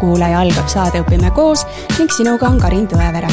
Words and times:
kuulaja, 0.00 0.40
algab 0.40 0.68
saade 0.68 1.04
Õpime 1.04 1.32
koos 1.36 1.66
ning 1.98 2.10
sinuga 2.12 2.48
on 2.48 2.60
Karin 2.60 2.88
Tõevere 2.90 3.32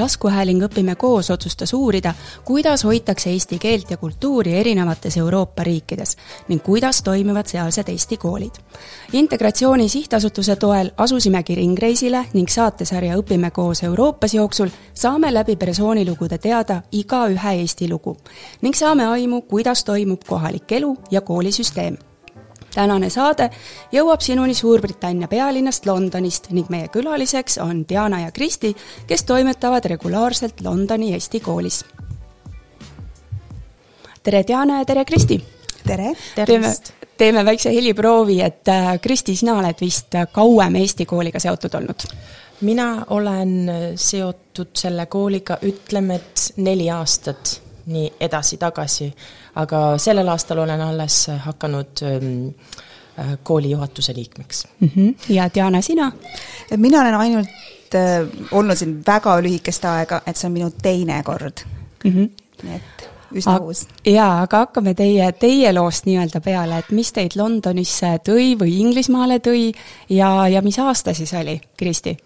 taskuhääling 0.00 0.62
Õpime 0.64 0.94
koos 0.96 1.30
otsustas 1.30 1.74
uurida, 1.74 2.14
kuidas 2.44 2.84
hoitakse 2.84 3.30
eesti 3.30 3.58
keelt 3.58 3.90
ja 3.90 3.96
kultuuri 3.96 4.54
erinevates 4.56 5.16
Euroopa 5.16 5.62
riikides 5.62 6.16
ning 6.48 6.62
kuidas 6.64 7.02
toimivad 7.02 7.46
sealsed 7.46 7.88
eesti 7.88 8.16
koolid. 8.16 8.56
integratsiooni 9.12 9.88
sihtasutuse 9.88 10.56
toel 10.56 10.90
asusimegi 10.96 11.54
ringreisile 11.54 12.26
ning 12.32 12.48
saatesarja 12.48 13.16
Õpime 13.20 13.50
koos 13.50 13.82
Euroopas 13.82 14.34
jooksul 14.34 14.68
saame 14.94 15.34
läbi 15.34 15.56
persoonilugude 15.56 16.38
teada 16.38 16.82
igaühe 16.92 17.60
Eesti 17.60 17.88
lugu 17.90 18.16
ning 18.62 18.74
saame 18.74 19.06
aimu, 19.06 19.42
kuidas 19.42 19.84
toimub 19.84 20.24
kohalik 20.28 20.72
elu 20.72 20.96
ja 21.10 21.20
koolisüsteem 21.20 21.96
tänane 22.74 23.10
saade 23.10 23.50
jõuab 23.92 24.22
sinuni 24.24 24.54
Suurbritannia 24.54 25.28
pealinnast 25.28 25.86
Londonist 25.86 26.50
ning 26.54 26.70
meie 26.70 26.88
külaliseks 26.88 27.58
on 27.62 27.84
Diana 27.88 28.24
ja 28.24 28.32
Kristi, 28.32 28.74
kes 29.06 29.24
toimetavad 29.24 29.84
regulaarselt 29.84 30.60
Londoni 30.64 31.12
Eesti 31.14 31.40
koolis. 31.40 31.84
tere, 34.22 34.44
Diana 34.46 34.78
ja 34.78 34.84
tere, 34.84 35.04
Kristi! 35.04 35.44
tere! 35.86 36.14
teeme, 36.46 36.74
teeme 37.18 37.44
väikse 37.44 37.74
heliproovi, 37.74 38.40
et 38.42 38.68
äh, 38.68 39.00
Kristi, 39.00 39.36
sina 39.36 39.58
oled 39.58 39.80
vist 39.80 40.14
kauem 40.32 40.76
Eesti 40.76 41.06
kooliga 41.06 41.40
seotud 41.40 41.74
olnud? 41.74 42.06
mina 42.60 43.06
olen 43.10 43.70
seotud 43.96 44.76
selle 44.76 45.06
kooliga, 45.06 45.58
ütleme, 45.62 46.20
et 46.20 46.52
neli 46.56 46.90
aastat, 46.90 47.60
nii 47.86 48.12
edasi-tagasi 48.20 49.12
aga 49.54 49.98
sellel 49.98 50.28
aastal 50.28 50.58
olen 50.58 50.80
alles 50.80 51.26
hakanud 51.44 52.02
ähm, 52.02 52.48
äh, 53.18 53.38
kooli 53.42 53.70
juhatuse 53.70 54.14
liikmeks 54.14 54.66
mm. 54.80 54.90
-hmm. 54.96 55.14
ja 55.28 55.50
Diana, 55.54 55.80
sina? 55.80 56.12
mina 56.76 57.00
olen 57.00 57.14
ainult 57.14 57.48
äh, 57.94 58.28
olnud 58.50 58.76
siin 58.76 59.02
väga 59.06 59.40
lühikest 59.42 59.84
aega, 59.84 60.22
et 60.26 60.36
see 60.36 60.48
on 60.48 60.52
minu 60.52 60.70
teine 60.82 61.22
kord 61.22 61.64
mm. 62.04 62.10
-hmm. 62.10 62.30
nii 62.62 62.76
et 62.76 63.08
üsna 63.34 63.54
aga, 63.56 63.64
uus. 63.64 63.86
jaa, 64.06 64.42
aga 64.42 64.64
hakkame 64.64 64.94
teie, 64.94 65.32
teie 65.32 65.72
loost 65.72 66.06
nii-öelda 66.06 66.40
peale, 66.40 66.78
et 66.78 66.90
mis 66.90 67.12
teid 67.12 67.36
Londonisse 67.36 68.16
tõi 68.26 68.54
või 68.58 68.80
Inglismaale 68.80 69.38
tõi 69.38 69.70
ja, 70.08 70.48
ja 70.48 70.62
mis 70.62 70.78
aasta 70.78 71.14
siis 71.14 71.32
oli, 71.34 71.60
Kristi? 71.76 72.16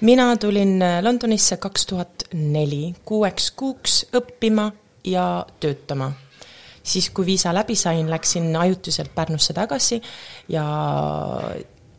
mina 0.00 0.36
tulin 0.36 0.82
äh, 0.82 1.02
Londonisse 1.02 1.56
kaks 1.56 1.86
tuhat 1.86 2.28
neli 2.34 2.94
kuueks 3.04 3.50
kuuks 3.50 4.06
õppima 4.12 4.70
ja 5.08 5.46
töötama 5.60 6.12
siis, 6.88 7.10
kui 7.10 7.26
viisa 7.26 7.54
läbi 7.54 7.76
sain, 7.76 8.10
läksin 8.10 8.56
ajutiselt 8.56 9.14
Pärnusse 9.14 9.52
tagasi 9.52 10.02
ja 10.48 10.64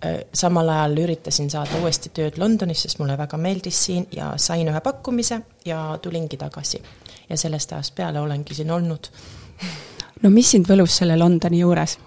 äh, 0.06 0.20
samal 0.34 0.70
ajal 0.70 0.98
üritasin 1.06 1.50
saada 1.50 1.82
uuesti 1.82 2.12
tööd 2.14 2.40
Londonis, 2.42 2.86
sest 2.86 3.00
mulle 3.00 3.18
väga 3.18 3.38
meeldis 3.38 3.86
siin 3.86 4.08
ja 4.16 4.34
sain 4.38 4.68
ühe 4.68 4.82
pakkumise 4.82 5.42
ja 5.66 5.98
tulingi 6.02 6.38
tagasi. 6.38 6.84
ja 7.30 7.38
sellest 7.38 7.74
ajast 7.74 7.96
peale 7.96 8.20
olengi 8.20 8.56
siin 8.56 8.72
olnud. 8.72 9.10
no 10.22 10.30
mis 10.30 10.52
sind 10.52 10.70
võlus 10.70 10.98
selle 11.02 11.18
Londoni 11.18 11.60
juures? 11.60 11.98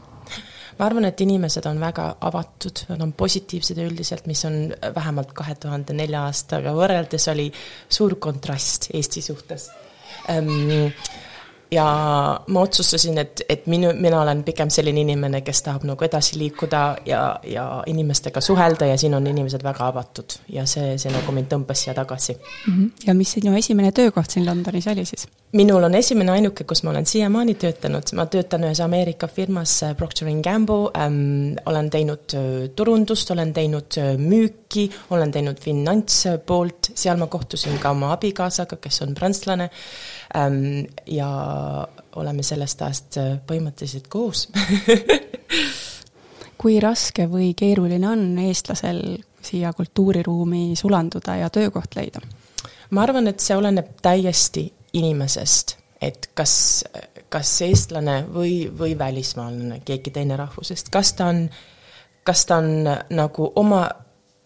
ma 0.79 0.87
arvan, 0.87 1.05
et 1.05 1.21
inimesed 1.21 1.67
on 1.69 1.81
väga 1.81 2.17
avatud, 2.21 2.87
nad 2.89 3.03
on 3.03 3.13
positiivsed 3.13 3.79
üldiselt, 3.79 4.27
mis 4.27 4.45
on 4.45 4.75
vähemalt 4.95 5.33
kahe 5.33 5.55
tuhande 5.55 5.93
nelja 5.95 6.25
aastaga 6.27 6.73
võrreldes 6.75 7.29
oli 7.31 7.53
suur 7.89 8.17
kontrast 8.19 8.91
Eesti 8.95 9.23
suhtes 9.23 9.71
ja 11.73 11.85
ma 12.47 12.61
otsustasin, 12.61 13.19
et, 13.19 13.43
et 13.49 13.67
minu, 13.67 13.93
mina 13.97 14.21
olen 14.21 14.43
pigem 14.45 14.71
selline 14.71 15.01
inimene, 15.01 15.41
kes 15.47 15.63
tahab 15.67 15.87
nagu 15.89 16.05
edasi 16.05 16.39
liikuda 16.41 16.83
ja, 17.09 17.23
ja 17.49 17.67
inimestega 17.89 18.41
suhelda 18.45 18.91
ja 18.91 18.99
siin 19.01 19.15
on 19.17 19.27
inimesed 19.27 19.65
väga 19.65 19.89
avatud 19.89 20.37
ja 20.53 20.67
see, 20.69 20.97
see 21.01 21.13
nagu 21.15 21.33
mind 21.33 21.49
tõmbas 21.53 21.85
siia 21.85 21.95
tagasi 21.97 22.35
mm. 22.37 22.75
-hmm. 22.75 22.91
ja 23.07 23.15
mis 23.15 23.33
sinu 23.39 23.57
esimene 23.57 23.93
töökoht 23.93 24.31
siin 24.31 24.47
Londonis 24.47 24.89
oli 24.93 25.05
siis? 25.09 25.29
Minul 25.53 25.85
on 25.85 25.95
esimene 25.95 26.33
ainuke, 26.33 26.65
kus 26.69 26.81
ma 26.85 26.93
olen 26.93 27.07
siiamaani 27.09 27.55
töötanud, 27.61 28.13
ma 28.17 28.25
töötan 28.33 28.65
ühes 28.65 28.81
Ameerika 28.85 29.29
firmas 29.29 29.75
äh, 29.85 29.93
Procter 29.97 30.31
and 30.31 30.45
Gamble. 30.45 30.89
Ähm,, 30.97 31.59
olen 31.69 31.91
teinud 31.93 32.35
äh, 32.39 32.45
turundust, 32.77 33.31
olen 33.35 33.53
teinud 33.53 33.99
äh, 34.01 34.15
müüki, 34.21 34.89
olen 35.13 35.33
teinud 35.33 35.61
finantspoolt, 35.61 36.93
seal 36.97 37.21
ma 37.21 37.29
kohtusin 37.33 37.79
ka 37.83 37.93
oma 37.93 38.15
abikaasaga, 38.17 38.81
kes 38.81 39.03
on 39.05 39.15
prantslane. 39.19 39.69
Ähm,, 40.37 40.87
ja 41.07 41.29
oleme 42.17 42.45
sellest 42.45 42.83
ajast 42.83 43.21
põhimõtteliselt 43.49 44.09
koos. 44.13 44.49
Kui 46.63 46.79
raske 46.81 47.27
või 47.29 47.53
keeruline 47.59 48.07
on 48.09 48.39
eestlasel 48.39 49.01
siia 49.43 49.73
kultuuriruumi 49.75 50.77
sulanduda 50.79 51.41
ja 51.43 51.51
töökoht 51.53 51.99
leida? 51.99 52.23
ma 52.93 53.07
arvan, 53.07 53.25
et 53.31 53.41
see 53.41 53.57
oleneb 53.57 53.95
täiesti 54.05 54.67
inimesest, 54.93 55.77
et 56.01 56.31
kas, 56.35 56.85
kas 57.29 57.53
eestlane 57.63 58.23
või, 58.35 58.71
või 58.79 58.97
välismaalane, 58.99 59.81
keegi 59.85 60.11
teine 60.11 60.37
rahvusest, 60.37 60.91
kas 60.93 61.13
ta 61.19 61.31
on, 61.33 61.47
kas 62.25 62.47
ta 62.47 62.59
on 62.63 62.89
nagu 63.11 63.53
oma 63.57 63.87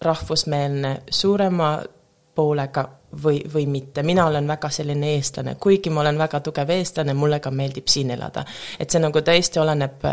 rahvusmeelne 0.02 1.00
suurema 1.10 1.70
poolega 2.34 2.84
või, 3.22 3.40
või 3.54 3.66
mitte, 3.66 4.02
mina 4.02 4.26
olen 4.26 4.48
väga 4.48 4.70
selline 4.70 5.14
eestlane, 5.14 5.54
kuigi 5.60 5.90
ma 5.90 6.00
olen 6.00 6.18
väga 6.18 6.40
tugev 6.40 6.70
eestlane, 6.70 7.14
mulle 7.14 7.40
ka 7.40 7.50
meeldib 7.50 7.88
siin 7.88 8.10
elada. 8.10 8.44
et 8.80 8.90
see 8.90 9.00
nagu 9.00 9.18
tõesti 9.18 9.60
oleneb, 9.60 10.04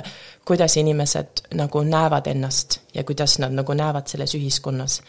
kuidas 0.45 0.77
inimesed 0.77 1.47
nagu 1.59 1.83
näevad 1.83 2.27
ennast 2.27 2.79
ja 2.93 3.03
kuidas 3.03 3.39
nad 3.39 3.51
nagu 3.51 3.73
näevad 3.73 4.07
selles 4.07 4.35
ühiskonnas 4.35 5.01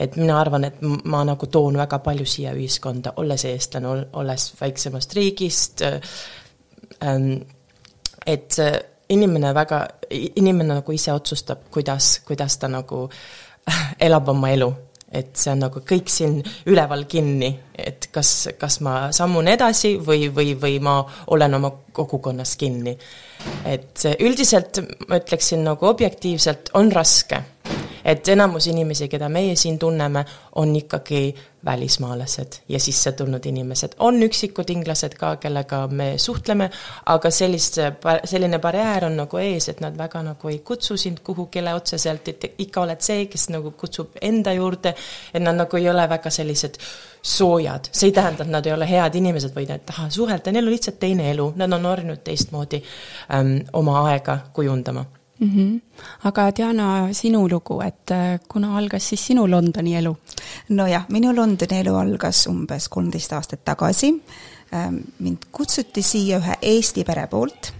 et 0.00 0.16
mina 0.16 0.38
arvan, 0.40 0.64
et 0.64 0.78
ma 0.80 1.22
nagu 1.28 1.46
toon 1.52 1.76
väga 1.76 1.98
palju 2.04 2.26
siia 2.28 2.54
ühiskonda, 2.56 3.12
olles 3.20 3.44
eestlane, 3.44 3.90
olles 4.16 4.46
väiksemast 4.60 5.16
riigist 5.18 5.84
ähm,, 5.84 7.32
et 8.26 8.56
inimene 9.10 9.54
väga, 9.54 9.80
inimene 10.10 10.80
nagu 10.80 10.94
ise 10.94 11.12
otsustab, 11.12 11.66
kuidas, 11.72 12.20
kuidas 12.26 12.58
ta 12.58 12.70
nagu 12.72 13.06
elab 14.06 14.32
oma 14.32 14.54
elu 14.54 14.70
et 15.10 15.34
see 15.34 15.50
on 15.50 15.64
nagu 15.64 15.80
kõik 15.82 16.10
siin 16.10 16.36
üleval 16.70 17.02
kinni, 17.10 17.48
et 17.74 18.06
kas, 18.14 18.30
kas 18.58 18.78
ma 18.86 19.10
sammun 19.14 19.48
edasi 19.50 19.96
või, 20.06 20.28
või, 20.34 20.54
või 20.54 20.78
ma 20.82 21.00
olen 21.34 21.58
oma 21.58 21.72
kogukonnas 21.92 22.54
kinni. 22.60 22.94
et 23.66 24.04
üldiselt 24.20 24.78
ma 25.08 25.18
ütleksin 25.18 25.64
nagu 25.66 25.86
objektiivselt 25.90 26.70
on 26.78 26.92
raske 26.94 27.42
et 28.04 28.28
enamus 28.28 28.66
inimesi, 28.66 29.08
keda 29.08 29.28
meie 29.28 29.56
siin 29.56 29.78
tunneme, 29.78 30.24
on 30.54 30.76
ikkagi 30.76 31.34
välismaalased 31.64 32.52
ja 32.68 32.80
sisse 32.80 33.12
tulnud 33.12 33.44
inimesed. 33.44 33.92
on 33.98 34.22
üksikud 34.22 34.70
inglased 34.70 35.14
ka, 35.14 35.36
kellega 35.36 35.86
me 35.86 36.14
suhtleme, 36.18 36.70
aga 37.06 37.30
sellist, 37.30 37.78
selline 38.24 38.58
barjäär 38.58 39.04
on 39.04 39.16
nagu 39.16 39.38
ees, 39.38 39.68
et 39.68 39.80
nad 39.80 39.98
väga 39.98 40.22
nagu 40.22 40.48
ei 40.48 40.58
kutsu 40.58 40.96
sind 40.96 41.20
kuhugile 41.24 41.74
otseselt, 41.74 42.28
et 42.28 42.48
ikka 42.58 42.80
oled 42.80 43.00
see, 43.04 43.26
kes 43.26 43.48
nagu 43.52 43.70
kutsub 43.70 44.16
enda 44.22 44.52
juurde, 44.56 44.94
et 45.34 45.42
nad 45.42 45.56
nagu 45.56 45.76
ei 45.76 45.88
ole 45.90 46.08
väga 46.08 46.30
sellised 46.30 46.80
soojad, 47.22 47.92
see 47.92 48.08
ei 48.08 48.16
tähenda, 48.16 48.44
et 48.44 48.50
nad 48.56 48.66
ei 48.66 48.72
ole 48.72 48.88
head 48.88 49.20
inimesed 49.20 49.54
või 49.56 49.68
nad 49.68 49.84
ei 49.84 49.92
taha 49.92 50.10
suhelda, 50.10 50.52
neil 50.52 50.66
on 50.66 50.72
lihtsalt 50.72 50.98
teine 50.98 51.30
elu, 51.30 51.52
nad 51.60 51.72
on 51.72 51.88
harjunud 51.92 52.24
teistmoodi 52.24 52.82
ähm, 53.34 53.56
oma 53.72 54.00
aega 54.08 54.38
kujundama 54.52 55.04
mm. 55.40 55.48
-hmm. 55.48 55.80
aga 56.24 56.50
Diana, 56.56 57.08
sinu 57.12 57.48
lugu, 57.48 57.80
et 57.80 58.10
äh, 58.10 58.40
kuna 58.48 58.76
algas 58.78 59.08
siis 59.08 59.26
sinu 59.26 59.50
Londoni 59.50 59.96
elu? 59.96 60.16
nojah, 60.68 61.04
minu 61.08 61.36
Londoni 61.36 61.80
elu 61.80 61.94
algas 61.96 62.46
umbes 62.46 62.88
kolmteist 62.88 63.32
aastat 63.32 63.64
tagasi. 63.64 64.14
Ähm, 64.74 64.96
mind 65.18 65.50
kutsuti 65.52 66.02
siia 66.02 66.38
ühe 66.38 66.54
Eesti 66.62 67.04
pere 67.04 67.26
poolt 67.26 67.72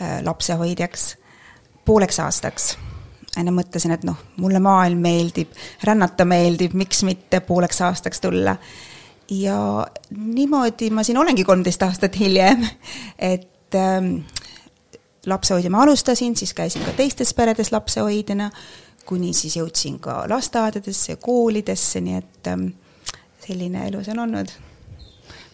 äh, 0.00 0.22
lapsehoidjaks 0.22 1.16
pooleks 1.84 2.20
aastaks 2.20 2.76
enne 3.36 3.52
mõtlesin, 3.54 3.94
et 3.94 4.04
noh, 4.04 4.18
mulle 4.42 4.60
maailm 4.62 5.00
meeldib, 5.02 5.52
rännata 5.86 6.26
meeldib, 6.28 6.74
miks 6.76 7.02
mitte 7.08 7.40
pooleks 7.40 7.80
aastaks 7.80 8.20
tulla. 8.20 8.56
ja 9.30 9.86
niimoodi 10.16 10.90
ma 10.90 11.02
siin 11.02 11.18
olengi 11.18 11.44
kolmteist 11.44 11.82
aastat 11.82 12.18
hiljem, 12.20 12.66
et 13.18 13.74
ähm, 13.74 14.18
lapsehoidja 15.26 15.70
ma 15.70 15.82
alustasin, 15.82 16.36
siis 16.36 16.54
käisin 16.54 16.84
ka 16.84 16.92
teistes 16.96 17.34
peredes 17.34 17.72
lapsehoidjana, 17.72 18.50
kuni 19.06 19.32
siis 19.32 19.56
jõudsin 19.56 19.98
ka 20.02 20.24
lasteaedadesse, 20.30 21.16
koolidesse, 21.16 22.00
nii 22.00 22.18
et 22.18 22.50
ähm, 22.50 22.68
selline 23.46 23.86
elu 23.88 24.04
see 24.04 24.14
on 24.14 24.22
olnud. 24.26 24.54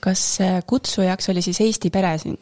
kas 0.00 0.40
äh, 0.40 0.60
kutsujaks 0.66 1.28
oli 1.28 1.42
siis 1.42 1.60
Eesti 1.60 1.90
pere 1.90 2.18
siin? 2.18 2.38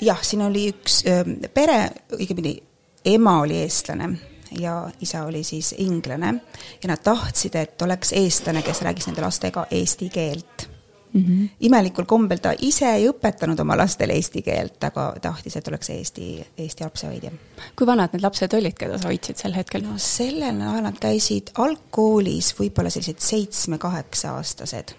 jah, 0.00 0.22
siin 0.22 0.42
oli 0.42 0.68
üks 0.72 1.02
ähm, 1.08 1.38
pere, 1.54 1.88
õigemini 2.18 2.56
ema 3.04 3.40
oli 3.40 3.62
eestlane 3.62 4.12
ja 4.60 4.90
isa 5.00 5.24
oli 5.24 5.44
siis 5.44 5.74
inglane 5.78 6.34
ja 6.82 6.88
nad 6.88 7.02
tahtsid, 7.02 7.54
et 7.54 7.82
oleks 7.82 8.12
eestlane, 8.12 8.62
kes 8.62 8.82
räägiks 8.82 9.08
nende 9.08 9.24
lastega 9.24 9.66
eesti 9.70 10.10
keelt 10.12 10.71
mm. 11.12 11.24
-hmm. 11.24 11.48
imelikul 11.60 12.04
kombel 12.04 12.38
ta 12.38 12.54
ise 12.58 12.88
ei 12.94 13.08
õpetanud 13.08 13.60
oma 13.60 13.76
lastele 13.76 14.12
eesti 14.12 14.42
keelt, 14.42 14.84
aga 14.84 15.14
tahtis, 15.22 15.56
et 15.56 15.68
oleks 15.68 15.90
Eesti, 15.90 16.46
Eesti 16.58 16.84
lapsehoidja. 16.84 17.30
kui 17.76 17.86
vanad 17.86 18.12
need 18.12 18.22
lapsed 18.22 18.52
olid, 18.52 18.76
keda 18.78 18.98
sa 18.98 19.08
hoidsid 19.08 19.36
sel 19.36 19.54
hetkel? 19.54 19.82
no 19.82 19.96
sellel 19.96 20.60
ajal 20.60 20.82
nad 20.82 20.98
käisid 21.00 21.50
algkoolis 21.54 22.54
võib-olla 22.58 22.90
sellised 22.90 23.18
seitsme-kaheksa-aastased. 23.18 24.94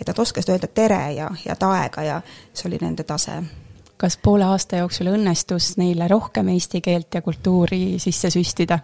et 0.00 0.06
nad 0.06 0.18
oskasid 0.18 0.52
öelda 0.52 0.66
tere 0.66 1.12
ja 1.12 1.30
head 1.46 1.62
aega 1.62 2.02
ja 2.02 2.20
see 2.52 2.68
oli 2.68 2.78
nende 2.80 3.04
tase 3.04 3.42
kas 3.98 4.16
poole 4.22 4.44
aasta 4.44 4.76
jooksul 4.76 5.10
õnnestus 5.10 5.72
neile 5.76 6.08
rohkem 6.08 6.48
eesti 6.48 6.80
keelt 6.80 7.14
ja 7.14 7.22
kultuuri 7.22 7.98
sisse 7.98 8.30
süstida? 8.30 8.78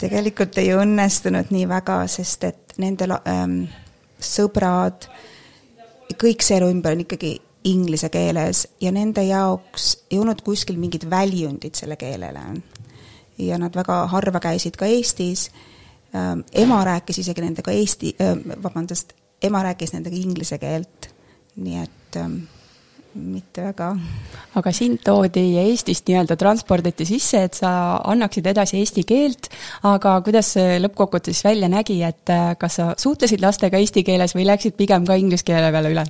tegelikult 0.00 0.58
ei 0.58 0.70
õnnestunud 0.72 1.50
nii 1.50 1.66
väga, 1.68 2.06
sest 2.08 2.44
et 2.44 2.78
nende 2.80 3.08
ähm, 3.28 3.64
sõbrad, 4.20 5.08
kõik 6.20 6.44
see 6.44 6.58
elu 6.60 6.68
ümber 6.72 6.96
on 6.96 7.04
ikkagi 7.06 7.38
inglise 7.64 8.08
keeles 8.12 8.64
ja 8.80 8.92
nende 8.92 9.22
jaoks 9.26 10.06
ei 10.10 10.18
olnud 10.18 10.40
kuskil 10.44 10.78
mingit 10.80 11.04
väljundit 11.10 11.74
selle 11.74 11.96
keelele. 12.00 12.40
ja 13.38 13.58
nad 13.58 13.76
väga 13.76 14.06
harva 14.06 14.40
käisid 14.40 14.76
ka 14.76 14.86
Eestis 14.86 15.50
ähm,, 16.14 16.40
ema 16.52 16.84
rääkis 16.84 17.18
isegi 17.18 17.40
nendega 17.40 17.72
eesti 17.72 18.14
äh,, 18.20 18.36
vabandust, 18.62 19.12
ema 19.42 19.62
rääkis 19.62 19.92
nendega 19.92 20.16
inglise 20.16 20.58
keelt, 20.58 21.08
nii 21.56 21.82
et 21.82 22.16
ähm, 22.16 22.42
mitte 23.14 23.62
väga. 23.62 23.90
aga 24.54 24.72
sind 24.72 25.00
toodi 25.04 25.44
Eestist 25.58 26.08
nii-öelda 26.08 26.36
transporditi 26.38 27.06
sisse, 27.08 27.42
et 27.46 27.58
sa 27.58 27.72
annaksid 28.12 28.46
edasi 28.46 28.78
eesti 28.78 29.04
keelt, 29.06 29.50
aga 29.88 30.16
kuidas 30.26 30.52
see 30.56 30.78
lõppkokkuvõttes 30.82 31.42
välja 31.44 31.70
nägi, 31.72 32.00
et 32.06 32.30
äh, 32.30 32.52
kas 32.58 32.78
sa 32.80 32.92
suhtlesid 32.98 33.42
lastega 33.42 33.78
eesti 33.78 34.04
keeles 34.06 34.34
või 34.36 34.46
läksid 34.46 34.78
pigem 34.78 35.06
ka 35.06 35.18
inglise 35.18 35.46
keele 35.46 35.72
peale 35.72 35.96
üle? 35.96 36.06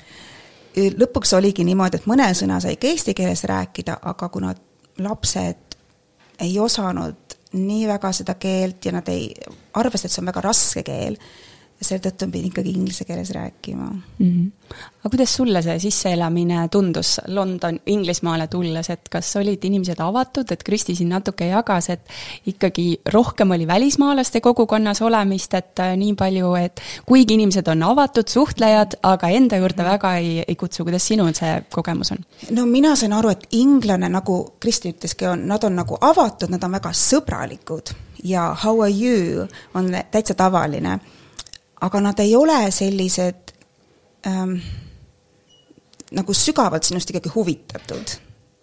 lõpuks 0.70 1.32
oligi 1.34 1.64
niimoodi, 1.66 1.98
et 1.98 2.06
mõne 2.06 2.28
sõna 2.38 2.60
sai 2.62 2.76
ka 2.78 2.86
eesti 2.86 3.14
keeles 3.18 3.42
rääkida, 3.48 3.96
aga 4.06 4.28
kuna 4.30 4.54
lapsed 5.02 5.76
ei 6.40 6.58
osanud 6.62 7.36
nii 7.52 7.86
väga 7.88 8.12
seda 8.14 8.36
keelt 8.38 8.84
ja 8.86 8.92
nad 8.94 9.08
ei, 9.10 9.32
arvasid, 9.74 10.06
et 10.06 10.14
see 10.14 10.22
on 10.22 10.30
väga 10.30 10.44
raske 10.44 10.84
keel, 10.86 11.16
ja 11.80 11.86
seetõttu 11.88 12.28
ma 12.28 12.34
pidin 12.34 12.50
ikkagi 12.50 12.72
inglise 12.76 13.06
keeles 13.08 13.30
rääkima 13.32 13.86
mm. 13.88 14.26
-hmm. 14.26 14.74
aga 15.00 15.10
kuidas 15.10 15.34
sulle 15.36 15.62
see 15.62 15.78
sisseelamine 15.80 16.68
tundus 16.68 17.20
London, 17.26 17.78
Inglismaale 17.86 18.46
tulles, 18.52 18.90
et 18.90 19.08
kas 19.08 19.30
olid 19.36 19.64
inimesed 19.64 20.00
avatud, 20.00 20.52
et 20.52 20.62
Kristi 20.62 20.94
siin 20.94 21.08
natuke 21.08 21.46
jagas, 21.48 21.88
et 21.90 22.00
ikkagi 22.46 23.00
rohkem 23.12 23.50
oli 23.50 23.66
välismaalaste 23.66 24.40
kogukonnas 24.40 25.02
olemist, 25.02 25.54
et 25.54 25.80
äh, 25.80 25.96
nii 25.96 26.14
palju, 26.14 26.54
et 26.54 26.80
kuigi 27.06 27.34
inimesed 27.34 27.68
on 27.68 27.82
avatud, 27.82 28.28
suhtlejad, 28.28 28.98
aga 29.02 29.28
enda 29.28 29.56
juurde 29.56 29.84
väga 29.84 30.14
ei, 30.16 30.44
ei 30.48 30.56
kutsu, 30.56 30.84
kuidas 30.84 31.06
sinul 31.06 31.32
see 31.32 31.62
kogemus 31.72 32.12
on? 32.12 32.18
no 32.50 32.66
mina 32.66 32.96
sain 32.96 33.12
aru, 33.12 33.32
et 33.32 33.46
inglane, 33.50 34.08
nagu 34.08 34.42
Kristi 34.60 34.92
ütleski, 34.92 35.26
on, 35.26 35.48
nad 35.48 35.64
on 35.64 35.80
nagu 35.80 35.96
avatud, 36.00 36.52
nad 36.52 36.64
on 36.64 36.76
väga 36.76 36.92
sõbralikud 36.92 37.94
ja 38.24 38.54
how 38.64 38.82
are 38.82 38.92
you 38.92 39.48
on 39.74 39.88
täitsa 40.10 40.34
tavaline 40.34 40.98
aga 41.80 42.00
nad 42.00 42.18
ei 42.18 42.36
ole 42.36 42.70
sellised 42.70 43.54
ähm, 44.26 44.54
nagu 46.12 46.34
sügavalt 46.34 46.84
sinust 46.84 47.10
ikkagi 47.10 47.28
huvitatud. 47.34 48.16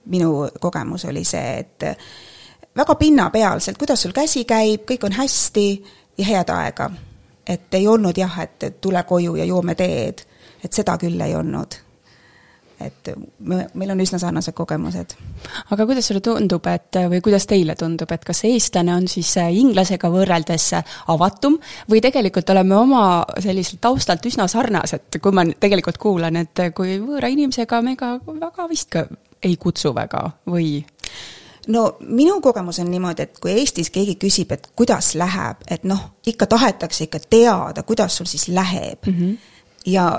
minu 0.05 0.47
kogemus 0.59 1.05
oli 1.05 1.23
see, 1.27 1.59
et 1.59 1.83
väga 2.75 2.95
pinnapealselt, 2.95 3.77
kuidas 3.77 4.01
sul 4.01 4.13
käsi 4.15 4.45
käib, 4.47 4.85
kõik 4.87 5.03
on 5.03 5.11
hästi 5.11 5.67
ja 6.17 6.25
head 6.25 6.49
aega. 6.49 6.89
et 7.47 7.73
ei 7.73 7.87
olnud 7.87 8.17
jah, 8.17 8.39
et 8.39 8.81
tule 8.81 9.03
koju 9.03 9.35
ja 9.35 9.45
joome 9.45 9.75
teed, 9.75 10.23
et 10.63 10.73
seda 10.73 10.97
küll 10.97 11.21
ei 11.21 11.35
olnud 11.35 11.86
et 12.81 13.09
me, 13.39 13.63
meil 13.73 13.91
on 13.93 14.01
üsna 14.03 14.19
sarnased 14.21 14.53
kogemused. 14.57 15.15
aga 15.71 15.85
kuidas 15.89 16.07
sulle 16.07 16.21
tundub, 16.21 16.65
et 16.69 16.99
või 17.09 17.21
kuidas 17.25 17.47
teile 17.49 17.75
tundub, 17.79 18.11
et 18.13 18.25
kas 18.25 18.43
eestlane 18.47 18.93
on 18.95 19.07
siis 19.11 19.31
äh, 19.41 19.49
inglasega 19.61 20.11
võrreldes 20.13 20.67
äh, 20.77 20.97
avatum 21.13 21.57
või 21.89 22.01
tegelikult 22.03 22.49
oleme 22.53 22.77
oma 22.77 23.01
selliselt 23.43 23.81
taustalt 23.81 24.25
üsna 24.29 24.47
sarnased, 24.51 25.19
kui 25.21 25.33
ma 25.33 25.47
tegelikult 25.59 25.97
kuulan, 26.01 26.37
et 26.43 26.63
äh, 26.63 26.73
kui 26.75 26.99
võõra 27.01 27.31
inimesega 27.33 27.81
me 27.81 27.97
ka 27.99 28.17
väga 28.27 28.69
vist 28.69 28.91
ka 28.93 29.07
ei 29.43 29.57
kutsu 29.57 29.93
väga 29.95 30.29
või? 30.49 30.81
no 31.67 31.97
minu 31.99 32.39
kogemus 32.41 32.79
on 32.79 32.91
niimoodi, 32.91 33.27
et 33.27 33.39
kui 33.41 33.51
Eestis 33.57 33.89
keegi 33.93 34.15
küsib, 34.21 34.53
et 34.55 34.69
kuidas 34.75 35.13
läheb, 35.19 35.65
et 35.69 35.83
noh, 35.83 36.13
ikka 36.27 36.47
tahetakse 36.47 37.07
ikka 37.07 37.19
teada, 37.29 37.83
kuidas 37.83 38.17
sul 38.17 38.29
siis 38.29 38.47
läheb 38.47 39.07
mm. 39.07 39.13
-hmm. 39.13 39.37
ja 39.85 40.09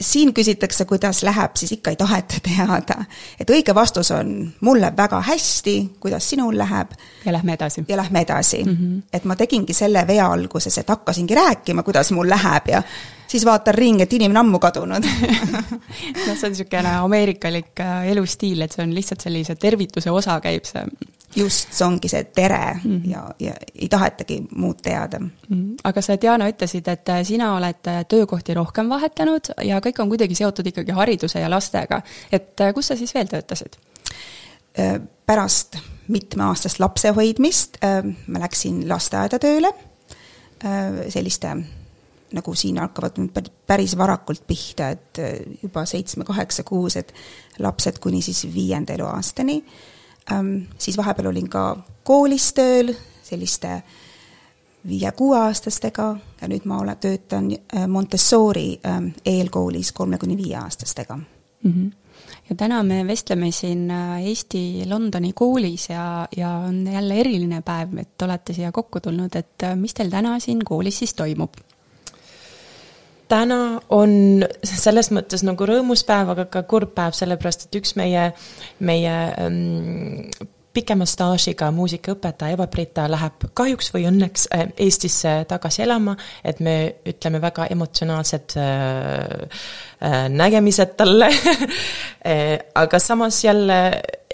siin 0.00 0.34
küsitakse, 0.34 0.84
kuidas 0.84 1.22
läheb, 1.22 1.56
siis 1.56 1.72
ikka 1.72 1.90
ei 1.90 1.96
taheta 1.96 2.40
teada. 2.42 3.04
et 3.40 3.50
õige 3.50 3.74
vastus 3.74 4.10
on, 4.10 4.52
mul 4.60 4.80
läheb 4.80 4.96
väga 4.96 5.20
hästi, 5.20 5.76
kuidas 6.00 6.30
sinul 6.30 6.58
läheb. 6.58 6.92
ja 7.24 7.32
lähme 7.32 7.52
edasi. 7.52 7.84
ja 7.88 7.96
lähme 7.96 8.20
edasi 8.20 8.64
mm. 8.64 8.76
-hmm. 8.76 9.02
et 9.12 9.24
ma 9.24 9.36
tegingi 9.36 9.72
selle 9.72 10.06
vea 10.06 10.32
alguses, 10.32 10.78
et 10.78 10.88
hakkasingi 10.88 11.34
rääkima, 11.34 11.82
kuidas 11.82 12.12
mul 12.12 12.28
läheb 12.28 12.68
ja 12.68 12.82
siis 13.26 13.44
vaatan 13.44 13.74
ringi, 13.74 14.02
et 14.02 14.12
inimene 14.12 14.38
ammu 14.38 14.58
kadunud 14.58 15.04
noh, 16.26 16.36
see 16.36 16.46
on 16.46 16.52
niisugune 16.52 16.96
ameerikalik 17.00 17.80
äh, 17.80 18.08
elustiil, 18.12 18.60
et 18.60 18.72
see 18.72 18.84
on 18.84 18.94
lihtsalt 18.94 19.20
sellise 19.20 19.54
tervituse 19.54 20.10
osa 20.10 20.40
käib 20.40 20.64
see 20.64 20.84
just, 21.36 21.72
see 21.72 21.86
ongi 21.86 22.08
see 22.08 22.24
tere 22.34 22.74
mm 22.74 22.80
-hmm. 22.80 23.10
ja, 23.10 23.22
ja 23.38 23.54
ei 23.74 23.88
tahetagi 23.88 24.40
muud 24.50 24.76
teada 24.82 25.18
mm. 25.18 25.30
-hmm. 25.50 25.74
aga 25.84 26.02
sa, 26.02 26.20
Diana, 26.20 26.48
ütlesid, 26.48 26.88
et 26.88 27.08
äh, 27.08 27.24
sina 27.24 27.54
oled 27.56 27.86
äh, 27.86 28.04
töökohti 28.08 28.54
rohkem 28.54 28.88
vahetanud 28.88 29.52
ja 29.62 29.80
kõik 29.80 30.00
on 30.02 30.08
kuidagi 30.08 30.34
seotud 30.34 30.66
ikkagi 30.66 30.92
hariduse 30.92 31.40
ja 31.40 31.50
lastega. 31.50 32.02
et 32.32 32.60
äh, 32.60 32.74
kus 32.74 32.86
sa 32.86 32.96
siis 32.96 33.14
veel 33.14 33.26
töötasid? 33.26 33.76
pärast 35.26 35.78
mitmeaastast 36.08 36.78
lapsehoidmist 36.78 37.78
ma 38.26 38.40
läksin 38.40 38.88
lasteaeda 38.88 39.38
tööle, 39.38 39.70
selliste 41.08 41.54
nagu 42.32 42.54
siin 42.54 42.78
hakkavad 42.78 43.16
nüüd 43.16 43.48
päris 43.66 43.96
varakult 43.98 44.42
pihta, 44.46 44.88
et 44.88 45.18
juba 45.62 45.84
seitsme-kaheksa-kuused 45.84 47.12
lapsed 47.58 47.98
kuni 47.98 48.22
siis 48.22 48.44
viienda 48.54 48.92
eluaastani. 48.92 49.64
Siis 50.78 50.96
vahepeal 50.96 51.28
olin 51.30 51.48
ka 51.48 51.76
koolis 52.04 52.52
tööl 52.52 52.94
selliste 53.22 53.82
viie-kuueaastastega 54.88 56.06
ja 56.40 56.48
nüüd 56.50 56.66
ma 56.68 56.80
olen, 56.82 56.98
töötan 57.02 57.50
äh, 57.52 57.86
Montessori 57.90 58.80
ähm, 58.86 59.12
eelkoolis 59.26 59.92
kolme 59.92 60.18
kuni 60.18 60.36
viieaastastega 60.36 61.16
mm. 61.16 61.72
-hmm 61.72 61.92
ja 62.50 62.56
täna 62.56 62.82
me 62.82 63.06
vestleme 63.06 63.50
siin 63.50 63.90
äh, 63.90 64.26
Eesti 64.26 64.82
Londoni 64.88 65.32
koolis 65.32 65.88
ja, 65.90 66.28
ja 66.36 66.50
on 66.50 66.86
jälle 66.92 67.14
eriline 67.14 67.62
päev, 67.62 67.98
et 67.98 68.22
olete 68.22 68.52
siia 68.52 68.72
kokku 68.72 69.00
tulnud, 69.00 69.34
et 69.34 69.62
äh, 69.62 69.76
mis 69.76 69.94
teil 69.94 70.10
täna 70.10 70.38
siin 70.40 70.64
koolis 70.64 70.98
siis 70.98 71.14
toimub? 71.14 71.54
Täna 73.28 73.80
on 73.92 74.44
selles 74.64 75.10
mõttes 75.14 75.44
nagu 75.46 75.66
rõõmus 75.68 76.04
päev, 76.06 76.34
aga 76.34 76.46
ka 76.50 76.62
kurb 76.68 76.94
päev, 76.96 77.16
sellepärast 77.16 77.66
et 77.66 77.80
üks 77.80 77.96
meie, 77.98 78.28
meie 78.78 79.14
ähm, 79.40 80.28
pikema 80.76 81.06
staažiga 81.08 81.70
muusikaõpetaja 81.72 82.56
Eva-Brita 82.56 83.06
läheb 83.10 83.46
kahjuks 83.56 83.90
või 83.94 84.06
õnneks 84.10 84.46
äh, 84.54 84.66
Eestisse 84.86 85.38
tagasi 85.48 85.84
elama, 85.86 86.16
et 86.44 86.60
me 86.60 86.76
ütleme 87.08 87.40
väga 87.42 87.68
emotsionaalsed 87.72 88.56
äh, 88.60 89.64
äh, 90.02 90.20
nägemised 90.32 90.96
talle. 90.98 91.30
Äh, 92.26 92.58
aga 92.74 92.98
samas 92.98 93.36
jälle 93.44 93.76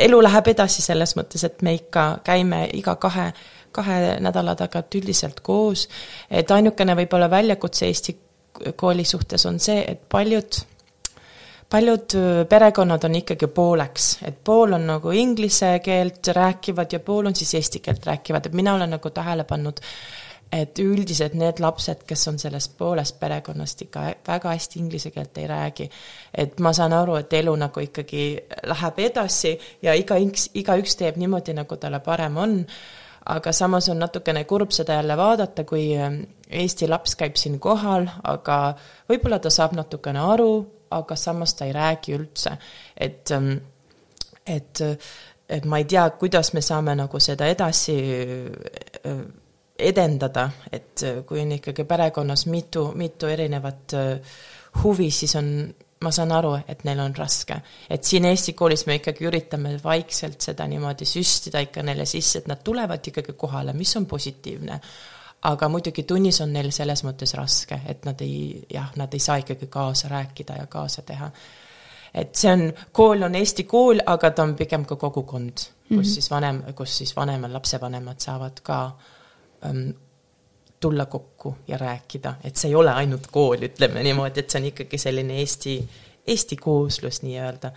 elu 0.01 0.21
läheb 0.25 0.47
edasi 0.49 0.81
selles 0.81 1.11
mõttes, 1.19 1.43
et 1.45 1.61
me 1.61 1.75
ikka 1.77 2.23
käime 2.25 2.63
iga 2.73 2.95
kahe 2.97 3.27
kahe 3.73 4.17
nädala 4.25 4.55
tagant 4.57 4.97
üldiselt 4.97 5.43
koos, 5.45 5.83
et 6.31 6.51
ainukene 6.57 6.97
võib-olla 6.97 7.29
väljakutse 7.31 7.91
Eesti 7.91 8.15
kooli 8.77 9.05
suhtes 9.05 9.47
on 9.47 9.61
see, 9.61 9.85
et 9.89 10.01
paljud, 10.09 10.59
paljud 11.71 12.17
perekonnad 12.49 13.05
on 13.09 13.21
ikkagi 13.23 13.47
pooleks, 13.47 14.11
et 14.29 14.43
pool 14.45 14.77
on 14.79 14.87
nagu 14.95 15.15
inglise 15.17 15.79
keelt 15.85 16.33
rääkivad 16.37 16.93
ja 16.93 17.01
pool 17.01 17.31
on 17.31 17.37
siis 17.37 17.55
eesti 17.55 17.81
keelt 17.81 18.07
rääkivad, 18.07 18.47
et 18.47 18.59
mina 18.59 18.75
olen 18.75 18.97
nagu 18.97 19.11
tähele 19.11 19.45
pannud, 19.45 19.81
et 20.53 20.79
üldiselt 20.79 21.35
need 21.39 21.61
lapsed, 21.65 22.03
kes 22.07 22.27
on 22.29 22.39
sellest 22.39 22.75
poolest 22.79 23.17
perekonnast 23.21 23.87
ikka 23.87 24.03
väga 24.27 24.53
hästi 24.53 24.79
inglise 24.83 25.11
keelt 25.11 25.39
ei 25.39 25.47
räägi. 25.47 25.89
et 26.35 26.61
ma 26.61 26.73
saan 26.73 26.93
aru, 26.93 27.15
et 27.17 27.33
elu 27.33 27.57
nagu 27.57 27.81
ikkagi 27.81 28.25
läheb 28.69 28.99
edasi 28.99 29.59
ja 29.83 29.95
igaüks, 29.95 30.51
igaüks 30.55 30.97
teeb 30.97 31.17
niimoodi, 31.17 31.55
nagu 31.57 31.77
talle 31.77 32.01
parem 32.01 32.37
on 32.37 32.59
aga 33.27 33.53
samas 33.53 33.89
on 33.89 34.01
natukene 34.03 34.45
kurb 34.45 34.73
seda 34.75 34.99
jälle 34.99 35.17
vaadata, 35.17 35.65
kui 35.65 35.93
ähm, 35.97 36.23
Eesti 36.51 36.89
laps 36.89 37.17
käib 37.17 37.37
siin 37.41 37.59
kohal, 37.63 38.09
aga 38.29 38.75
võib-olla 39.09 39.39
ta 39.41 39.51
saab 39.51 39.77
natukene 39.79 40.21
aru, 40.35 40.53
aga 40.93 41.17
samas 41.17 41.55
ta 41.55 41.69
ei 41.69 41.73
räägi 41.77 42.17
üldse, 42.17 42.57
et, 42.97 43.31
ähm, 43.33 43.55
et, 44.47 44.83
et 45.49 45.65
ma 45.65 45.81
ei 45.81 45.87
tea, 45.89 46.09
kuidas 46.19 46.53
me 46.53 46.61
saame 46.65 46.97
nagu 46.99 47.21
seda 47.21 47.49
edasi, 47.49 47.97
äh, 49.07 49.23
edendada, 49.79 50.51
et 50.71 51.03
kui 51.27 51.41
on 51.43 51.57
ikkagi 51.57 51.85
perekonnas 51.89 52.45
mitu, 52.47 52.91
mitu 52.95 53.27
erinevat 53.27 53.95
huvi, 54.83 55.09
siis 55.11 55.33
on 55.41 55.49
ma 56.03 56.11
saan 56.15 56.33
aru, 56.35 56.53
et 56.69 56.85
neil 56.85 57.01
on 57.01 57.15
raske. 57.17 57.57
et 57.91 58.05
siin 58.05 58.25
Eesti 58.25 58.53
koolis 58.59 58.87
me 58.87 58.99
ikkagi 58.99 59.27
üritame 59.29 59.77
vaikselt 59.85 60.41
seda 60.41 60.67
niimoodi 60.67 61.07
süstida 61.09 61.63
ikka 61.63 61.83
neile 61.83 62.07
sisse, 62.07 62.43
et 62.43 62.51
nad 62.51 62.63
tulevad 62.65 63.07
ikkagi 63.07 63.33
kohale, 63.39 63.73
mis 63.73 63.97
on 63.97 64.07
positiivne. 64.07 64.81
aga 65.43 65.69
muidugi 65.69 66.03
tunnis 66.07 66.41
on 66.41 66.53
neil 66.53 66.71
selles 66.71 67.03
mõttes 67.05 67.35
raske, 67.35 67.81
et 67.87 68.05
nad 68.07 68.21
ei, 68.23 68.63
jah, 68.71 68.93
nad 68.97 69.15
ei 69.15 69.21
saa 69.21 69.41
ikkagi 69.43 69.67
kaasa 69.67 70.09
rääkida 70.09 70.59
ja 70.61 70.67
kaasa 70.67 71.03
teha. 71.03 71.31
et 72.15 72.35
see 72.37 72.53
on, 72.53 72.73
kool 72.93 73.23
on 73.23 73.35
Eesti 73.35 73.65
kool, 73.65 74.03
aga 74.07 74.31
ta 74.31 74.43
on 74.43 74.55
pigem 74.57 74.85
ka 74.85 74.97
kogukond, 74.97 75.53
kus 75.53 75.91
mm 75.91 75.99
-hmm. 75.99 76.15
siis 76.15 76.31
vanem, 76.31 76.63
kus 76.75 76.99
siis 76.99 77.17
vanemad, 77.17 77.51
lapsevanemad 77.51 78.21
saavad 78.21 78.61
ka 78.63 78.97
um, 79.71 79.93
tulla 80.83 81.07
kokku 81.07 81.55
ja 81.69 81.79
rääkida, 81.79 82.35
et 82.45 82.59
see 82.59 82.73
ei 82.73 82.79
ole 82.79 82.91
ainult 82.93 83.29
kool, 83.31 83.69
ütleme 83.69 84.03
niimoodi, 84.03 84.43
et 84.43 84.51
see 84.51 84.61
on 84.61 84.71
ikkagi 84.73 84.99
selline 84.99 85.39
Eesti, 85.43 85.77
Eesti 86.27 86.59
kooslus 86.59 87.23
nii-öelda 87.23 87.71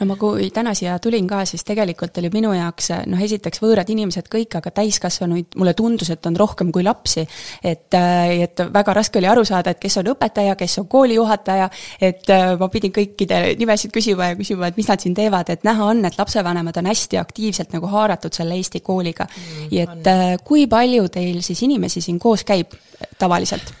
no 0.00 0.06
ma, 0.08 0.16
kui 0.20 0.50
täna 0.54 0.74
siia 0.78 0.98
tulin 1.02 1.26
ka, 1.30 1.42
siis 1.48 1.64
tegelikult 1.66 2.18
oli 2.20 2.30
minu 2.32 2.52
jaoks 2.56 2.90
noh, 3.10 3.20
esiteks 3.22 3.62
võõrad 3.62 3.88
inimesed 3.92 4.28
kõik, 4.32 4.56
aga 4.60 4.72
täiskasvanuid 4.74 5.56
mulle 5.60 5.74
tundus, 5.78 6.10
et 6.14 6.26
on 6.26 6.36
rohkem 6.38 6.72
kui 6.72 6.84
lapsi. 6.86 7.26
et, 7.62 7.94
äh, 7.94 8.42
et 8.46 8.64
väga 8.72 8.94
raske 8.94 9.18
oli 9.18 9.30
aru 9.30 9.44
saada, 9.44 9.70
et 9.70 9.80
kes 9.82 9.98
on 10.02 10.12
õpetaja, 10.14 10.56
kes 10.56 10.78
on 10.82 10.88
koolijuhataja, 10.88 11.68
et 12.00 12.30
äh, 12.30 12.54
ma 12.58 12.68
pidin 12.72 12.92
kõikide 12.92 13.42
nimesid 13.58 13.92
küsima 13.94 14.32
ja 14.32 14.38
küsima, 14.38 14.68
et 14.68 14.76
mis 14.76 14.88
nad 14.88 15.02
siin 15.02 15.14
teevad, 15.14 15.50
et 15.50 15.64
näha 15.64 15.90
on, 15.92 16.04
et 16.08 16.18
lapsevanemad 16.18 16.80
on 16.82 16.90
hästi 16.92 17.20
aktiivselt 17.20 17.72
nagu 17.76 17.90
haaratud 17.92 18.32
selle 18.34 18.56
Eesti 18.58 18.80
kooliga 18.80 19.26
mm,. 19.28 19.68
et 19.72 19.88
on. 19.96 20.10
Äh, 20.12 20.36
kui 20.44 20.66
palju 20.70 21.08
teil 21.12 21.42
siis 21.42 21.62
inimesi 21.62 22.00
siin 22.00 22.18
koos 22.22 22.44
käib 22.48 22.74
tavaliselt? 23.18 23.72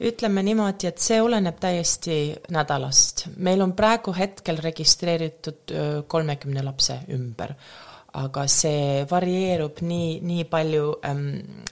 Ütleme 0.00 0.42
niimoodi, 0.44 0.90
et 0.90 1.00
see 1.00 1.20
oleneb 1.22 1.58
täiesti 1.60 2.18
nädalast. 2.52 3.26
meil 3.36 3.62
on 3.64 3.72
praegu 3.72 4.12
hetkel 4.16 4.60
registreeritud 4.62 5.72
kolmekümne 6.08 6.64
lapse 6.64 6.98
ümber, 7.14 7.54
aga 8.20 8.46
see 8.48 9.06
varieerub 9.10 9.80
nii, 9.80 10.20
nii 10.20 10.44
palju 10.52 10.92
ähm, 11.04 11.26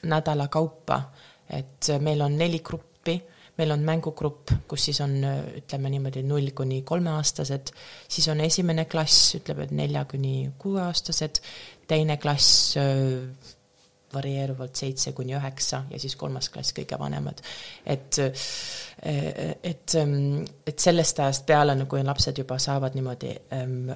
nädala 0.09 0.49
kaupa, 0.49 1.01
et 1.49 1.93
meil 2.01 2.23
on 2.25 2.37
neli 2.39 2.61
gruppi, 2.65 3.19
meil 3.59 3.71
on 3.71 3.85
mängugrupp, 3.87 4.51
kus 4.69 4.89
siis 4.89 5.01
on 5.05 5.19
ütleme 5.61 5.93
niimoodi 5.93 6.25
null 6.27 6.51
kuni 6.57 6.83
kolmeaastased, 6.83 7.75
siis 8.09 8.29
on 8.33 8.41
esimene 8.41 8.87
klass, 8.91 9.35
ütleme, 9.39 9.69
et 9.69 9.77
nelja 9.77 10.05
kuni 10.11 10.51
kuueaastased, 10.59 11.43
teine 11.87 12.17
klass 12.19 12.75
varieeruvalt 14.15 14.77
seitse 14.77 15.13
kuni 15.13 15.35
üheksa 15.37 15.85
ja 15.91 15.99
siis 16.01 16.17
kolmas 16.17 16.49
klass 16.53 16.75
kõige 16.77 16.99
vanemad. 16.99 17.43
et, 17.87 18.21
et, 19.63 19.97
et 20.67 20.79
sellest 20.79 21.21
ajast 21.21 21.47
peale, 21.47 21.77
kui 21.91 22.05
lapsed 22.05 22.39
juba 22.39 22.59
saavad 22.59 22.95
niimoodi 22.95 23.35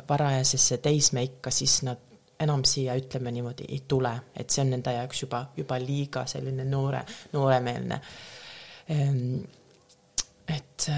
varajasesse 0.08 0.78
teismeikka, 0.84 1.50
siis 1.54 1.82
nad 1.86 2.08
enam 2.40 2.64
siia, 2.64 2.94
ütleme 2.98 3.32
niimoodi, 3.34 3.66
ei 3.68 3.82
tule, 3.88 4.12
et 4.36 4.50
see 4.50 4.62
on 4.62 4.70
nende 4.74 4.92
jaoks 4.94 5.22
juba, 5.24 5.42
juba 5.56 5.78
liiga 5.82 6.24
selline 6.30 6.64
noore, 6.68 7.02
nooremeelne. 7.32 8.00
et. 10.58 10.90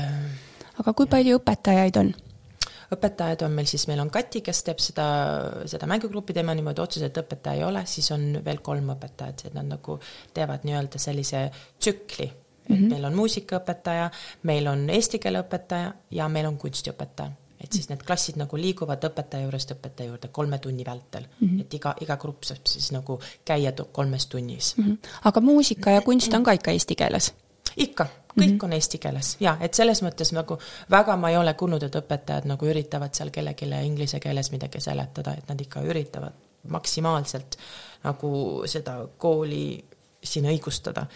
aga 0.82 0.92
kui 0.92 1.08
palju 1.10 1.40
õpetajaid 1.40 2.02
on? 2.02 2.12
Õpetajad 2.94 3.44
on 3.46 3.54
meil 3.54 3.68
siis, 3.70 3.86
meil 3.90 4.00
on 4.02 4.10
Kati, 4.10 4.42
kes 4.44 4.62
teeb 4.66 4.82
seda, 4.82 5.06
seda 5.70 5.88
mängugrupi, 5.90 6.34
tema 6.36 6.54
niimoodi 6.58 6.82
otseselt 6.82 7.18
õpetaja 7.22 7.60
ei 7.60 7.66
ole, 7.66 7.84
siis 7.86 8.10
on 8.14 8.40
veel 8.44 8.62
kolm 8.66 8.94
õpetajat, 8.96 9.46
et 9.46 9.58
nad 9.58 9.68
nagu 9.70 9.98
teevad 10.34 10.66
nii-öelda 10.66 11.02
sellise 11.02 11.44
tsükli, 11.78 12.26
et 12.30 12.68
mm 12.68 12.76
-hmm. 12.76 12.88
meil 12.94 13.04
on 13.04 13.14
muusikaõpetaja, 13.14 14.10
meil 14.42 14.66
on 14.66 14.90
eesti 14.90 15.18
keele 15.18 15.44
õpetaja 15.44 15.92
ja 16.10 16.28
meil 16.28 16.46
on 16.46 16.58
kunstiõpetaja 16.58 17.30
et 17.60 17.72
siis 17.72 17.90
need 17.90 18.02
klassid 18.06 18.38
nagu 18.40 18.56
liiguvad 18.56 19.02
õpetaja 19.04 19.44
juurest 19.44 19.74
õpetaja 19.74 20.08
juurde 20.08 20.28
kolme 20.32 20.58
tunni 20.58 20.84
vältel 20.86 21.26
mm, 21.26 21.48
-hmm. 21.48 21.60
et 21.60 21.74
iga, 21.74 21.94
iga 22.00 22.16
grupp 22.16 22.44
saab 22.48 22.66
siis 22.66 22.92
nagu 22.92 23.20
käia 23.44 23.72
kolmes 23.92 24.26
tunnis 24.26 24.76
mm. 24.76 24.84
-hmm. 24.84 24.98
aga 25.24 25.40
muusika 25.40 25.90
ja 25.90 26.00
kunst 26.00 26.34
on 26.34 26.44
ka 26.44 26.52
ikka 26.52 26.70
eesti 26.70 26.94
keeles? 26.94 27.34
Ikka, 27.76 28.06
kõik 28.38 28.46
mm 28.46 28.56
-hmm. 28.56 28.64
on 28.64 28.72
eesti 28.72 28.98
keeles 28.98 29.36
ja 29.40 29.56
et 29.60 29.74
selles 29.74 30.02
mõttes 30.02 30.32
nagu 30.32 30.58
väga 30.90 31.16
ma 31.16 31.30
ei 31.30 31.36
ole 31.36 31.54
kuulnud, 31.54 31.82
et 31.82 31.96
õpetajad 31.96 32.44
nagu 32.44 32.66
üritavad 32.66 33.14
seal 33.14 33.30
kellelegi 33.30 33.66
inglise 33.86 34.20
keeles 34.20 34.50
midagi 34.50 34.80
seletada, 34.80 35.34
et 35.38 35.48
nad 35.48 35.60
ikka 35.60 35.80
üritavad 35.80 36.32
maksimaalselt 36.68 37.56
nagu 38.04 38.62
seda 38.66 39.06
kooli 39.18 39.84
siin 40.24 40.44
õigustada 40.44 41.06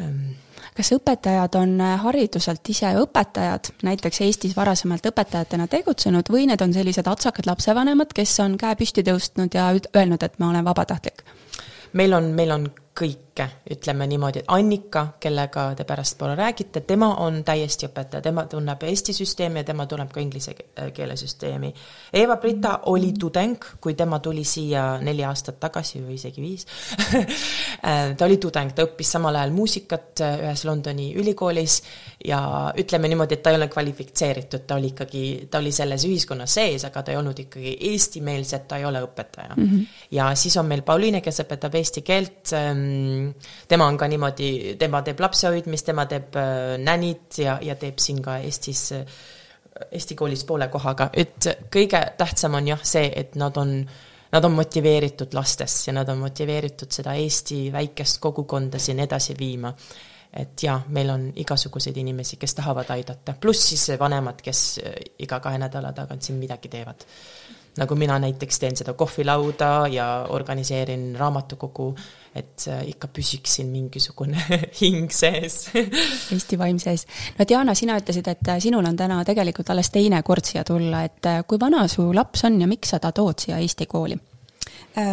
ehm. 0.00 0.32
kas 0.76 0.92
õpetajad 0.92 1.56
on 1.56 1.80
hariduselt 1.80 2.68
ise 2.68 2.94
õpetajad, 3.00 3.72
näiteks 3.82 4.20
Eestis 4.20 4.56
varasemalt 4.56 5.06
õpetajatena 5.06 5.68
tegutsenud 5.68 6.28
või 6.30 6.46
need 6.46 6.60
on 6.60 6.72
sellised 6.72 7.06
atsakad 7.06 7.46
lapsevanemad, 7.46 8.12
kes 8.12 8.40
on 8.40 8.58
käe 8.58 8.76
püsti 8.76 9.02
tõustnud 9.02 9.54
ja 9.54 9.72
öelnud, 9.96 10.22
et 10.22 10.38
ma 10.38 10.50
olen 10.50 10.64
vabatahtlik? 10.64 11.24
meil 11.92 12.12
on, 12.12 12.24
meil 12.24 12.50
on 12.50 12.68
kõike, 13.32 13.48
ütleme 13.70 14.06
niimoodi, 14.06 14.42
et 14.42 14.50
Annika, 14.52 15.06
kellega 15.20 15.74
te 15.76 15.84
pärastpoole 15.84 16.34
räägite, 16.36 16.80
tema 16.80 17.14
on 17.24 17.42
täiesti 17.44 17.86
õpetaja, 17.88 18.22
tema 18.22 18.44
tunneb 18.46 18.82
Eesti 18.82 19.12
süsteemi 19.12 19.60
ja 19.60 19.64
tema 19.64 19.86
tunneb 19.86 20.10
ka 20.12 20.20
inglise 20.20 20.54
keele 20.94 21.16
süsteemi. 21.16 21.72
Eva-Brita 22.12 22.78
oli 22.92 23.12
tudeng, 23.18 23.64
kui 23.80 23.94
tema 23.94 24.18
tuli 24.18 24.44
siia 24.44 24.98
neli 25.00 25.24
aastat 25.24 25.58
tagasi 25.60 26.02
või 26.02 26.18
isegi 26.18 26.42
viis 26.42 26.66
ta 28.18 28.24
oli 28.24 28.36
tudeng, 28.36 28.74
ta 28.74 28.84
õppis 28.84 29.14
samal 29.16 29.36
ajal 29.36 29.54
muusikat 29.56 30.22
ühes 30.26 30.64
Londoni 30.68 31.12
ülikoolis 31.16 31.80
ja 32.24 32.72
ütleme 32.78 33.08
niimoodi, 33.08 33.38
et 33.38 33.42
ta 33.42 33.52
ei 33.52 33.60
ole 33.60 33.68
kvalifitseeritud, 33.72 34.66
ta 34.66 34.76
oli 34.76 34.92
ikkagi, 34.92 35.24
ta 35.50 35.62
oli 35.62 35.72
selles 35.72 36.04
ühiskonnas 36.08 36.58
sees, 36.60 36.84
aga 36.84 37.02
ta 37.02 37.14
ei 37.14 37.20
olnud 37.20 37.38
ikkagi 37.46 37.78
eestimeelse, 37.92 38.56
et 38.60 38.68
ta 38.68 38.80
ei 38.80 38.84
ole 38.84 39.02
õpetaja 39.06 39.56
mm. 39.56 39.64
-hmm. 39.64 39.86
ja 40.18 40.34
siis 40.34 40.56
on 40.56 40.66
meil 40.66 40.82
Pauliine, 40.82 41.20
kes 41.20 41.40
õpetab 41.46 41.74
eesti 41.80 42.02
keelt 42.02 42.52
ähm, 42.52 43.21
tema 43.68 43.86
on 43.86 43.98
ka 43.98 44.08
niimoodi, 44.08 44.76
tema 44.78 45.02
teeb 45.02 45.20
lapsehoidmist, 45.20 45.86
tema 45.86 46.06
teeb 46.10 46.36
äh, 46.40 46.76
nänid 46.82 47.38
ja, 47.42 47.58
ja 47.62 47.76
teeb 47.80 48.00
siin 48.02 48.22
ka 48.22 48.38
Eestis, 48.42 48.86
äh, 48.96 49.20
Eesti 49.90 50.14
koolis 50.14 50.44
poole 50.46 50.68
kohaga, 50.70 51.08
et 51.16 51.48
kõige 51.72 52.00
tähtsam 52.18 52.58
on 52.58 52.68
jah 52.68 52.82
see, 52.86 53.08
et 53.16 53.36
nad 53.40 53.56
on 53.56 53.78
nad 54.32 54.44
on 54.48 54.54
motiveeritud 54.56 55.34
lastest 55.36 55.86
ja 55.86 55.92
nad 55.92 56.08
on 56.08 56.22
motiveeritud 56.22 56.92
seda 56.92 57.12
Eesti 57.20 57.66
väikest 57.72 58.16
kogukonda 58.20 58.78
siin 58.80 59.02
edasi 59.04 59.36
viima. 59.38 59.74
et 60.32 60.62
jaa, 60.62 60.78
meil 60.88 61.10
on 61.12 61.26
igasuguseid 61.36 61.96
inimesi, 62.00 62.38
kes 62.40 62.54
tahavad 62.56 62.88
aidata, 62.94 63.34
pluss 63.40 63.66
siis 63.68 63.98
vanemad, 64.00 64.38
kes 64.40 64.62
äh, 64.80 64.94
iga 65.18 65.40
kahe 65.44 65.58
nädala 65.60 65.92
tagant 65.92 66.22
siin 66.22 66.38
midagi 66.40 66.70
teevad 66.72 67.04
nagu 67.78 67.96
mina 67.96 68.18
näiteks 68.20 68.58
teen 68.60 68.76
seda 68.76 68.92
kohvilauda 68.92 69.86
ja 69.92 70.06
organiseerin 70.28 71.16
raamatukogu, 71.16 71.88
et 72.36 72.66
äh, 72.68 72.82
ikka 72.92 73.08
püsiks 73.08 73.56
siin 73.56 73.70
mingisugune 73.72 74.40
hing 74.80 75.08
sees 75.12 75.70
Eesti 75.74 76.58
vaim 76.60 76.78
sees. 76.80 77.06
no 77.38 77.46
Diana, 77.48 77.74
sina 77.76 77.96
ütlesid, 78.00 78.28
et 78.28 78.52
äh, 78.52 78.60
sinul 78.60 78.84
on 78.88 78.96
täna 78.96 79.22
tegelikult 79.24 79.72
alles 79.72 79.90
teine 79.92 80.22
kord 80.22 80.48
siia 80.48 80.64
tulla, 80.68 81.04
et 81.08 81.28
äh, 81.28 81.40
kui 81.48 81.60
vana 81.60 81.86
su 81.88 82.10
laps 82.12 82.44
on 82.48 82.60
ja 82.60 82.68
miks 82.68 82.92
sa 82.92 83.00
ta 83.00 83.12
tood 83.12 83.46
siia 83.46 83.60
Eesti 83.62 83.88
kooli? 83.88 84.20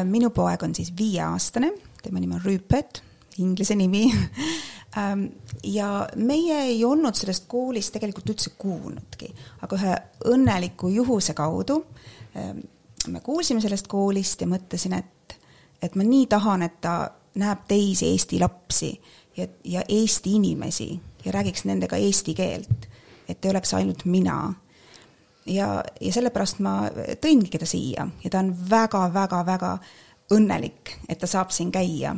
minu 0.05 0.29
poeg 0.35 0.63
on 0.63 0.73
siis 0.75 0.89
viieaastane, 0.95 1.69
tema 2.03 2.19
nimi 2.19 2.35
on 2.35 2.41
Rüüpet, 2.43 2.99
inglise 3.39 3.75
nimi 3.79 4.01
ähm, 4.99 5.23
ja 5.63 6.03
meie 6.19 6.57
ei 6.67 6.83
olnud 6.85 7.15
sellest 7.15 7.45
koolist 7.47 7.93
tegelikult 7.95 8.33
üldse 8.33 8.51
kuulnudki, 8.59 9.31
aga 9.63 9.79
ühe 9.79 9.95
õnneliku 10.33 10.91
juhuse 10.91 11.33
kaudu 11.37 11.79
Ehm, 11.79 12.18
me 13.07 13.19
kuulsime 13.23 13.61
sellest 13.61 13.87
koolist 13.87 14.41
ja 14.41 14.47
mõtlesin, 14.47 14.93
et, 14.97 15.37
et 15.81 15.95
ma 15.95 16.03
nii 16.03 16.27
tahan, 16.31 16.65
et 16.65 16.81
ta 16.81 16.95
näeb 17.39 17.65
teisi 17.67 18.09
Eesti 18.11 18.39
lapsi 18.41 18.91
ja, 19.37 19.47
ja 19.63 19.83
Eesti 19.87 20.35
inimesi 20.35 20.91
ja 21.25 21.31
räägiks 21.31 21.65
nendega 21.65 21.97
eesti 21.97 22.33
keelt, 22.33 22.87
et 23.29 23.45
ei 23.45 23.51
oleks 23.51 23.73
ainult 23.73 24.05
mina. 24.05 24.53
ja, 25.45 25.83
ja 26.01 26.13
sellepärast 26.13 26.59
ma 26.59 26.89
tõingi 27.21 27.59
ta 27.59 27.65
siia 27.65 28.07
ja 28.23 28.29
ta 28.29 28.39
on 28.39 28.53
väga-väga-väga 28.69 29.77
õnnelik, 30.35 30.93
et 31.09 31.19
ta 31.19 31.27
saab 31.27 31.51
siin 31.51 31.71
käia. 31.71 32.15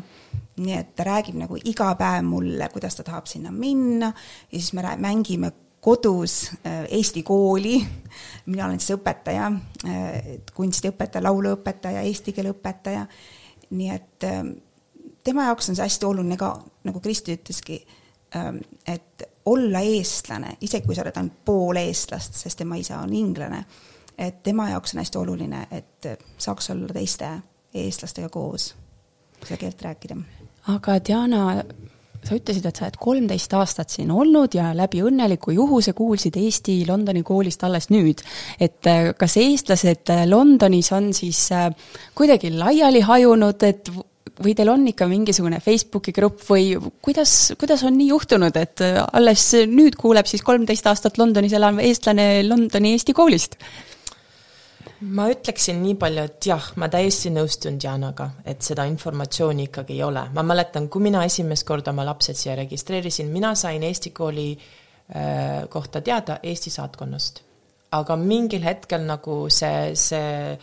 nii 0.62 0.74
et 0.78 0.96
ta 0.96 1.04
räägib 1.08 1.36
nagu 1.40 1.58
iga 1.66 1.96
päev 1.96 2.26
mulle, 2.28 2.70
kuidas 2.70 2.96
ta 2.96 3.04
tahab 3.04 3.26
sinna 3.26 3.52
minna 3.52 4.12
ja 4.52 4.60
siis 4.60 4.74
me 4.74 4.84
mängime 4.98 5.52
kodus 5.82 6.52
äh, 6.66 6.84
Eesti 6.90 7.24
kooli, 7.24 7.88
mina 8.46 8.66
olen 8.66 8.80
siis 8.80 8.98
õpetaja, 8.98 9.52
äh, 9.86 10.34
kunstiõpetaja, 10.54 11.24
lauluõpetaja, 11.26 12.04
eesti 12.06 12.34
keele 12.34 12.54
õpetaja, 12.54 13.06
nii 13.72 13.90
et 13.90 14.28
äh, 14.28 14.44
tema 15.24 15.48
jaoks 15.50 15.70
on 15.70 15.78
see 15.80 15.88
hästi 15.88 16.06
oluline 16.06 16.38
ka, 16.38 16.54
nagu 16.88 17.02
Kristi 17.02 17.36
ütleski, 17.40 17.80
ähm, 18.36 18.62
et 18.88 19.24
olla 19.46 19.80
eestlane, 19.80 20.58
isegi 20.62 20.86
kui 20.86 20.96
sa 20.96 21.06
oled 21.06 21.18
ainult 21.18 21.40
pool 21.46 21.82
eestlast, 21.82 22.38
sest 22.38 22.62
tema 22.62 22.78
isa 22.78 23.00
on 23.02 23.14
inglane, 23.14 23.64
et 24.18 24.44
tema 24.44 24.70
jaoks 24.70 24.94
on 24.94 25.02
hästi 25.02 25.18
oluline, 25.18 25.66
et 25.72 26.12
saaks 26.38 26.70
olla 26.70 26.94
teiste 26.94 27.32
eestlastega 27.74 28.30
koos 28.30 28.76
seda 29.42 29.58
keelt 29.58 29.82
rääkida. 29.82 30.16
aga 30.68 31.00
Diana, 31.08 31.64
sa 32.22 32.38
ütlesid, 32.38 32.66
et 32.68 32.78
sa 32.78 32.86
oled 32.86 33.00
kolmteist 33.02 33.54
aastat 33.58 33.94
siin 33.94 34.12
olnud 34.14 34.54
ja 34.58 34.72
läbi 34.78 35.02
õnneliku 35.06 35.56
juhuse 35.56 35.96
kuulsid 35.98 36.38
Eesti 36.40 36.82
Londoni 36.88 37.24
koolist 37.26 37.64
alles 37.66 37.90
nüüd. 37.94 38.22
et 38.60 38.88
äh, 38.88 39.12
kas 39.18 39.38
eestlased 39.42 40.14
äh, 40.14 40.24
Londonis 40.30 40.92
on 40.94 41.12
siis 41.18 41.50
äh, 41.52 41.70
kuidagi 42.16 42.54
laiali 42.54 43.02
hajunud, 43.02 43.64
et 43.64 43.92
või 44.42 44.56
teil 44.58 44.70
on 44.72 44.88
ikka 44.88 45.06
mingisugune 45.10 45.60
Facebooki 45.62 46.14
grupp 46.16 46.42
või 46.48 46.74
kuidas, 47.02 47.54
kuidas 47.60 47.84
on 47.86 47.98
nii 47.98 48.08
juhtunud, 48.10 48.56
et 48.58 48.82
alles 49.14 49.52
nüüd 49.70 49.98
kuuleb 50.00 50.30
siis 50.30 50.42
kolmteist 50.46 50.88
aastat 50.90 51.20
Londonis 51.22 51.54
elav 51.58 51.82
eestlane 51.84 52.42
Londoni 52.48 52.96
Eesti 52.96 53.14
koolist? 53.18 53.58
Ma 55.02 55.28
ütleksin 55.32 55.80
nii 55.82 55.96
palju, 56.02 56.26
et 56.30 56.48
jah, 56.52 56.72
ma 56.78 56.90
täiesti 56.92 57.32
nõustun 57.34 57.80
Dianaga, 57.82 58.30
et 58.46 58.62
seda 58.66 58.86
informatsiooni 58.90 59.70
ikkagi 59.70 59.98
ei 59.98 60.04
ole. 60.04 60.28
ma 60.34 60.44
mäletan, 60.44 60.90
kui 60.90 61.02
mina 61.02 61.24
esimest 61.26 61.66
korda 61.68 61.92
oma 61.92 62.06
lapsed 62.06 62.38
siia 62.38 62.56
registreerisin, 62.60 63.32
mina 63.34 63.56
sain 63.56 63.84
Eesti 63.84 64.12
kooli 64.12 64.52
äh, 64.58 65.70
kohta 65.70 66.02
teada 66.02 66.40
Eesti 66.44 66.70
saatkonnast. 66.70 67.42
aga 67.92 68.16
mingil 68.16 68.64
hetkel 68.64 69.04
nagu 69.04 69.50
see, 69.50 69.96
see 69.96 70.60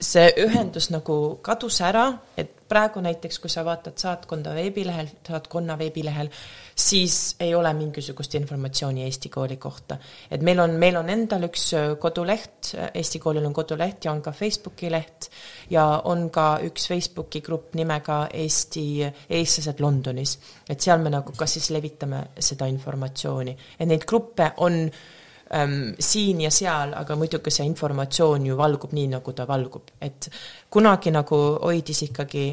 see 0.00 0.30
ühendus 0.38 0.90
nagu 0.94 1.38
kadus 1.42 1.80
ära, 1.82 2.12
et 2.38 2.57
praegu 2.68 3.00
näiteks, 3.00 3.38
kui 3.42 3.50
sa 3.50 3.64
vaatad 3.64 3.98
saatkonda 3.98 4.54
veebilehel, 4.54 5.08
saatkonna 5.28 5.78
veebilehel, 5.78 6.30
siis 6.78 7.36
ei 7.40 7.54
ole 7.54 7.72
mingisugust 7.74 8.34
informatsiooni 8.34 9.04
Eesti 9.04 9.28
kooli 9.28 9.56
kohta. 9.56 9.96
et 10.30 10.42
meil 10.42 10.60
on, 10.60 10.70
meil 10.70 10.96
on 10.96 11.10
endal 11.10 11.48
üks 11.48 11.72
äh, 11.74 11.90
koduleht, 11.98 12.74
Eesti 12.94 13.18
koolil 13.18 13.46
on 13.46 13.54
koduleht 13.54 14.04
ja 14.04 14.12
on 14.12 14.22
ka 14.22 14.32
Facebooki 14.32 14.90
leht 14.90 15.30
ja 15.70 15.86
on 16.04 16.30
ka 16.30 16.58
üks 16.64 16.88
Facebooki 16.88 17.40
grupp 17.40 17.74
nimega 17.74 18.26
Eesti, 18.32 19.04
eestlased 19.30 19.80
Londonis. 19.80 20.38
et 20.68 20.80
seal 20.80 21.00
me 21.02 21.10
nagu 21.10 21.32
ka 21.36 21.46
siis 21.46 21.70
levitame 21.70 22.28
seda 22.38 22.66
informatsiooni, 22.66 23.56
et 23.78 23.88
neid 23.88 24.04
gruppe 24.06 24.52
on 24.56 24.84
äh, 24.84 25.17
ähm, 25.54 25.94
siin 26.00 26.40
ja 26.40 26.50
seal, 26.50 26.94
aga 26.96 27.16
muidugi 27.16 27.52
see 27.54 27.66
informatsioon 27.68 28.46
ju 28.46 28.56
valgub 28.56 28.92
nii, 28.96 29.06
nagu 29.16 29.32
ta 29.32 29.46
valgub, 29.48 29.94
et 30.00 30.30
kunagi 30.70 31.12
nagu 31.14 31.38
hoidis 31.62 32.02
ikkagi 32.08 32.48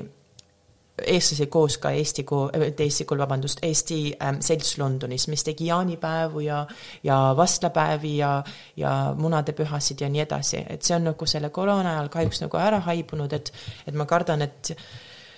eestlasi 0.95 1.47
koos 1.51 1.77
ka 1.77 1.91
Eesti 1.91 2.23
kool, 2.23 2.49
äh, 2.55 2.71
Eesti 2.79 3.05
kool, 3.05 3.19
vabandust, 3.19 3.59
Eesti 3.63 3.99
ähm, 4.23 4.39
selts 4.39 4.77
Londonis, 4.77 5.27
mis 5.27 5.43
tegi 5.43 5.67
jaanipäevu 5.67 6.39
ja, 6.45 6.61
ja 7.03 7.17
vastlapäevi 7.37 8.17
ja, 8.17 8.43
ja 8.77 8.91
munadepühasid 9.17 10.01
ja 10.01 10.09
nii 10.09 10.23
edasi, 10.23 10.63
et 10.69 10.87
see 10.87 10.95
on 10.95 11.09
nagu 11.11 11.27
selle 11.27 11.49
koroona 11.49 11.97
ajal 11.97 12.09
kahjuks 12.13 12.45
nagu 12.45 12.61
ära 12.61 12.79
haibunud, 12.87 13.33
et, 13.35 13.51
et 13.87 13.95
ma 13.95 14.07
kardan, 14.09 14.47
et 14.47 14.75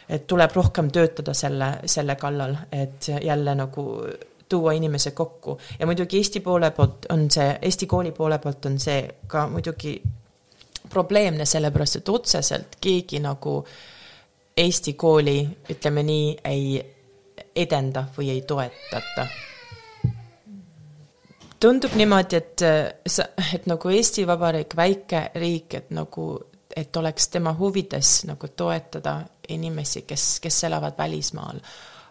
et 0.07 0.23
tuleb 0.23 0.53
rohkem 0.55 0.87
töötada 0.87 1.33
selle, 1.35 1.67
selle 1.83 2.15
kallal, 2.15 2.53
et 2.71 3.09
jälle 3.23 3.55
nagu 3.59 3.83
tuua 4.49 4.71
inimese 4.73 5.11
kokku 5.11 5.57
ja 5.79 5.85
muidugi 5.85 6.17
Eesti 6.17 6.39
poole 6.39 6.71
poolt 6.71 7.05
on 7.09 7.31
see, 7.31 7.57
Eesti 7.61 7.87
kooli 7.87 8.11
poole 8.11 8.39
poolt 8.39 8.65
on 8.65 8.79
see 8.79 9.01
ka 9.27 9.47
muidugi 9.47 10.01
probleemne, 10.89 11.45
sellepärast 11.45 11.95
et 11.95 12.09
otseselt 12.09 12.77
keegi 12.81 13.19
nagu 13.19 13.59
Eesti 14.57 14.93
kooli, 14.93 15.37
ütleme 15.69 16.03
nii, 16.03 16.37
ei 16.43 16.79
edenda 17.55 18.07
või 18.17 18.29
ei 18.33 18.41
toetata. 18.41 19.27
tundub 21.59 21.93
niimoodi, 21.93 22.35
et 22.35 22.63
sa, 23.07 23.25
et 23.53 23.65
nagu 23.69 23.89
Eesti 23.89 24.27
Vabariik, 24.27 24.75
väike 24.75 25.21
riik, 25.35 25.73
et 25.73 25.91
nagu, 25.91 26.25
et 26.75 26.97
oleks 26.97 27.27
tema 27.33 27.53
huvides 27.53 28.23
nagu 28.29 28.47
toetada 28.47 29.19
inimesi, 29.49 30.01
kes, 30.01 30.39
kes 30.39 30.63
elavad 30.63 30.97
välismaal 30.97 31.61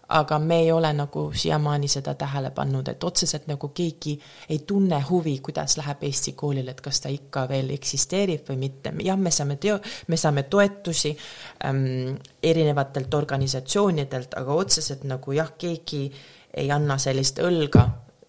aga 0.09 0.39
me 0.39 0.61
ei 0.61 0.73
ole 0.73 0.93
nagu 0.93 1.31
siiamaani 1.35 1.89
seda 1.89 2.15
tähele 2.15 2.51
pannud, 2.55 2.88
et 2.88 3.05
otseselt 3.05 3.47
nagu 3.51 3.69
keegi 3.75 4.14
ei 4.49 4.59
tunne 4.66 5.01
huvi, 5.09 5.38
kuidas 5.42 5.77
läheb 5.81 6.05
Eesti 6.07 6.33
koolil, 6.38 6.69
et 6.69 6.81
kas 6.81 7.01
ta 7.03 7.11
ikka 7.11 7.47
veel 7.51 7.71
eksisteerib 7.75 8.47
või 8.51 8.57
mitte. 8.57 8.92
jah, 9.03 9.19
me 9.19 9.31
saame 9.31 9.57
teo-, 9.57 9.81
me 10.09 10.16
saame 10.16 10.42
toetusi 10.42 11.16
ähm, 11.64 12.16
erinevatelt 12.42 13.14
organisatsioonidelt, 13.14 14.35
aga 14.38 14.55
otseselt 14.55 15.05
nagu 15.05 15.33
jah, 15.33 15.53
keegi 15.59 16.11
ei 16.57 16.71
anna 16.71 16.99
sellist 16.99 17.42
õlga 17.42 17.87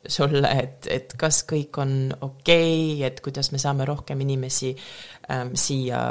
sulle, 0.08 0.50
et, 0.64 0.88
et 0.90 1.14
kas 1.20 1.44
kõik 1.48 1.78
on 1.82 1.94
okei 2.22 2.96
okay,, 2.96 3.06
et 3.08 3.22
kuidas 3.22 3.52
me 3.52 3.62
saame 3.62 3.86
rohkem 3.86 4.22
inimesi 4.24 4.74
ähm, 5.32 5.54
siia 5.54 6.02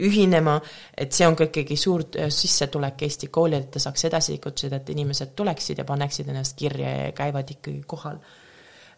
ühinema, 0.00 0.58
et 0.98 1.12
see 1.12 1.26
on 1.26 1.36
ka 1.38 1.46
ikkagi 1.48 1.76
suur 1.78 2.02
äh, 2.18 2.30
sissetulek 2.34 3.02
Eesti 3.06 3.28
koolile, 3.32 3.62
et 3.62 3.70
ta 3.76 3.82
saaks 3.82 4.08
edasi 4.10 4.38
tegutseda, 4.38 4.82
et 4.82 4.90
inimesed 4.90 5.34
tuleksid 5.36 5.78
ja 5.78 5.84
paneksid 5.88 6.28
ennast 6.28 6.56
kirja 6.58 6.96
ja 6.96 7.12
käivad 7.12 7.50
ikkagi 7.50 7.82
kohal. 7.86 8.18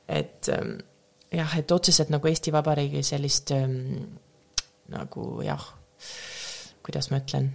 et 0.09 0.49
ähm, 0.49 0.79
jah, 1.33 1.59
et 1.59 1.73
otseselt 1.73 2.11
nagu 2.15 2.29
Eesti 2.29 2.53
Vabariigil 2.53 3.05
sellist 3.05 3.51
ähm, 3.51 3.77
nagu 4.89 5.43
jah, 5.45 5.63
kuidas 6.87 7.11
ma 7.11 7.21
ütlen, 7.21 7.51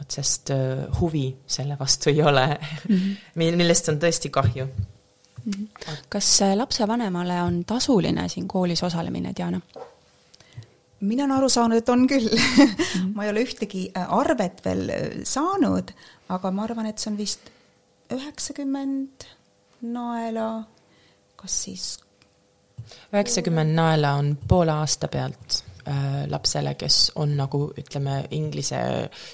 otsest 0.00 0.50
äh, 0.52 0.84
huvi 1.00 1.30
selle 1.46 1.78
vastu 1.78 2.10
ei 2.10 2.22
ole 2.22 2.46
mm, 2.88 2.96
-hmm. 2.96 3.56
millest 3.56 3.88
on 3.88 3.98
tõesti 3.98 4.30
kahju 4.30 4.66
mm. 4.66 5.52
-hmm. 5.52 5.96
kas 6.08 6.42
äh, 6.42 6.56
lapsevanemale 6.56 7.42
on 7.42 7.64
tasuline 7.64 8.28
siin 8.28 8.48
koolis 8.48 8.82
osalemine, 8.82 9.32
Diana? 9.36 9.60
Mina 11.00 11.24
olen 11.24 11.36
aru 11.36 11.48
saanud, 11.48 11.76
et 11.76 11.88
on 11.88 12.06
küll 12.08 12.28
mm. 12.30 12.38
-hmm. 12.38 13.12
ma 13.14 13.24
ei 13.24 13.30
ole 13.30 13.44
ühtegi 13.44 13.90
äh, 13.96 14.12
arvet 14.12 14.64
veel 14.64 14.88
äh, 14.90 15.04
saanud, 15.24 15.92
aga 16.28 16.50
ma 16.50 16.64
arvan, 16.64 16.86
et 16.86 16.98
see 16.98 17.10
on 17.10 17.18
vist 17.18 17.50
üheksakümmend 18.12 19.28
naela, 19.82 20.64
kas 21.36 21.62
siis 21.64 21.98
üheksakümmend 23.12 23.74
naela 23.74 24.14
on 24.14 24.38
poole 24.48 24.72
aasta 24.72 25.08
pealt 25.08 25.64
lapsele, 26.30 26.74
kes 26.74 27.12
on 27.22 27.36
nagu 27.38 27.60
ütleme, 27.78 28.16
inglise 28.34 28.78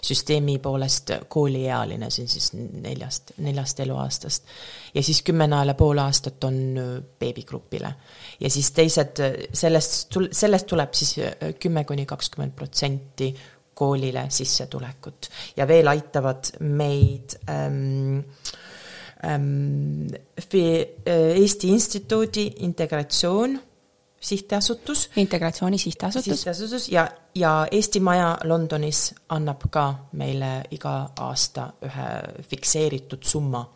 süsteemi 0.05 0.59
poolest 0.63 1.15
kooliealine, 1.33 2.11
see 2.13 2.27
on 2.27 2.29
siis 2.29 2.51
neljast, 2.57 3.33
neljast 3.45 3.81
eluaastast. 3.81 4.53
ja 4.95 5.03
siis 5.03 5.23
kümme 5.23 5.47
naela 5.49 5.75
pool 5.75 5.99
aastat 5.99 6.45
on 6.45 6.61
äh, 6.79 6.93
beebigrupile. 7.19 7.95
ja 8.41 8.51
siis 8.51 8.71
teised, 8.73 9.23
sellest, 9.53 10.19
sellest 10.33 10.67
tuleb 10.67 10.95
siis 10.95 11.17
äh, 11.19 11.55
kümme 11.61 11.85
kuni 11.85 12.07
kakskümmend 12.07 12.53
protsenti 12.57 13.33
koolile 13.75 14.27
sissetulekut 14.29 15.31
ja 15.57 15.67
veel 15.69 15.89
aitavad 15.89 16.53
meid 16.61 17.39
ähm, 17.49 18.19
ähm, 19.25 20.09
Eesti 21.17 21.69
Instituudi 21.69 22.51
integratsioon 22.67 23.61
sihtasutus. 24.23 25.11
integratsiooni 25.17 25.79
sihtasutus. 25.79 26.41
sihtasutus 26.41 26.89
ja, 26.89 27.09
ja 27.35 27.67
Eesti 27.71 28.01
Maja 28.01 28.39
Londonis 28.45 29.15
annab 29.29 29.63
ka 29.71 29.95
meile 30.13 30.63
iga 30.71 30.95
aasta 31.21 31.73
ühe 31.83 32.09
fikseeritud 32.43 33.23
summa. 33.23 33.67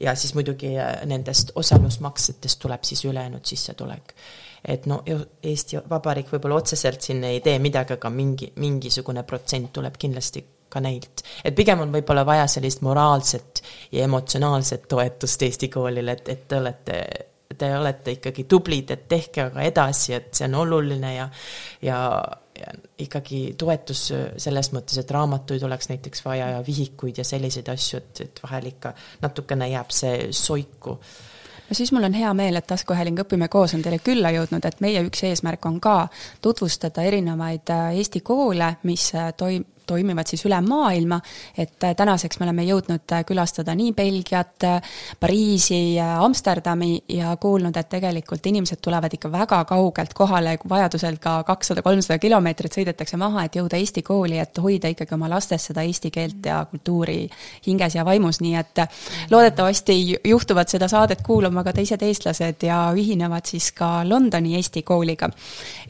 ja 0.00 0.14
siis 0.14 0.34
muidugi 0.34 0.78
äh, 0.78 1.02
nendest 1.06 1.50
osalusmaksetest 1.54 2.60
tuleb 2.60 2.84
siis 2.84 3.04
ülejäänud 3.04 3.44
sissetulek. 3.44 4.14
et 4.64 4.86
no 4.86 5.02
Eesti 5.42 5.82
Vabariik 5.90 6.32
võib-olla 6.32 6.62
otseselt 6.62 7.02
siin 7.02 7.24
ei 7.24 7.40
tee 7.40 7.58
midagi, 7.58 7.92
aga 7.92 8.10
mingi, 8.10 8.52
mingisugune 8.56 9.22
protsent 9.22 9.72
tuleb 9.72 9.98
kindlasti 9.98 10.46
ka 10.68 10.80
neilt. 10.80 11.24
et 11.44 11.54
pigem 11.54 11.80
on 11.80 11.92
võib-olla 11.92 12.26
vaja 12.26 12.46
sellist 12.46 12.80
moraalset 12.80 13.62
ja 13.92 14.04
emotsionaalset 14.04 14.88
toetust 14.88 15.42
Eesti 15.42 15.68
koolile, 15.68 16.12
et, 16.12 16.28
et 16.28 16.48
te 16.48 16.56
olete 16.56 17.02
te 17.58 17.72
olete 17.78 18.16
ikkagi 18.18 18.44
tublid, 18.48 18.90
et 18.94 19.08
tehke 19.08 19.46
aga 19.48 19.66
edasi, 19.66 20.14
et 20.16 20.30
see 20.34 20.48
on 20.50 20.60
oluline 20.62 21.14
ja 21.14 21.28
ja, 21.82 21.98
ja 22.58 22.76
ikkagi 23.02 23.42
toetus 23.58 24.06
selles 24.36 24.72
mõttes, 24.72 25.00
et 25.00 25.10
raamatuid 25.10 25.62
oleks 25.66 25.90
näiteks 25.90 26.24
vaja 26.24 26.48
ja 26.56 26.62
vihikuid 26.66 27.18
ja 27.18 27.24
selliseid 27.26 27.68
asju, 27.72 28.02
et, 28.02 28.24
et 28.26 28.42
vahel 28.44 28.72
ikka 28.74 28.94
natukene 29.22 29.68
jääb 29.72 29.94
see 29.94 30.32
soiku. 30.36 30.98
No 31.72 31.76
siis 31.76 31.92
mul 31.92 32.04
on 32.04 32.12
hea 32.12 32.34
meel, 32.36 32.58
et 32.58 32.66
taskuhääling 32.68 33.22
Õpime 33.22 33.46
koos 33.48 33.72
on 33.72 33.80
teile 33.80 33.96
külla 34.04 34.28
jõudnud, 34.34 34.66
et 34.68 34.82
meie 34.84 35.00
üks 35.06 35.22
eesmärk 35.24 35.64
on 35.64 35.78
ka 35.80 35.94
tutvustada 36.44 37.00
erinevaid 37.08 37.72
äh, 37.72 37.94
Eesti 37.96 38.20
koole, 38.20 38.74
mis 38.84 39.06
äh, 39.16 39.30
toim-, 39.32 39.64
toimivad 39.92 40.28
siis 40.28 40.44
üle 40.48 40.58
maailma, 40.64 41.20
et 41.58 41.84
äh, 41.84 41.94
tänaseks 41.98 42.40
me 42.40 42.46
oleme 42.48 42.64
jõudnud 42.66 43.14
äh, 43.14 43.24
külastada 43.28 43.74
nii 43.78 43.92
Belgiat, 43.96 44.66
äh, 44.68 44.94
Pariisi, 45.20 45.98
Amsterdami 46.00 46.96
ja 47.12 47.34
kuulnud, 47.40 47.76
et 47.76 47.90
tegelikult 47.92 48.46
inimesed 48.48 48.80
tulevad 48.82 49.12
ikka 49.12 49.30
väga 49.32 49.62
kaugelt 49.68 50.14
kohale, 50.16 50.56
vajadusel 50.68 51.18
ka 51.22 51.40
kakssada, 51.48 51.84
kolmsada 51.84 52.18
kilomeetrit 52.22 52.78
sõidetakse 52.78 53.18
maha, 53.20 53.46
et 53.46 53.58
jõuda 53.60 53.80
Eesti 53.80 54.04
kooli, 54.06 54.38
et 54.42 54.58
hoida 54.62 54.90
ikkagi 54.92 55.16
oma 55.16 55.30
lastes 55.32 55.68
seda 55.70 55.84
eesti 55.86 56.10
keelt 56.14 56.46
ja 56.48 56.62
kultuuri 56.70 57.26
hinges 57.66 57.96
ja 57.98 58.04
vaimus, 58.06 58.40
nii 58.42 58.54
et 58.60 58.82
loodetavasti 59.30 59.98
juhtuvad 60.28 60.70
seda 60.72 60.88
saadet 60.88 61.22
kuulama 61.26 61.64
ka 61.66 61.74
teised 61.76 62.02
eestlased 62.02 62.66
ja 62.66 62.84
ühinevad 62.96 63.48
siis 63.48 63.70
ka 63.76 64.02
Londoni 64.08 64.56
Eesti 64.56 64.82
kooliga. 64.82 65.28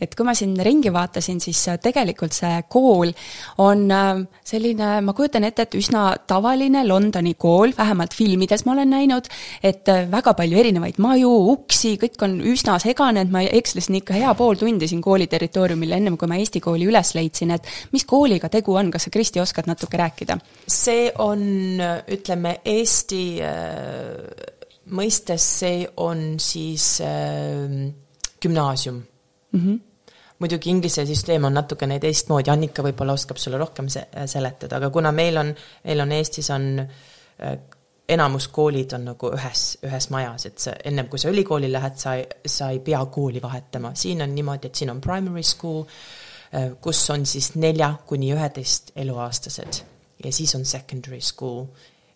et 0.01 0.15
kui 0.15 0.27
ma 0.27 0.35
siin 0.35 0.57
ringi 0.61 0.93
vaatasin, 0.93 1.41
siis 1.41 1.65
tegelikult 1.83 2.33
see 2.33 2.62
kool 2.69 3.12
on 3.59 3.91
selline, 4.46 4.88
ma 5.05 5.14
kujutan 5.16 5.46
ette, 5.46 5.66
et 5.66 5.76
üsna 5.78 6.05
tavaline 6.28 6.85
Londoni 6.87 7.35
kool, 7.40 7.74
vähemalt 7.76 8.14
filmides 8.16 8.64
ma 8.66 8.74
olen 8.76 8.92
näinud, 8.92 9.28
et 9.62 9.88
äh, 9.92 10.07
väga 10.12 10.35
palju 10.38 10.61
erinevaid 10.62 11.00
maju, 11.02 11.33
uksi, 11.55 11.94
kõik 12.02 12.24
on 12.26 12.38
üsna 12.52 12.78
segane, 12.83 13.26
et 13.26 13.35
ma 13.35 13.44
ekslesin 13.44 14.00
ikka 14.00 14.16
hea 14.18 14.33
pool 14.38 14.59
tundi 14.61 14.88
siin 14.90 15.02
kooli 15.05 15.28
territooriumil, 15.31 15.96
ennem 15.98 16.18
kui 16.20 16.31
ma 16.31 16.40
Eesti 16.40 16.62
kooli 16.64 16.88
üles 16.90 17.14
leidsin, 17.18 17.55
et 17.57 17.68
mis 17.94 18.07
kooliga 18.09 18.50
tegu 18.52 18.76
on, 18.78 18.90
kas 18.94 19.09
sa, 19.09 19.14
Kristi, 19.14 19.42
oskad 19.42 19.68
natuke 19.70 20.00
rääkida? 20.00 20.38
see 20.72 21.11
on, 21.22 21.44
ütleme, 22.12 22.59
Eesti 22.72 23.24
äh, 23.44 24.50
mõistes 24.92 25.46
see 25.62 25.87
on 26.02 26.37
siis 26.42 26.98
äh, 27.05 27.88
gümnaasium 28.42 29.02
mm. 29.52 29.61
-hmm 29.61 29.81
muidugi 30.42 30.70
Inglise 30.72 31.05
süsteem 31.07 31.44
on 31.48 31.55
natukene 31.57 31.98
teistmoodi, 32.02 32.50
Annika 32.52 32.85
võib-olla 32.85 33.14
oskab 33.18 33.38
sulle 33.40 33.61
rohkem 33.61 33.88
se-, 33.92 34.09
seletada, 34.31 34.81
aga 34.81 34.90
kuna 34.94 35.12
meil 35.14 35.38
on, 35.40 35.52
meil 35.87 36.05
on 36.05 36.14
Eestis 36.16 36.50
on 36.55 36.66
äh, 36.83 37.55
enamus 38.12 38.48
koolid 38.52 38.92
on 38.96 39.07
nagu 39.12 39.31
ühes, 39.37 39.62
ühes 39.87 40.09
majas, 40.12 40.48
et 40.50 40.59
sa 40.64 40.74
ennem 40.85 41.09
kui 41.12 41.22
sa 41.22 41.31
ülikooli 41.33 41.70
lähed, 41.72 41.96
sa, 42.00 42.16
sa 42.46 42.72
ei 42.74 42.83
pea 42.85 43.05
kooli 43.07 43.42
vahetama, 43.42 43.94
siin 43.98 44.24
on 44.24 44.35
niimoodi, 44.35 44.68
et 44.68 44.83
siin 44.83 44.92
on 44.92 45.00
primary 45.05 45.46
school, 45.46 45.87
äh, 46.52 46.72
kus 46.83 47.05
on 47.14 47.26
siis 47.26 47.55
nelja 47.55 47.94
kuni 48.07 48.33
üheteist 48.35 48.92
eluaastased 48.96 49.83
ja 50.24 50.33
siis 50.33 50.55
on 50.55 50.64
secondary 50.68 51.20
school 51.20 51.66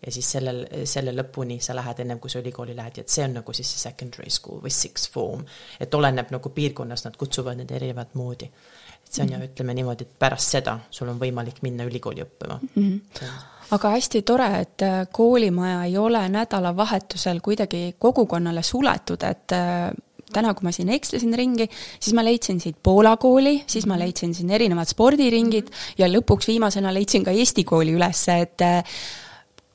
ja 0.06 0.12
siis 0.12 0.28
sellel, 0.36 0.62
selle 0.86 1.12
lõpuni 1.16 1.58
sa 1.62 1.74
lähed 1.76 2.00
ennem, 2.04 2.20
kui 2.22 2.30
sa 2.30 2.40
ülikooli 2.40 2.76
lähed 2.76 3.00
ja 3.00 3.04
et 3.04 3.12
see 3.12 3.24
on 3.26 3.36
nagu 3.40 3.54
siis 3.56 3.72
see 3.72 3.82
secondary 3.88 4.30
school 4.30 4.62
või 4.62 4.72
sixth 4.74 5.12
form. 5.12 5.42
et 5.80 5.94
oleneb 5.94 6.30
nagu 6.34 6.52
piirkonnas, 6.54 7.04
nad 7.04 7.18
kutsuvad 7.18 7.58
need 7.58 7.74
erinevat 7.74 8.14
moodi. 8.14 8.46
et 8.46 9.12
see 9.12 9.22
on 9.22 9.28
mm 9.28 9.34
-hmm. 9.34 9.42
ju, 9.42 9.50
ütleme 9.50 9.74
niimoodi, 9.74 10.04
et 10.04 10.18
pärast 10.18 10.56
seda 10.56 10.78
sul 10.90 11.08
on 11.08 11.20
võimalik 11.20 11.62
minna 11.62 11.84
ülikooli 11.84 12.22
õppima 12.22 12.58
mm. 12.74 12.82
-hmm. 12.82 13.30
aga 13.70 13.90
hästi 13.90 14.22
tore, 14.22 14.60
et 14.60 14.82
äh, 14.82 15.06
koolimaja 15.12 15.84
ei 15.84 15.98
ole 15.98 16.28
nädalavahetusel 16.28 17.40
kuidagi 17.40 17.94
kogukonnale 17.98 18.62
suletud, 18.62 19.22
et 19.22 19.52
äh, 19.52 19.90
täna, 20.32 20.54
kui 20.54 20.66
ma 20.66 20.72
siin 20.72 20.88
ekslesin 20.88 21.34
ringi, 21.34 21.68
siis 22.00 22.14
ma 22.14 22.24
leidsin 22.24 22.60
siit 22.60 22.76
Poola 22.82 23.16
kooli, 23.16 23.64
siis 23.66 23.86
ma 23.86 23.94
mhm. 23.94 24.02
leidsin 24.02 24.34
siin 24.34 24.50
erinevad 24.50 24.86
spordiringid 24.86 25.70
ja 25.98 26.08
lõpuks 26.08 26.46
viimasena 26.46 26.94
leidsin 26.94 27.24
ka 27.24 27.30
Eesti 27.30 27.64
kooli 27.64 27.92
ülesse, 27.92 28.40
et 28.40 28.62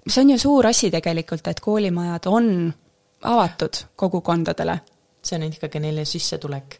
see 0.07 0.21
on 0.21 0.29
ju 0.29 0.37
suur 0.37 0.67
asi 0.67 0.91
tegelikult, 0.91 1.47
et 1.47 1.59
koolimajad 1.59 2.25
on 2.31 2.73
avatud 3.21 3.83
kogukondadele 3.95 4.79
see 5.21 5.37
on 5.37 5.43
ikkagi 5.45 5.79
neile 5.81 6.03
sissetulek 6.05 6.75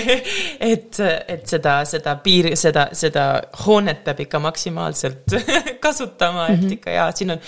et, 0.72 0.98
et 1.02 1.46
seda, 1.50 1.74
seda 1.88 2.14
piiri, 2.22 2.54
seda, 2.58 2.86
seda 2.94 3.24
hoonet 3.64 4.04
peab 4.06 4.22
ikka 4.22 4.38
maksimaalselt 4.42 5.34
kasutama, 5.84 6.46
et 6.46 6.60
mm 6.60 6.66
-hmm. 6.66 6.72
ikka 6.78 6.90
jaa, 6.90 7.10
siin 7.12 7.34
on 7.34 7.40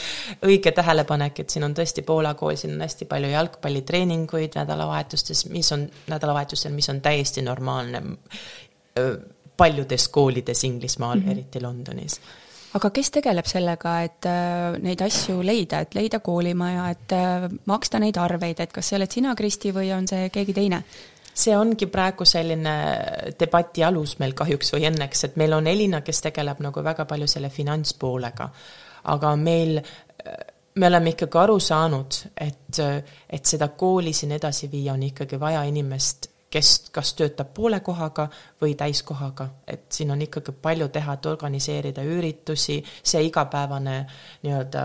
õige 0.51 0.73
tähelepanek, 0.75 1.41
et 1.41 1.51
siin 1.51 1.65
on 1.65 1.75
tõesti 1.75 2.03
Poola 2.03 2.35
kool, 2.35 2.57
siin 2.57 2.75
on 2.75 2.83
hästi 2.83 3.05
palju 3.05 3.31
jalgpallitreeninguid 3.31 4.59
nädalavahetustes, 4.59 5.47
mis 5.55 5.73
on, 5.73 5.89
nädalavahetusel, 6.11 6.73
mis 6.73 6.89
on 6.89 7.01
täiesti 7.01 7.43
normaalne 7.43 8.03
paljudes 9.57 10.09
koolides 10.09 10.65
Inglismaal 10.65 11.19
mm, 11.19 11.27
-hmm. 11.27 11.31
eriti 11.31 11.63
Londonis 11.63 12.21
aga 12.75 12.91
kes 12.95 13.11
tegeleb 13.19 13.47
sellega, 13.49 13.95
et 14.07 14.29
äh, 14.29 14.77
neid 14.83 15.03
asju 15.05 15.41
leida, 15.47 15.85
et 15.85 15.95
leida 15.97 16.21
koolimaja, 16.25 16.87
et 16.95 17.15
äh, 17.15 17.49
maksta 17.71 18.01
neid 18.03 18.19
arveid, 18.21 18.61
et 18.65 18.73
kas 18.75 18.91
see 18.91 18.99
oled 18.99 19.15
sina, 19.15 19.35
Kristi, 19.39 19.73
või 19.75 19.93
on 19.97 20.09
see 20.11 20.31
keegi 20.35 20.57
teine? 20.57 20.85
see 21.35 21.51
ongi 21.59 21.89
praegu 21.91 22.23
selline 22.23 22.73
debati 23.35 23.83
alus 23.83 24.13
meil 24.21 24.37
kahjuks 24.39 24.69
või 24.77 24.85
õnneks, 24.87 25.25
et 25.27 25.39
meil 25.41 25.57
on 25.57 25.67
Elina, 25.67 25.99
kes 26.07 26.23
tegeleb 26.29 26.61
nagu 26.63 26.83
väga 26.87 27.09
palju 27.11 27.27
selle 27.27 27.51
finantspoolega. 27.51 28.47
aga 29.11 29.33
meil, 29.37 29.81
me 30.79 30.87
oleme 30.87 31.11
ikkagi 31.11 31.41
aru 31.43 31.59
saanud, 31.59 32.21
et, 32.39 32.79
et 33.27 33.51
seda 33.51 33.69
kooli 33.75 34.13
siin 34.15 34.37
edasi 34.39 34.71
viia, 34.71 34.95
on 34.95 35.03
ikkagi 35.03 35.41
vaja 35.41 35.65
inimest 35.67 36.31
kes 36.55 36.71
kas 36.95 37.15
töötab 37.19 37.51
poole 37.55 37.81
kohaga 37.83 38.29
või 38.63 38.77
täiskohaga, 38.79 39.49
et 39.67 39.89
siin 39.93 40.13
on 40.15 40.23
ikkagi 40.23 40.55
palju 40.63 40.89
teha, 40.95 41.17
et 41.19 41.27
organiseerida 41.27 42.05
üritusi, 42.07 42.79
see 43.03 43.25
igapäevane 43.27 43.97
nii-öelda, 44.45 44.85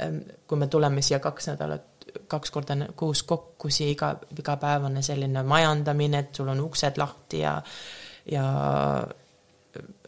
ähm, 0.00 0.20
kui 0.48 0.58
me 0.58 0.70
tuleme 0.72 1.04
siia 1.04 1.20
kaks 1.20 1.52
nädalat, 1.52 1.88
kaks 2.30 2.50
korda 2.50 2.76
kuus 2.96 3.22
kokku, 3.22 3.70
siia 3.70 3.92
iga, 3.92 4.14
igapäevane 4.38 5.02
selline 5.04 5.44
majandamine, 5.46 6.24
et 6.24 6.40
sul 6.40 6.48
on 6.48 6.64
uksed 6.70 6.98
lahti 7.00 7.44
ja 7.44 7.58
ja 8.30 8.44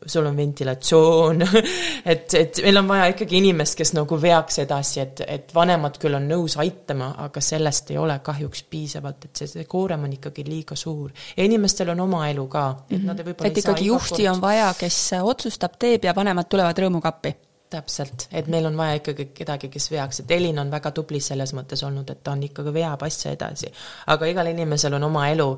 sul 0.06 0.26
on 0.26 0.36
ventilatsioon 0.36 1.44
et, 2.12 2.34
et 2.34 2.60
meil 2.64 2.80
on 2.80 2.88
vaja 2.88 3.10
ikkagi 3.12 3.38
inimest, 3.40 3.76
kes 3.78 3.94
nagu 3.96 4.18
veaks 4.22 4.62
edasi, 4.64 5.00
et, 5.04 5.22
et 5.26 5.54
vanemad 5.54 5.98
küll 6.02 6.18
on 6.18 6.26
nõus 6.28 6.56
aitama, 6.62 7.12
aga 7.26 7.44
sellest 7.44 7.92
ei 7.94 8.00
ole 8.00 8.18
kahjuks 8.24 8.64
piisavalt, 8.70 9.28
et 9.28 9.42
see, 9.42 9.52
see 9.54 9.68
koorem 9.70 10.08
on 10.08 10.16
ikkagi 10.18 10.44
liiga 10.48 10.76
suur. 10.78 11.12
ja 11.36 11.46
inimestel 11.46 11.94
on 11.94 12.04
oma 12.08 12.26
elu 12.30 12.48
ka, 12.52 12.66
et 12.90 13.06
nad 13.06 13.22
võib-olla 13.22 13.52
et 13.52 13.62
ikkagi 13.64 13.88
juhti 13.90 14.22
kord... 14.22 14.34
on 14.34 14.44
vaja, 14.44 14.68
kes 14.78 15.00
otsustab, 15.22 15.78
teeb 15.78 16.10
ja 16.10 16.16
vanemad 16.16 16.50
tulevad 16.50 16.84
rõõmuga 16.84 17.14
appi 17.14 17.34
täpselt, 17.72 18.26
et 18.32 18.48
meil 18.52 18.66
on 18.68 18.76
vaja 18.78 18.98
ikkagi 19.00 19.28
kedagi, 19.36 19.70
kes 19.72 19.88
veaks, 19.92 20.22
et 20.22 20.34
Elin 20.36 20.60
on 20.62 20.70
väga 20.72 20.92
tubli 20.96 21.20
selles 21.24 21.54
mõttes 21.56 21.82
olnud, 21.86 22.10
et 22.12 22.22
ta 22.24 22.34
on 22.36 22.44
ikkagi 22.46 22.74
veab 22.74 23.02
asja 23.06 23.32
edasi. 23.36 23.72
aga 24.12 24.28
igal 24.30 24.52
inimesel 24.52 24.96
on 24.98 25.08
oma 25.08 25.26
elu 25.32 25.48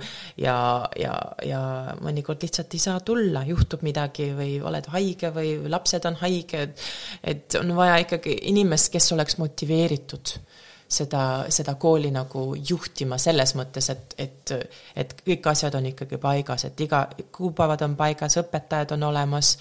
ja, 0.43 0.57
ja, 1.01 1.15
ja 1.45 1.61
mõnikord 2.05 2.43
lihtsalt 2.43 2.75
ei 2.75 2.83
saa 2.83 3.01
tulla, 3.01 3.45
juhtub 3.49 3.85
midagi 3.87 4.31
või 4.37 4.59
oled 4.63 4.91
haige 4.95 5.31
või 5.35 5.57
lapsed 5.69 6.07
on 6.11 6.19
haiged, 6.23 6.75
et 7.23 7.61
on 7.61 7.75
vaja 7.77 8.01
ikkagi 8.05 8.39
inimest, 8.55 8.93
kes 8.95 9.13
oleks 9.17 9.39
motiveeritud 9.43 10.39
seda, 10.89 11.23
seda 11.49 11.75
kooli 11.81 12.11
nagu 12.15 12.45
juhtima 12.55 13.19
selles 13.19 13.55
mõttes, 13.59 13.89
et, 13.91 14.15
et, 14.19 14.55
et 14.97 15.15
kõik 15.25 15.49
asjad 15.51 15.75
on 15.79 15.89
ikkagi 15.91 16.19
paigas, 16.23 16.67
et 16.69 16.85
iga, 16.85 17.07
kuupäevad 17.35 17.83
on 17.87 17.97
paigas, 17.97 18.39
õpetajad 18.43 18.95
on 18.97 19.09
olemas 19.11 19.57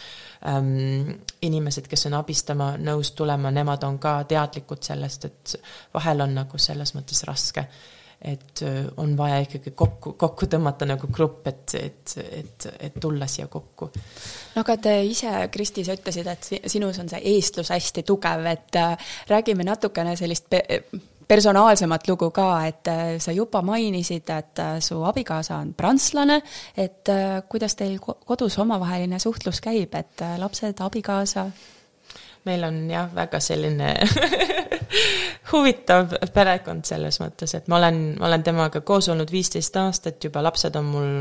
ähm,, 0.47 1.15
inimesed, 1.41 1.88
kes 1.89 2.07
on 2.09 2.19
abistama 2.19 2.73
nõus 2.77 3.13
tulema, 3.17 3.51
nemad 3.51 3.83
on 3.88 3.99
ka 4.03 4.19
teadlikud 4.29 4.83
sellest, 4.83 5.25
et 5.25 5.57
vahel 5.93 6.27
on 6.27 6.39
nagu 6.43 6.62
selles 6.62 6.95
mõttes 6.97 7.25
raske 7.27 7.67
et 8.23 8.62
äh, 8.62 8.86
on 8.97 9.17
vaja 9.17 9.41
ikkagi 9.43 9.73
kokku, 9.75 10.13
kokku 10.19 10.47
tõmmata 10.47 10.88
nagu 10.88 11.09
grupp, 11.12 11.47
et, 11.47 11.73
et, 11.75 12.13
et, 12.23 12.67
et 12.88 12.95
tulla 13.01 13.27
siia 13.27 13.49
kokku. 13.51 13.89
no 14.55 14.63
aga 14.63 14.77
te 14.86 14.93
ise, 15.03 15.31
Kristi, 15.51 15.83
sa 15.83 15.97
ütlesid, 15.97 16.29
et 16.31 16.69
sinus 16.71 17.01
on 17.03 17.12
see 17.12 17.19
eestlus 17.33 17.73
hästi 17.73 18.05
tugev, 18.07 18.47
et 18.53 18.79
äh, 18.79 19.12
räägime 19.27 19.67
natukene 19.67 20.15
sellist 20.19 20.47
personaalsemat 21.34 22.08
lugu 22.08 22.30
ka, 22.32 22.48
et 22.67 22.88
äh, 22.88 23.04
sa 23.22 23.34
juba 23.34 23.63
mainisid, 23.65 24.30
et 24.30 24.60
äh, 24.62 24.76
su 24.84 25.00
abikaasa 25.04 25.58
on 25.58 25.74
prantslane, 25.74 26.41
et 26.78 27.10
äh, 27.10 27.39
kuidas 27.50 27.76
teil 27.80 27.98
kodus 28.00 28.60
omavaheline 28.62 29.19
suhtlus 29.19 29.62
käib, 29.63 29.96
et 29.98 30.26
lapsed, 30.38 30.84
abikaasa? 30.86 31.48
meil 32.43 32.63
on 32.67 32.76
jah, 32.91 33.08
väga 33.15 33.39
selline 33.39 33.93
huvitav 35.54 36.12
perekond 36.36 36.84
selles 36.86 37.22
mõttes, 37.24 37.54
et 37.56 37.69
ma 37.72 37.80
olen, 37.80 38.02
ma 38.19 38.28
olen 38.28 38.43
temaga 38.43 38.82
koos 38.84 39.08
olnud 39.13 39.32
viisteist 39.32 39.78
aastat 39.80 40.28
juba, 40.28 40.43
lapsed 40.43 40.76
on 40.76 40.89
mul 40.91 41.13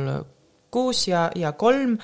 kuus 0.74 1.06
ja, 1.06 1.28
ja 1.38 1.52
kolm 1.54 1.94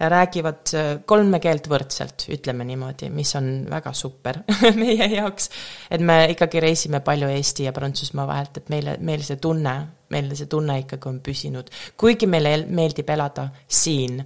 räägivad 0.00 0.72
äh, 0.74 0.88
kolme 1.06 1.40
keelt 1.40 1.68
võrdselt, 1.70 2.26
ütleme 2.32 2.66
niimoodi, 2.68 3.08
mis 3.10 3.32
on 3.38 3.66
väga 3.70 3.92
super 3.96 4.42
meie 4.82 5.08
jaoks. 5.14 5.50
et 5.90 6.00
me 6.00 6.18
ikkagi 6.34 6.60
reisime 6.60 7.00
palju 7.04 7.30
Eesti 7.32 7.68
ja 7.68 7.72
Prantsusmaa 7.72 8.26
vahelt, 8.28 8.60
et 8.60 8.68
meile, 8.72 8.96
meil 9.00 9.24
see 9.24 9.40
tunne, 9.40 9.76
meil 10.12 10.28
see 10.36 10.50
tunne 10.52 10.80
ikkagi 10.84 11.08
on 11.08 11.20
püsinud. 11.24 11.72
kuigi 11.96 12.28
meile 12.28 12.58
meeldib 12.68 13.08
elada 13.10 13.48
siin, 13.68 14.20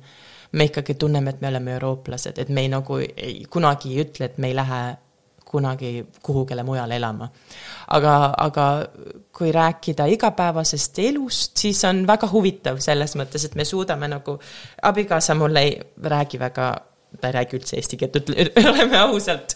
me 0.52 0.66
ikkagi 0.66 0.94
tunneme, 0.94 1.30
et 1.30 1.40
me 1.40 1.48
oleme 1.48 1.76
eurooplased, 1.78 2.38
et 2.38 2.48
me 2.48 2.66
ei 2.66 2.72
nagu 2.72 2.98
ei, 2.98 3.44
kunagi 3.50 3.94
ei 3.94 4.04
ütle, 4.04 4.26
et 4.26 4.38
me 4.38 4.50
ei 4.50 4.59
lähe 4.59 4.83
kunagi 5.51 6.05
kuhugile 6.23 6.63
mujale 6.63 6.97
elama. 6.97 7.29
aga, 7.89 8.15
aga 8.39 8.67
kui 9.35 9.53
rääkida 9.53 10.07
igapäevasest 10.15 10.99
elust, 10.99 11.57
siis 11.59 11.83
on 11.85 12.05
väga 12.07 12.29
huvitav 12.31 12.79
selles 12.79 13.17
mõttes, 13.19 13.49
et 13.49 13.57
me 13.59 13.65
suudame 13.65 14.09
nagu, 14.09 14.39
abikaasa 14.83 15.35
mul 15.35 15.57
ei 15.57 15.75
räägi 16.03 16.39
väga 16.39 16.71
ta 17.21 17.29
ei 17.29 17.35
räägi 17.35 17.59
üldse 17.59 17.77
eesti 17.77 17.99
keelt, 17.99 18.31
oleme 18.71 18.99
ausalt. 18.99 19.55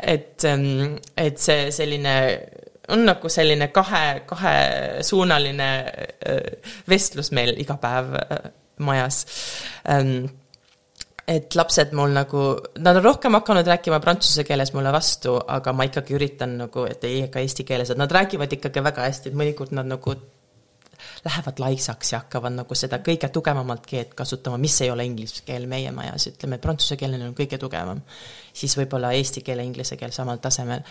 et, 0.00 0.44
ähm, 0.48 0.96
et 1.16 1.38
see 1.38 1.70
selline 1.74 2.14
on 2.88 3.04
nagu 3.08 3.28
selline 3.32 3.68
kahe, 3.72 4.22
kahesuunaline 4.28 5.68
äh, 6.28 6.40
vestlus 6.88 7.32
meil 7.32 7.54
iga 7.60 7.76
päev 7.80 8.16
äh, 8.20 8.48
majas 8.84 9.24
ähm, 9.88 10.26
et 11.28 11.56
lapsed 11.56 11.94
mul 11.96 12.12
nagu, 12.12 12.44
nad 12.84 12.98
on 13.00 13.04
rohkem 13.04 13.36
hakanud 13.38 13.68
rääkima 13.68 14.00
prantsuse 14.04 14.44
keeles 14.44 14.74
mulle 14.76 14.92
vastu, 14.92 15.38
aga 15.48 15.72
ma 15.72 15.86
ikkagi 15.88 16.16
üritan 16.18 16.58
nagu, 16.60 16.84
et 16.90 17.04
ei, 17.08 17.24
ka 17.32 17.40
eesti 17.40 17.64
keeles, 17.64 17.90
et 17.90 18.00
nad 18.00 18.12
räägivad 18.12 18.52
ikkagi 18.52 18.84
väga 18.84 19.08
hästi, 19.08 19.32
et 19.32 19.38
mõnikord 19.40 19.72
nad 19.76 19.88
nagu 19.88 20.16
lähevad 21.24 21.60
laisaks 21.60 22.12
ja 22.12 22.20
hakkavad 22.22 22.52
nagu 22.52 22.76
seda 22.76 22.98
kõige 23.04 23.28
tugevamat 23.32 23.86
keelt 23.88 24.14
kasutama, 24.16 24.58
mis 24.60 24.76
ei 24.84 24.90
ole 24.92 25.06
inglise 25.08 25.44
keel 25.46 25.66
meie 25.70 25.92
majas, 25.96 26.28
ütleme, 26.32 26.60
prantsuse 26.60 26.98
keel 27.00 27.16
on 27.16 27.36
kõige 27.36 27.58
tugevam. 27.60 28.02
siis 28.52 28.76
võib-olla 28.78 29.12
eesti 29.16 29.42
keel 29.42 29.58
ja 29.58 29.64
inglise 29.64 29.96
keel 29.96 30.12
samal 30.12 30.38
tasemel 30.38 30.84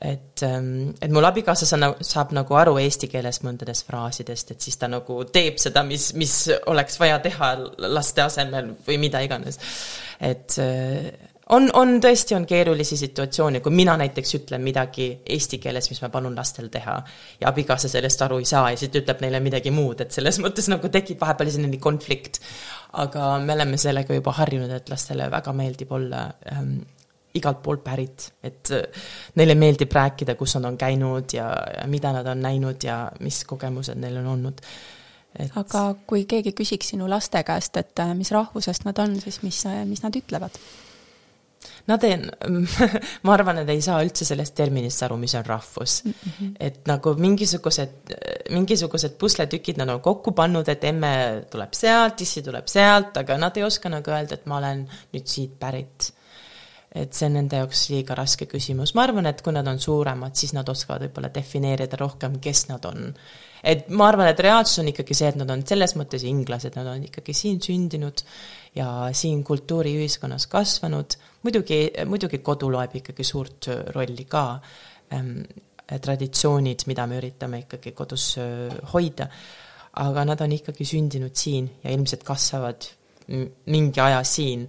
et, 0.00 0.42
ähm, 0.42 0.90
et 1.00 1.10
mul 1.10 1.24
abikaasa 1.24 1.66
sa, 1.68 1.78
saab 2.04 2.34
nagu 2.36 2.58
aru 2.58 2.76
eesti 2.82 3.08
keeles 3.08 3.40
mõndadest 3.44 3.86
fraasidest, 3.88 4.52
et 4.52 4.66
siis 4.66 4.76
ta 4.76 4.90
nagu 4.92 5.22
teeb 5.32 5.60
seda, 5.62 5.84
mis, 5.86 6.10
mis 6.14 6.34
oleks 6.68 7.00
vaja 7.00 7.18
teha 7.24 7.54
laste 7.88 8.24
asemel 8.26 8.74
või 8.86 9.00
mida 9.06 9.22
iganes. 9.24 9.58
et 10.20 10.58
äh, 10.60 11.08
on, 11.56 11.68
on 11.78 11.96
tõesti, 12.02 12.34
on 12.36 12.44
keerulisi 12.46 12.96
situatsioone, 13.00 13.60
kui 13.64 13.72
mina 13.74 13.94
näiteks 14.00 14.34
ütlen 14.40 14.64
midagi 14.66 15.08
eesti 15.36 15.60
keeles, 15.62 15.88
mis 15.90 16.02
ma 16.02 16.10
palun 16.12 16.34
lastel 16.36 16.68
teha, 16.72 16.96
ja 17.40 17.48
abikaasa 17.48 17.88
sellest 17.88 18.24
aru 18.26 18.40
ei 18.42 18.48
saa 18.48 18.70
ja 18.72 18.80
siis 18.80 18.92
ta 18.92 19.00
ütleb 19.00 19.22
neile 19.24 19.40
midagi 19.44 19.72
muud, 19.74 20.02
et 20.02 20.12
selles 20.12 20.40
mõttes 20.42 20.68
nagu 20.72 20.90
tekib 20.92 21.22
vahepeal 21.22 21.52
selline 21.54 21.80
konflikt. 21.80 22.40
aga 22.96 23.38
me 23.38 23.52
oleme 23.52 23.76
sellega 23.76 24.14
juba 24.14 24.32
harjunud, 24.32 24.70
et 24.72 24.88
lastele 24.88 25.30
väga 25.30 25.52
meeldib 25.52 25.90
olla 25.92 26.26
ähm, 26.52 26.78
igalt 27.38 27.62
poolt 27.62 27.84
pärit, 27.84 28.30
et 28.44 28.72
äh, 28.74 29.06
neile 29.36 29.56
meeldib 29.58 29.92
rääkida, 29.92 30.34
kus 30.38 30.56
nad 30.56 30.70
on 30.72 30.78
käinud 30.80 31.36
ja, 31.36 31.50
ja 31.80 31.86
mida 31.90 32.12
nad 32.16 32.26
on 32.32 32.42
näinud 32.44 32.84
ja 32.84 33.06
mis 33.20 33.44
kogemused 33.48 33.98
neil 34.00 34.20
on 34.22 34.32
olnud 34.36 34.62
et.... 35.38 35.52
aga 35.56 35.84
kui 36.08 36.24
keegi 36.28 36.54
küsiks 36.56 36.94
sinu 36.94 37.08
laste 37.10 37.42
käest, 37.46 37.76
et 37.80 38.02
äh, 38.02 38.14
mis 38.16 38.32
rahvusest 38.34 38.88
nad 38.88 38.98
on, 39.02 39.18
siis 39.22 39.42
mis, 39.44 39.62
äh, 39.68 39.84
mis 39.88 40.04
nad 40.04 40.16
ütlevad? 40.16 40.58
Nad 41.86 42.02
ei, 42.06 42.16
ma 43.26 43.34
arvan, 43.34 43.60
et 43.62 43.70
ei 43.70 43.80
saa 43.84 44.00
üldse 44.04 44.26
sellest 44.26 44.56
terminist 44.58 45.02
aru, 45.06 45.18
mis 45.20 45.34
on 45.38 45.46
rahvus 45.46 46.00
mm. 46.04 46.12
-hmm. 46.24 46.52
et 46.60 46.80
nagu 46.86 47.14
mingisugused, 47.18 48.12
mingisugused 48.50 49.16
pusletükid 49.18 49.78
nad 49.78 49.90
on 49.94 50.00
kokku 50.00 50.32
pannud, 50.32 50.68
et 50.68 50.84
emme 50.84 51.12
tuleb 51.50 51.74
sealt, 51.74 52.20
issi 52.20 52.42
tuleb 52.42 52.66
sealt, 52.70 53.16
aga 53.16 53.38
nad 53.38 53.56
ei 53.56 53.66
oska 53.66 53.88
nagu 53.92 54.10
öelda, 54.10 54.34
et 54.34 54.46
ma 54.46 54.58
olen 54.58 54.86
nüüd 55.14 55.26
siit 55.26 55.58
pärit 55.58 56.12
et 56.96 57.12
see 57.12 57.26
on 57.28 57.34
nende 57.36 57.58
jaoks 57.60 57.82
liiga 57.92 58.16
raske 58.16 58.46
küsimus, 58.48 58.94
ma 58.96 59.04
arvan, 59.04 59.28
et 59.28 59.42
kui 59.44 59.52
nad 59.52 59.66
on 59.68 59.80
suuremad, 59.82 60.36
siis 60.38 60.54
nad 60.56 60.68
oskavad 60.72 61.04
võib-olla 61.04 61.30
defineerida 61.34 61.98
rohkem, 62.00 62.38
kes 62.42 62.66
nad 62.70 62.86
on. 62.88 63.10
et 63.66 63.88
ma 63.90 64.08
arvan, 64.08 64.30
et 64.30 64.40
reaalsus 64.40 64.80
on 64.80 64.88
ikkagi 64.92 65.16
see, 65.16 65.28
et 65.32 65.38
nad 65.40 65.50
on 65.50 65.64
selles 65.66 65.96
mõttes 65.98 66.24
inglased, 66.28 66.76
nad 66.78 66.88
on 66.92 67.04
ikkagi 67.08 67.34
siin 67.34 67.60
sündinud 67.62 68.22
ja 68.78 68.88
siin 69.16 69.42
kultuuriühiskonnas 69.44 70.46
kasvanud, 70.52 71.16
muidugi, 71.44 71.80
muidugi 72.08 72.40
kodu 72.46 72.70
loeb 72.72 72.94
ikkagi 73.00 73.26
suurt 73.26 73.70
rolli 73.94 74.26
ka 74.30 74.48
ähm,, 75.12 75.40
traditsioonid, 75.86 76.82
mida 76.90 77.06
me 77.06 77.20
üritame 77.20 77.60
ikkagi 77.62 77.92
kodus 77.94 78.32
äh, 78.42 78.72
hoida, 78.92 79.28
aga 80.02 80.24
nad 80.28 80.40
on 80.44 80.54
ikkagi 80.56 80.86
sündinud 80.86 81.36
siin 81.36 81.68
ja 81.84 81.92
ilmselt 81.94 82.24
kasvavad 82.26 82.88
mingi 83.66 84.00
aja 84.00 84.22
siin, 84.26 84.66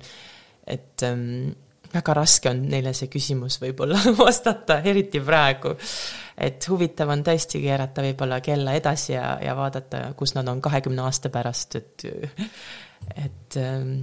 et 0.68 1.04
ähm, 1.06 1.54
väga 1.94 2.14
raske 2.18 2.52
on 2.52 2.64
neile 2.72 2.94
see 2.98 3.10
küsimus 3.12 3.60
võib-olla 3.62 4.00
vastata, 4.20 4.80
eriti 4.84 5.22
praegu. 5.24 5.76
et 6.38 6.68
huvitav 6.70 7.10
on 7.14 7.24
tõesti 7.26 7.62
keerata 7.64 8.04
võib-olla 8.06 8.42
kella 8.46 8.76
edasi 8.78 9.14
ja, 9.14 9.38
ja 9.44 9.56
vaadata, 9.58 10.12
kus 10.18 10.36
nad 10.38 10.48
on 10.48 10.62
kahekümne 10.62 11.02
aasta 11.06 11.32
pärast, 11.34 11.80
et, 11.80 12.06
et 13.16 13.58
ähm, 13.62 13.96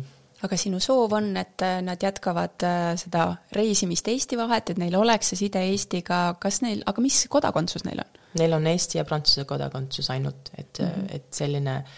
aga 0.44 0.58
sinu 0.60 0.80
soov 0.82 1.14
on, 1.16 1.30
et 1.40 1.64
nad 1.84 2.02
jätkavad 2.02 2.66
äh, 2.66 2.88
seda 3.00 3.28
reisimist 3.54 4.08
Eesti 4.12 4.38
vahet, 4.40 4.74
et 4.74 4.82
neil 4.82 4.96
oleks 4.98 5.32
see 5.32 5.44
side 5.46 5.62
Eestiga, 5.70 6.24
kas 6.40 6.60
neil, 6.64 6.82
aga 6.86 7.04
mis 7.04 7.24
kodakondsus 7.32 7.86
neil 7.88 8.02
on? 8.04 8.20
Neil 8.40 8.56
on 8.56 8.66
Eesti 8.66 8.98
ja 8.98 9.06
Prantsuse 9.06 9.46
kodakondsus 9.46 10.10
ainult, 10.10 10.50
et 10.58 10.80
mm, 10.80 10.86
-hmm. 10.90 11.16
et 11.16 11.26
selline 11.32 11.76
äh, 11.76 11.96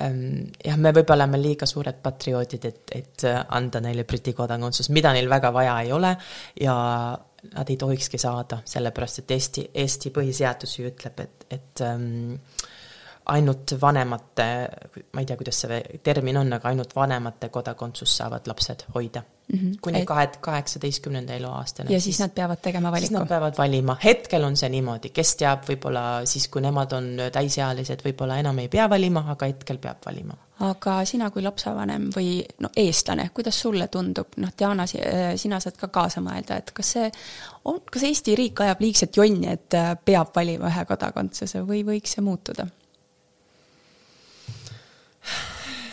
jah, 0.00 0.76
me 0.76 0.92
võib-olla 0.92 1.24
oleme 1.24 1.40
liiga 1.40 1.66
suured 1.68 2.00
patrioodid, 2.02 2.64
et, 2.68 2.94
et 2.96 3.26
äh, 3.28 3.40
anda 3.56 3.80
neile 3.84 4.04
Briti 4.08 4.34
kodakondsus, 4.36 4.90
mida 4.94 5.12
neil 5.16 5.30
väga 5.30 5.52
vaja 5.54 5.78
ei 5.84 5.92
ole 5.96 6.12
ja 6.60 6.76
nad 7.52 7.70
ei 7.70 7.76
tohikski 7.76 8.18
saada, 8.18 8.60
sellepärast 8.66 9.22
et 9.22 9.36
Eesti, 9.36 9.68
Eesti 9.84 10.12
põhiseadus 10.14 10.78
ju 10.78 10.88
ütleb, 10.90 11.22
et, 11.22 11.46
et 11.58 11.84
ähm, 11.86 12.34
ainult 13.32 13.76
vanemate, 13.80 14.50
ma 15.12 15.22
ei 15.22 15.28
tea, 15.28 15.38
kuidas 15.38 15.64
see 15.64 15.80
termin 16.04 16.42
on, 16.42 16.52
aga 16.58 16.72
ainult 16.72 16.94
vanemate 16.96 17.50
kodakondsust 17.54 18.22
saavad 18.22 18.50
lapsed 18.50 18.86
hoida 18.94 19.22
mm. 19.52 19.58
-hmm. 19.58 19.78
kuni 19.80 20.04
kahe, 20.04 20.30
kaheksateistkümnenda 20.40 21.34
eluaastani. 21.34 21.94
ja 21.94 22.00
siis 22.00 22.20
nad 22.20 22.30
peavad 22.30 22.58
tegema 22.62 22.90
valiku? 22.92 23.06
siis 23.06 23.18
nad 23.18 23.28
peavad 23.28 23.54
valima, 23.58 23.96
hetkel 24.04 24.44
on 24.44 24.56
see 24.56 24.68
niimoodi, 24.68 25.10
kes 25.10 25.36
teab, 25.36 25.62
võib-olla 25.68 26.24
siis, 26.24 26.48
kui 26.48 26.62
nemad 26.62 26.92
on 26.92 27.12
täisealised, 27.32 28.02
võib-olla 28.04 28.38
enam 28.38 28.58
ei 28.58 28.68
pea 28.68 28.90
valima, 28.90 29.24
aga 29.30 29.46
hetkel 29.46 29.78
peab 29.78 30.06
valima. 30.06 30.36
aga 30.60 31.04
sina 31.04 31.30
kui 31.30 31.42
lapsevanem 31.42 32.08
või 32.16 32.44
no 32.60 32.70
eestlane, 32.76 33.30
kuidas 33.34 33.60
sulle 33.60 33.88
tundub, 33.88 34.36
noh, 34.36 34.52
Diana, 34.58 34.82
äh, 34.82 35.34
sina 35.36 35.60
saad 35.60 35.76
ka 35.76 35.88
kaasa 35.88 36.20
mõelda, 36.20 36.56
et 36.56 36.70
kas 36.70 36.92
see 36.92 37.10
on, 37.64 37.80
kas 37.92 38.02
Eesti 38.02 38.34
riik 38.34 38.60
ajab 38.60 38.80
liigset 38.80 39.16
jonni, 39.16 39.52
et 39.52 39.74
äh, 39.74 39.92
peab 40.04 40.34
valima 40.36 40.70
ühe 40.72 40.84
kodakondsuse 40.84 41.62
või 41.66 41.84
võiks 41.84 42.16
see 42.16 42.24
muutuda? 42.24 42.66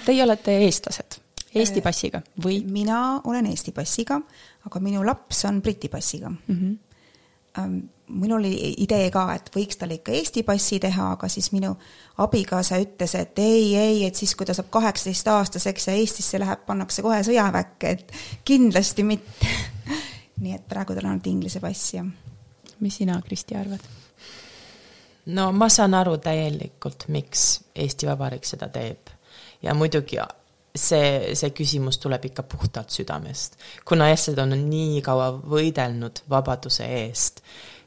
Teie 0.05 0.23
olete 0.23 0.57
eestlased 0.65 1.22
Eesti 1.55 1.81
passiga 1.81 2.21
või? 2.43 2.61
mina 2.65 3.21
olen 3.23 3.45
Eesti 3.51 3.71
passiga, 3.71 4.21
aga 4.65 4.79
minu 4.79 5.03
laps 5.05 5.45
on 5.45 5.61
Briti 5.61 5.89
passiga 5.89 6.29
mm. 6.29 6.55
-hmm. 6.55 7.81
minul 8.07 8.39
oli 8.39 8.73
idee 8.77 9.11
ka, 9.11 9.27
et 9.35 9.51
võiks 9.55 9.77
talle 9.77 9.99
ikka 9.99 10.11
Eesti 10.11 10.43
passi 10.43 10.79
teha, 10.79 11.11
aga 11.11 11.27
siis 11.27 11.51
minu 11.51 11.75
abikaasa 12.17 12.77
ütles, 12.81 13.15
et 13.15 13.39
ei, 13.39 13.75
ei, 13.75 14.05
et 14.05 14.15
siis, 14.15 14.35
kui 14.35 14.45
ta 14.45 14.53
saab 14.53 14.69
kaheksateistaastaseks 14.69 15.87
ja 15.87 15.93
Eestisse 15.93 16.39
läheb, 16.39 16.65
pannakse 16.65 17.01
kohe 17.01 17.23
sõjaväkke, 17.23 17.89
et 17.89 18.13
kindlasti 18.45 19.03
mitte 19.03 19.47
nii 20.43 20.55
et 20.55 20.67
praegu 20.69 20.95
tal 20.95 21.05
on 21.05 21.15
ainult 21.15 21.27
Inglise 21.27 21.59
pass 21.59 21.93
ja. 21.93 22.05
mis 22.79 22.97
sina, 22.97 23.21
Kristi, 23.21 23.55
arvad? 23.55 23.83
no 25.25 25.51
ma 25.51 25.69
saan 25.69 25.93
aru 25.93 26.17
täielikult, 26.17 27.07
miks 27.07 27.63
Eesti 27.75 28.07
Vabariik 28.09 28.47
seda 28.47 28.69
teeb 28.73 29.13
ja 29.63 29.73
muidugi 29.77 30.19
see, 30.75 31.35
see 31.37 31.51
küsimus 31.55 31.99
tuleb 32.01 32.25
ikka 32.29 32.43
puhtalt 32.49 32.89
südamest. 32.93 33.57
kuna 33.85 34.09
eestlased 34.09 34.41
on 34.41 34.55
nii 34.69 35.01
kaua 35.05 35.29
võidelnud 35.37 36.23
vabaduse 36.29 36.87
eest, 37.03 37.43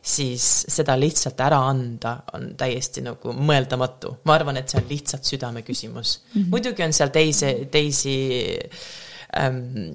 siis 0.07 0.47
seda 0.71 0.95
lihtsalt 0.99 1.41
ära 1.43 1.59
anda 1.67 2.17
on 2.39 2.53
täiesti 2.59 3.03
nagu 3.03 3.35
mõeldamatu. 3.35 4.17
ma 4.25 4.39
arvan, 4.39 4.57
et 4.57 4.71
see 4.71 4.81
on 4.83 4.89
lihtsalt 4.91 5.25
südameküsimus 5.25 6.21
mm. 6.21 6.41
-hmm. 6.41 6.51
muidugi 6.51 6.83
on 6.83 6.93
seal 6.93 7.11
teisi, 7.11 7.53
teisi 7.71 8.17
ähm, 9.37 9.95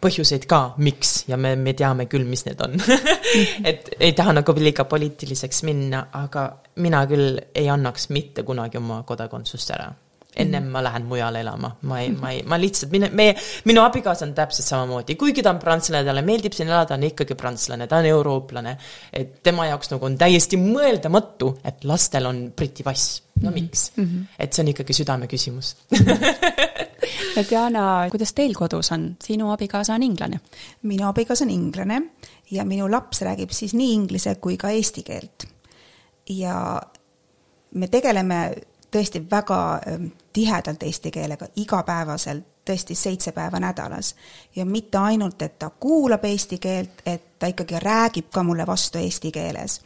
põhjuseid 0.00 0.46
ka, 0.46 0.74
miks 0.78 1.24
ja 1.28 1.36
me, 1.36 1.56
me 1.56 1.72
teame 1.72 2.06
küll, 2.06 2.24
mis 2.26 2.44
need 2.46 2.60
on 2.62 2.78
et 3.70 3.90
ei 3.98 4.12
taha 4.12 4.32
nagu 4.32 4.54
liiga 4.58 4.84
poliitiliseks 4.84 5.62
minna, 5.62 6.08
aga 6.12 6.50
mina 6.76 7.06
küll 7.06 7.38
ei 7.54 7.68
annaks 7.68 8.08
mitte 8.10 8.42
kunagi 8.42 8.78
oma 8.78 9.02
kodakondsust 9.02 9.70
ära 9.74 9.92
ennem 10.38 10.68
ma 10.72 10.82
lähen 10.84 11.06
mujale 11.10 11.40
elama, 11.44 11.70
ma 11.90 12.00
ei, 12.00 12.10
ma 12.14 12.32
ei, 12.34 12.42
ma 12.46 12.58
lihtsalt, 12.60 12.92
mine, 12.94 13.10
meie, 13.14 13.34
minu 13.68 13.82
abikaasa 13.82 14.26
on 14.28 14.34
täpselt 14.36 14.68
samamoodi, 14.68 15.16
kuigi 15.20 15.42
ta 15.42 15.52
on 15.54 15.60
prantslane, 15.62 16.04
talle 16.06 16.22
meeldib 16.26 16.54
siin 16.56 16.70
elada, 16.70 16.98
on 16.98 17.06
ikkagi 17.08 17.36
prantslane, 17.38 17.88
ta 17.90 18.02
on 18.02 18.10
eurooplane. 18.10 18.76
et 19.12 19.40
tema 19.42 19.66
jaoks 19.66 19.92
nagu 19.94 20.06
on 20.06 20.18
täiesti 20.18 20.60
mõeldamatu, 20.60 21.56
et 21.64 21.84
lastel 21.88 22.28
on 22.30 22.44
Briti 22.56 22.86
pass, 22.86 23.22
no 23.42 23.50
miks 23.54 23.92
mm? 23.96 24.04
-hmm. 24.04 24.26
et 24.38 24.52
see 24.52 24.62
on 24.62 24.68
ikkagi 24.68 24.92
südameküsimus 24.92 25.76
ja 27.36 27.44
Diana, 27.50 27.84
kuidas 28.10 28.32
teil 28.34 28.54
kodus 28.54 28.92
on, 28.92 29.16
sinu 29.22 29.50
abikaasa 29.52 29.94
on 29.94 30.02
inglane? 30.02 30.40
minu 30.82 31.08
abikaasa 31.08 31.44
on 31.44 31.50
inglane 31.50 32.02
ja 32.50 32.64
minu 32.64 32.90
laps 32.90 33.22
räägib 33.22 33.50
siis 33.50 33.74
nii 33.74 33.92
inglise 33.92 34.34
kui 34.34 34.56
ka 34.56 34.70
eesti 34.70 35.02
keelt. 35.02 35.46
ja 36.28 36.82
me 37.74 37.88
tegeleme 37.88 38.54
tõesti 38.92 39.22
väga 39.30 39.60
ähm, 39.86 40.10
tihedalt 40.38 40.82
eesti 40.82 41.10
keelega, 41.10 41.48
igapäevaselt, 41.56 42.44
tõesti 42.68 42.94
seitse 42.94 43.32
päeva 43.32 43.58
nädalas. 43.60 44.14
ja 44.56 44.64
mitte 44.66 44.98
ainult, 44.98 45.42
et 45.42 45.58
ta 45.58 45.70
kuulab 45.70 46.24
eesti 46.24 46.58
keelt, 46.58 47.02
et 47.06 47.38
ta 47.38 47.46
ikkagi 47.46 47.80
räägib 47.82 48.28
ka 48.30 48.42
mulle 48.42 48.66
vastu 48.66 48.98
eesti 48.98 49.32
keeles. 49.32 49.80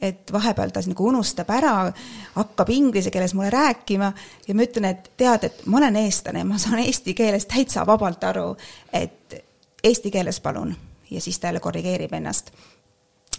et 0.00 0.32
vahepeal 0.32 0.70
ta 0.70 0.80
nagu 0.86 1.06
unustab 1.08 1.50
ära, 1.50 1.92
hakkab 2.34 2.70
inglise 2.70 3.10
keeles 3.10 3.34
mulle 3.34 3.50
rääkima 3.50 4.12
ja 4.48 4.54
ma 4.54 4.62
ütlen, 4.62 4.90
et 4.90 5.10
tead, 5.16 5.44
et 5.44 5.66
ma 5.66 5.78
olen 5.78 5.96
eestlane, 5.96 6.44
ma 6.44 6.58
saan 6.58 6.82
eesti 6.82 7.14
keeles 7.14 7.46
täitsa 7.46 7.86
vabalt 7.86 8.24
aru, 8.24 8.56
et 8.92 9.38
eesti 9.84 10.10
keeles 10.10 10.40
palun. 10.40 10.76
ja 11.10 11.20
siis 11.20 11.38
ta 11.38 11.46
jälle 11.46 11.60
korrigeerib 11.60 12.12
ennast 12.12 12.50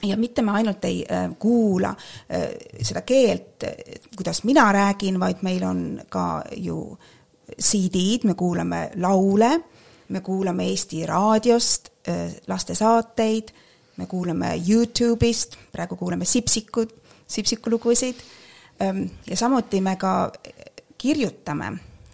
ja 0.04 0.18
mitte 0.18 0.42
me 0.42 0.52
ainult 0.52 0.86
ei 0.86 1.06
äh, 1.12 1.30
kuula 1.40 1.90
äh, 1.90 2.50
seda 2.82 3.02
keelt, 3.02 3.64
kuidas 4.16 4.44
mina 4.44 4.72
räägin, 4.72 5.20
vaid 5.20 5.42
meil 5.42 5.64
on 5.64 6.02
ka 6.10 6.44
ju 6.56 6.98
CD-d, 7.62 8.28
me 8.28 8.34
kuulame 8.34 8.90
laule, 8.96 9.52
me 10.10 10.22
kuulame 10.22 10.70
Eesti 10.70 11.06
raadiost 11.06 11.90
äh, 12.10 12.36
lastesaateid, 12.48 13.52
me 13.98 14.06
kuulame 14.06 14.56
Youtube'ist, 14.68 15.58
praegu 15.72 15.96
kuulame 15.96 16.26
Sipsikut, 16.26 16.94
Sipsiku 17.28 17.70
lugusid 17.70 18.16
ja 19.28 19.36
samuti 19.36 19.82
me 19.82 19.96
ka 19.98 20.32
kirjutame, 20.98 21.72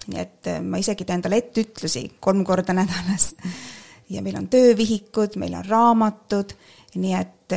nii 0.08 0.19
et 0.22 0.48
ma 0.63 0.80
isegi 0.80 1.06
teen 1.06 1.22
talle 1.22 1.41
etteütlusi 1.43 2.06
kolm 2.24 2.46
korda 2.48 2.74
nädalas. 2.74 3.34
ja 4.10 4.22
meil 4.22 4.38
on 4.38 4.48
töövihikud, 4.48 5.38
meil 5.42 5.54
on 5.54 5.66
raamatud, 5.66 6.54
nii 6.96 7.13
et 7.18 7.56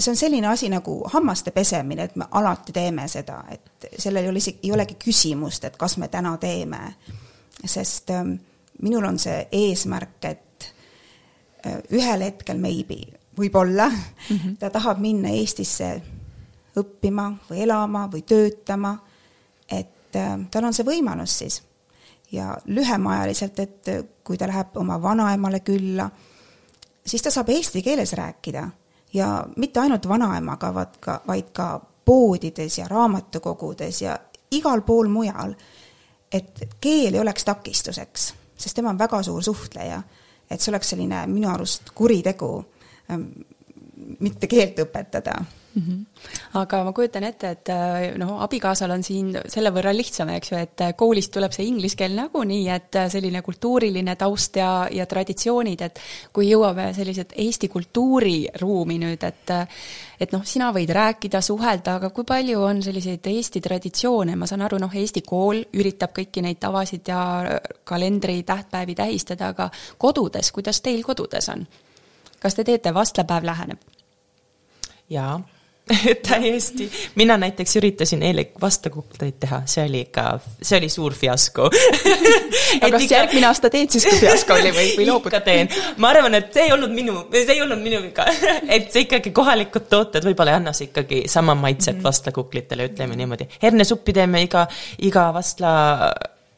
see 0.00 0.10
on 0.10 0.16
selline 0.16 0.48
asi 0.48 0.68
nagu 0.68 1.02
hammaste 1.12 1.50
pesemine, 1.50 2.04
et 2.04 2.16
me 2.16 2.26
alati 2.30 2.72
teeme 2.72 3.08
seda, 3.08 3.42
et 3.50 3.88
sellel 3.98 4.24
ei 4.24 4.30
ole 4.30 4.42
isegi, 4.42 4.58
ei 4.62 4.72
olegi 4.72 4.96
küsimust, 5.00 5.64
et 5.64 5.76
kas 5.76 5.96
me 5.96 6.08
täna 6.08 6.36
teeme. 6.38 6.94
sest 7.64 8.10
ähm, 8.10 8.32
minul 8.82 9.04
on 9.04 9.18
see 9.18 9.48
eesmärk, 9.52 10.24
et 10.24 10.72
äh, 11.66 11.76
ühel 11.92 12.22
hetkel 12.24 12.58
maybe, 12.58 13.00
võib-olla 13.36 13.88
mm, 13.90 14.36
-hmm. 14.36 14.56
ta 14.58 14.70
tahab 14.70 14.98
minna 14.98 15.28
Eestisse 15.28 16.02
õppima 16.76 17.32
või 17.50 17.62
elama 17.62 18.08
või 18.12 18.22
töötama, 18.22 18.98
et 19.70 20.16
tal 20.50 20.64
on 20.64 20.72
see 20.74 20.84
võimalus 20.84 21.38
siis. 21.38 21.62
ja 22.32 22.56
lühemaajaliselt, 22.66 23.58
et 23.58 23.88
kui 24.30 24.38
ta 24.38 24.46
läheb 24.46 24.76
oma 24.78 24.94
vanaemale 25.02 25.58
külla, 25.66 26.04
siis 27.06 27.22
ta 27.22 27.32
saab 27.34 27.48
eesti 27.50 27.82
keeles 27.82 28.12
rääkida 28.14 28.68
ja 29.14 29.30
mitte 29.56 29.80
ainult 29.80 30.06
vanaemaga, 30.08 30.68
vaid 30.74 31.00
ka, 31.02 31.16
vaid 31.26 31.48
ka 31.52 31.80
poodides 32.06 32.78
ja 32.78 32.86
raamatukogudes 32.88 34.02
ja 34.02 34.14
igal 34.54 34.84
pool 34.86 35.10
mujal, 35.10 35.56
et 36.30 36.62
keel 36.80 37.14
ei 37.14 37.20
oleks 37.20 37.44
takistuseks, 37.44 38.28
sest 38.54 38.78
tema 38.78 38.94
on 38.94 38.98
väga 38.98 39.22
suur 39.26 39.42
suhtleja. 39.42 40.02
et 40.50 40.60
see 40.60 40.70
oleks 40.70 40.88
selline 40.90 41.26
minu 41.26 41.50
arust 41.50 41.90
kuritegu 41.94 42.52
ähm, 43.10 43.26
mitte 44.20 44.46
keelt 44.46 44.78
õpetada 44.78 45.34
mm. 45.74 45.82
-hmm. 45.82 46.04
aga 46.54 46.84
ma 46.84 46.92
kujutan 46.92 47.24
ette, 47.24 47.50
et 47.50 47.68
äh, 47.68 48.18
noh, 48.18 48.40
abikaasal 48.42 48.90
on 48.90 49.02
siin 49.02 49.32
selle 49.46 49.70
võrra 49.70 49.92
lihtsam, 49.96 50.28
eks 50.28 50.52
ju, 50.52 50.58
et 50.58 50.80
äh, 50.80 50.94
koolist 50.96 51.32
tuleb 51.32 51.52
see 51.52 51.66
inglise 51.66 51.96
keel 51.96 52.14
nagunii, 52.16 52.68
et 52.68 52.96
äh, 52.96 53.08
selline 53.10 53.42
kultuuriline 53.42 54.16
taust 54.16 54.56
ja, 54.56 54.88
ja 54.90 55.06
traditsioonid, 55.06 55.80
et 55.80 56.00
kui 56.32 56.50
jõuame 56.50 56.90
sellised 56.94 57.34
Eesti 57.36 57.68
kultuuriruumi 57.68 58.98
nüüd, 58.98 59.24
et 59.24 59.54
et 60.20 60.32
noh, 60.32 60.42
sina 60.44 60.68
võid 60.72 60.90
rääkida, 60.92 61.40
suhelda, 61.40 61.94
aga 61.96 62.10
kui 62.10 62.24
palju 62.28 62.60
on 62.62 62.82
selliseid 62.82 63.26
Eesti 63.26 63.60
traditsioone, 63.60 64.36
ma 64.36 64.46
saan 64.46 64.66
aru, 64.66 64.78
noh, 64.78 64.92
Eesti 64.94 65.22
kool 65.26 65.62
üritab 65.72 66.12
kõiki 66.16 66.42
neid 66.44 66.60
tavasid 66.60 67.08
ja 67.08 67.20
kalendri 67.84 68.42
tähtpäevi 68.42 68.94
tähistada, 68.94 69.48
aga 69.54 69.70
kodudes, 69.98 70.52
kuidas 70.52 70.80
teil 70.80 71.02
kodudes 71.02 71.48
on? 71.48 71.66
kas 72.40 72.54
te 72.54 72.64
teete, 72.64 72.94
vastlapäev 72.94 73.44
läheneb? 73.44 73.80
jaa 75.10 75.40
täiesti, 76.28 76.90
mina 77.14 77.36
näiteks 77.40 77.76
üritasin 77.80 78.22
eile 78.22 78.46
vastakukleid 78.60 79.38
teha, 79.40 79.62
see 79.70 79.84
oli 79.88 80.04
ikka, 80.06 80.24
see 80.62 80.78
oli 80.78 80.88
suur 80.92 81.14
fiasko 81.16 81.68
aga 82.82 82.90
kas 82.94 83.04
ikka... 83.06 83.14
järgmine 83.14 83.48
aasta 83.48 83.70
teed 83.72 83.94
siis, 83.94 84.06
kui 84.06 84.20
fiasko 84.22 84.56
oli 84.56 84.72
või, 84.76 84.88
või 84.98 85.08
loobud? 85.10 85.30
ikka 85.30 85.42
teen, 85.46 85.70
ma 86.02 86.12
arvan, 86.14 86.38
et 86.38 86.52
see 86.54 86.68
ei 86.68 86.74
olnud 86.76 86.94
minu, 86.94 87.16
see 87.34 87.56
ei 87.56 87.62
olnud 87.64 87.82
minu 87.82 88.02
viga 88.04 88.26
et 88.68 88.90
see 88.92 89.06
ikkagi 89.06 89.34
kohalikud 89.36 89.88
tooted 89.90 90.26
võib-olla 90.26 90.54
ei 90.56 90.60
anna 90.60 90.74
see 90.76 90.90
ikkagi 90.90 91.22
sama 91.30 91.54
maitset 91.54 91.94
mm 91.94 91.98
-hmm. 92.00 92.10
vastlakuklitele, 92.10 92.90
ütleme 92.92 93.16
niimoodi. 93.16 93.48
hernesuppi 93.62 94.12
teeme 94.12 94.42
iga, 94.46 94.66
iga 94.98 95.30
vastla 95.34 95.72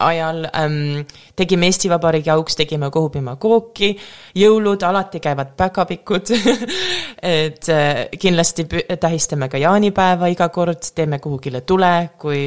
ajal 0.03 0.45
ähm, 0.51 1.05
tegime 1.37 1.69
Eesti 1.71 1.91
Vabariigi 1.91 2.31
auks, 2.33 2.57
tegime 2.59 2.91
Kohupiima 2.91 3.37
kooki, 3.41 3.93
jõulud 4.38 4.83
alati 4.87 5.21
käivad 5.23 5.55
päkapikud. 5.57 6.33
Et 7.33 7.69
äh, 7.71 8.03
kindlasti 8.19 8.67
tähistame 9.01 9.49
ka 9.49 9.61
jaanipäeva 9.62 10.31
iga 10.33 10.49
kord, 10.55 10.91
teeme 10.95 11.19
kuhugile 11.23 11.62
tule, 11.67 11.93
kui, 12.19 12.43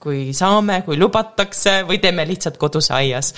kui 0.00 0.34
saame, 0.36 0.82
kui 0.86 0.98
lubatakse 1.00 1.80
või 1.88 2.00
teeme 2.02 2.26
lihtsalt 2.28 2.58
kodus 2.60 2.90
aias. 2.94 3.32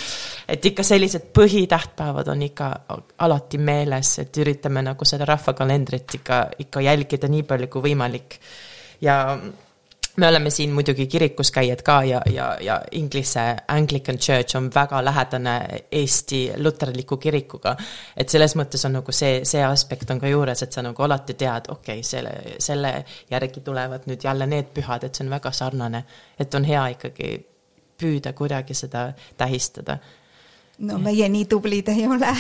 et 0.48 0.64
ikka 0.66 0.83
sellised 0.83 1.30
põhitähtpäevad 1.37 2.28
on 2.33 2.42
ikka 2.42 2.70
alati 3.18 3.59
meeles, 3.59 4.18
et 4.18 4.37
üritame 4.42 4.83
nagu 4.83 5.04
seda 5.04 5.24
rahvakalendrit 5.28 6.18
ikka, 6.20 6.44
ikka 6.59 6.80
jälgida 6.80 7.28
nii 7.28 7.42
palju 7.42 7.68
kui 7.70 7.90
võimalik. 7.90 8.38
Ja 9.00 9.38
me 10.16 10.28
oleme 10.28 10.50
siin 10.50 10.72
muidugi 10.72 11.06
kirikus 11.06 11.50
käijad 11.50 11.82
ka 11.82 12.02
ja, 12.04 12.20
ja, 12.32 12.56
ja 12.60 12.80
Inglise 12.90 13.56
Anglican 13.68 14.18
Church 14.18 14.56
on 14.56 14.70
väga 14.74 15.04
lähedane 15.04 15.84
Eesti 15.92 16.52
luterliku 16.56 17.16
kirikuga. 17.16 17.76
et 18.16 18.28
selles 18.28 18.56
mõttes 18.56 18.84
on 18.86 18.92
nagu 18.98 19.12
see, 19.12 19.44
see 19.44 19.64
aspekt 19.64 20.10
on 20.10 20.20
ka 20.20 20.28
juures, 20.28 20.62
et 20.62 20.72
sa 20.72 20.82
nagu 20.82 21.02
alati 21.02 21.34
tead, 21.34 21.68
okei 21.68 22.00
okay,, 22.00 22.02
selle, 22.02 22.56
selle 22.58 23.04
järgi 23.30 23.60
tulevad 23.60 24.06
nüüd 24.06 24.24
jälle 24.24 24.46
need 24.46 24.72
pühad, 24.74 25.04
et 25.04 25.14
see 25.14 25.24
on 25.24 25.30
väga 25.30 25.52
sarnane. 25.52 26.04
et 26.38 26.54
on 26.54 26.64
hea 26.64 26.86
ikkagi 26.96 27.34
püüda 28.00 28.32
kuidagi 28.32 28.74
seda 28.74 29.12
tähistada 29.36 29.98
no 30.78 30.98
meie 30.98 31.28
nii 31.28 31.44
tublid 31.44 31.88
ei 31.92 32.06
ole. 32.08 32.32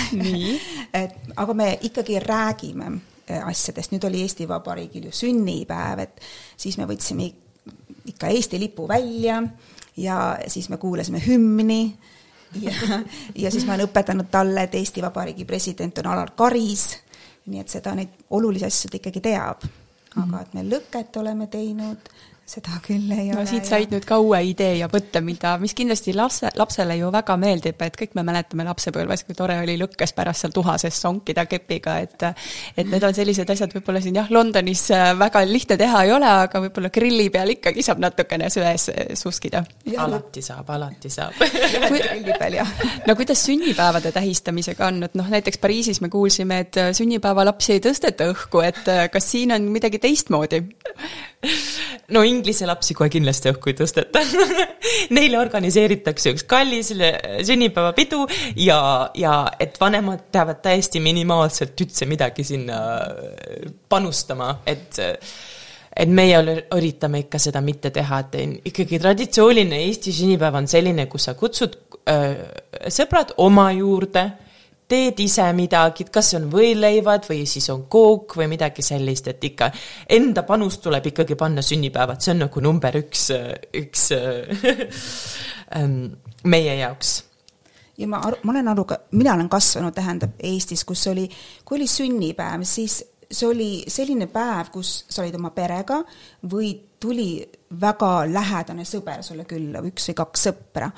et 1.02 1.36
aga 1.36 1.54
me 1.54 1.70
ikkagi 1.82 2.18
räägime 2.24 2.90
eh, 3.28 3.46
asjadest, 3.46 3.92
nüüd 3.92 4.04
oli 4.08 4.24
Eesti 4.24 4.48
Vabariigil 4.48 5.10
ju 5.10 5.14
sünnipäev, 5.14 6.04
et 6.06 6.26
siis 6.56 6.78
me 6.80 6.88
võtsime 6.88 7.30
ikka 8.06 8.28
Eesti 8.28 8.60
lipu 8.60 8.88
välja 8.88 9.42
ja 9.96 10.38
siis 10.46 10.68
me 10.68 10.76
kuulasime 10.76 11.22
hümni 11.26 11.96
ja, 12.60 12.72
ja 13.34 13.50
siis 13.50 13.66
ma 13.66 13.74
olen 13.74 13.88
õpetanud 13.88 14.30
talle, 14.30 14.64
et 14.66 14.74
Eesti 14.74 15.02
Vabariigi 15.02 15.44
president 15.44 15.98
on 15.98 16.10
Alar 16.12 16.32
Karis, 16.36 16.86
nii 17.46 17.60
et 17.60 17.68
seda, 17.68 17.94
neid 17.94 18.26
olulisi 18.30 18.66
asju 18.66 18.90
ta 18.90 19.00
ikkagi 19.00 19.20
teab. 19.20 19.68
aga 20.16 20.26
mhm. 20.26 20.40
et 20.42 20.54
me 20.54 20.66
lõket 20.66 21.16
oleme 21.20 21.46
teinud 21.46 22.10
seda 22.50 22.80
küll 22.82 23.10
ei 23.14 23.28
no, 23.30 23.40
ole. 23.40 23.46
siit 23.48 23.68
said 23.68 23.92
nüüd 23.94 24.04
ka 24.08 24.18
uue 24.22 24.40
idee 24.50 24.80
ja 24.80 24.88
mõtte, 24.90 25.22
mida, 25.22 25.54
mis 25.62 25.74
kindlasti 25.78 26.14
lapse, 26.16 26.50
lapsele 26.58 26.96
ju 26.98 27.10
väga 27.14 27.36
meeldib, 27.40 27.78
et 27.86 27.96
kõik 27.98 28.16
me 28.18 28.24
mäletame 28.26 28.66
lapsepõlves, 28.66 29.24
kui 29.26 29.38
tore 29.38 29.58
oli 29.62 29.76
lõkkes 29.80 30.14
pärast 30.16 30.44
seal 30.44 30.54
tuha 30.56 30.76
sees 30.82 30.98
sonkida 30.98 31.46
kepiga, 31.50 31.98
et 32.02 32.26
et 32.76 32.90
need 32.90 33.04
on 33.06 33.14
sellised 33.14 33.50
asjad 33.54 33.74
võib-olla 33.76 34.02
siin 34.02 34.18
jah, 34.18 34.30
Londonis 34.34 34.84
äh, 34.96 35.12
väga 35.18 35.44
lihtne 35.46 35.78
teha 35.80 36.02
ei 36.06 36.14
ole, 36.16 36.30
aga 36.46 36.62
võib-olla 36.66 36.90
grilli 36.94 37.28
peal 37.32 37.54
ikkagi 37.54 37.84
saab 37.86 38.02
natukene 38.02 38.50
söes 38.52 38.88
äh, 38.92 39.14
suskida. 39.18 39.62
alati 39.96 40.42
saab, 40.44 40.74
alati 40.74 41.12
saab 41.12 41.38
grilli 42.02 42.34
peal, 42.34 42.60
jah. 42.60 42.76
no 43.06 43.16
kuidas 43.18 43.44
sünnipäevade 43.46 44.12
tähistamisega 44.16 44.90
on, 44.90 45.04
et 45.06 45.18
noh, 45.18 45.30
näiteks 45.30 45.62
Pariisis 45.62 46.02
me 46.02 46.10
kuulsime, 46.10 46.64
et 46.66 46.82
äh, 46.82 46.94
sünnipäevalapsi 46.96 47.76
ei 47.78 47.84
tõsteta 47.84 48.30
õhku, 48.34 48.64
et 48.66 48.82
kas 49.12 49.34
siin 49.36 49.54
on 49.54 49.70
midagi 49.70 50.02
teistmoodi? 50.02 50.64
no 52.14 52.22
Inglise 52.26 52.66
lapsi 52.68 52.94
kohe 52.96 53.08
kindlasti 53.12 53.50
õhku 53.52 53.72
ei 53.72 53.76
tõsteta. 53.78 54.22
Neile 55.16 55.38
organiseeritakse 55.40 56.34
üks 56.34 56.44
kallis 56.48 56.92
sünnipäevapidu 56.92 58.26
ja, 58.60 58.80
ja 59.16 59.36
et 59.60 59.78
vanemad 59.80 60.26
peavad 60.32 60.60
täiesti 60.64 61.00
minimaalselt 61.02 61.80
üldse 61.80 62.08
midagi 62.10 62.44
sinna 62.46 62.82
panustama, 63.88 64.58
et 64.68 65.00
et 66.00 66.08
meie 66.08 66.38
üritame 66.76 67.24
ikka 67.24 67.40
seda 67.42 67.60
mitte 67.64 67.90
teha, 67.92 68.20
et 68.22 68.68
ikkagi 68.70 69.00
traditsiooniline 69.02 69.80
Eesti 69.88 70.12
sünnipäev 70.14 70.60
on 70.60 70.68
selline, 70.70 71.08
kus 71.10 71.26
sa 71.26 71.34
kutsud 71.36 71.74
öö, 72.08 72.46
sõbrad 72.94 73.34
oma 73.42 73.66
juurde 73.74 74.22
teed 74.90 75.20
ise 75.22 75.46
midagi, 75.56 76.06
kas 76.12 76.32
on 76.38 76.48
võileivad 76.52 77.28
või 77.30 77.44
siis 77.48 77.68
on 77.72 77.86
kook 77.90 78.36
või 78.40 78.48
midagi 78.50 78.82
sellist, 78.84 79.30
et 79.30 79.44
ikka 79.50 79.70
enda 80.18 80.44
panus 80.48 80.80
tuleb 80.82 81.10
ikkagi 81.12 81.38
panna 81.38 81.62
sünnipäevad, 81.64 82.20
see 82.22 82.34
on 82.34 82.44
nagu 82.46 82.64
number 82.64 83.00
üks, 83.00 83.28
üks 83.82 84.06
ähm, 85.78 85.96
meie 86.44 86.76
jaoks. 86.82 87.14
Ja 88.00 88.08
ma 88.08 88.22
aru, 88.24 88.40
ma 88.48 88.54
olen 88.54 88.72
aru, 88.72 88.86
mina 89.12 89.36
olen 89.36 89.48
kasvanud, 89.52 89.94
tähendab, 89.94 90.38
Eestis, 90.42 90.86
kus 90.88 91.04
oli, 91.10 91.26
kui 91.64 91.76
oli 91.76 91.88
sünnipäev, 91.90 92.64
siis 92.64 93.02
see 93.30 93.46
oli 93.46 93.70
selline 93.88 94.26
päev, 94.32 94.72
kus 94.74 95.04
sa 95.08 95.22
olid 95.22 95.36
oma 95.38 95.52
perega 95.54 96.00
või 96.50 96.72
tuli 97.00 97.44
väga 97.80 98.14
lähedane 98.28 98.86
sõber 98.88 99.22
sulle 99.22 99.46
külla, 99.48 99.84
üks 99.86 100.10
või 100.10 100.16
kaks 100.18 100.48
sõpra 100.48 100.88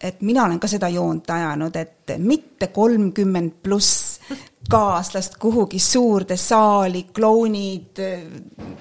et 0.00 0.20
mina 0.20 0.44
olen 0.44 0.60
ka 0.60 0.68
seda 0.68 0.88
joont 0.88 1.30
ajanud, 1.30 1.76
et 1.76 2.14
mitte 2.18 2.66
kolmkümmend 2.66 3.60
pluss 3.62 4.20
kaaslast 4.70 5.36
kuhugi 5.36 5.78
suurde 5.78 6.36
saali, 6.36 7.02
klounid, 7.14 8.00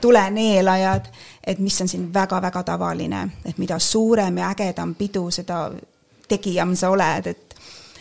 tuleneelajad, 0.02 1.06
et 1.44 1.60
mis 1.60 1.82
on 1.82 1.88
siin 1.88 2.14
väga-väga 2.14 2.64
tavaline, 2.64 3.28
et 3.46 3.58
mida 3.58 3.80
suurem 3.80 4.38
ja 4.38 4.52
ägedam 4.54 4.96
pidu, 4.96 5.30
seda 5.32 5.70
tegijam 6.28 6.76
sa 6.76 6.90
oled, 6.90 7.28
et 7.28 7.46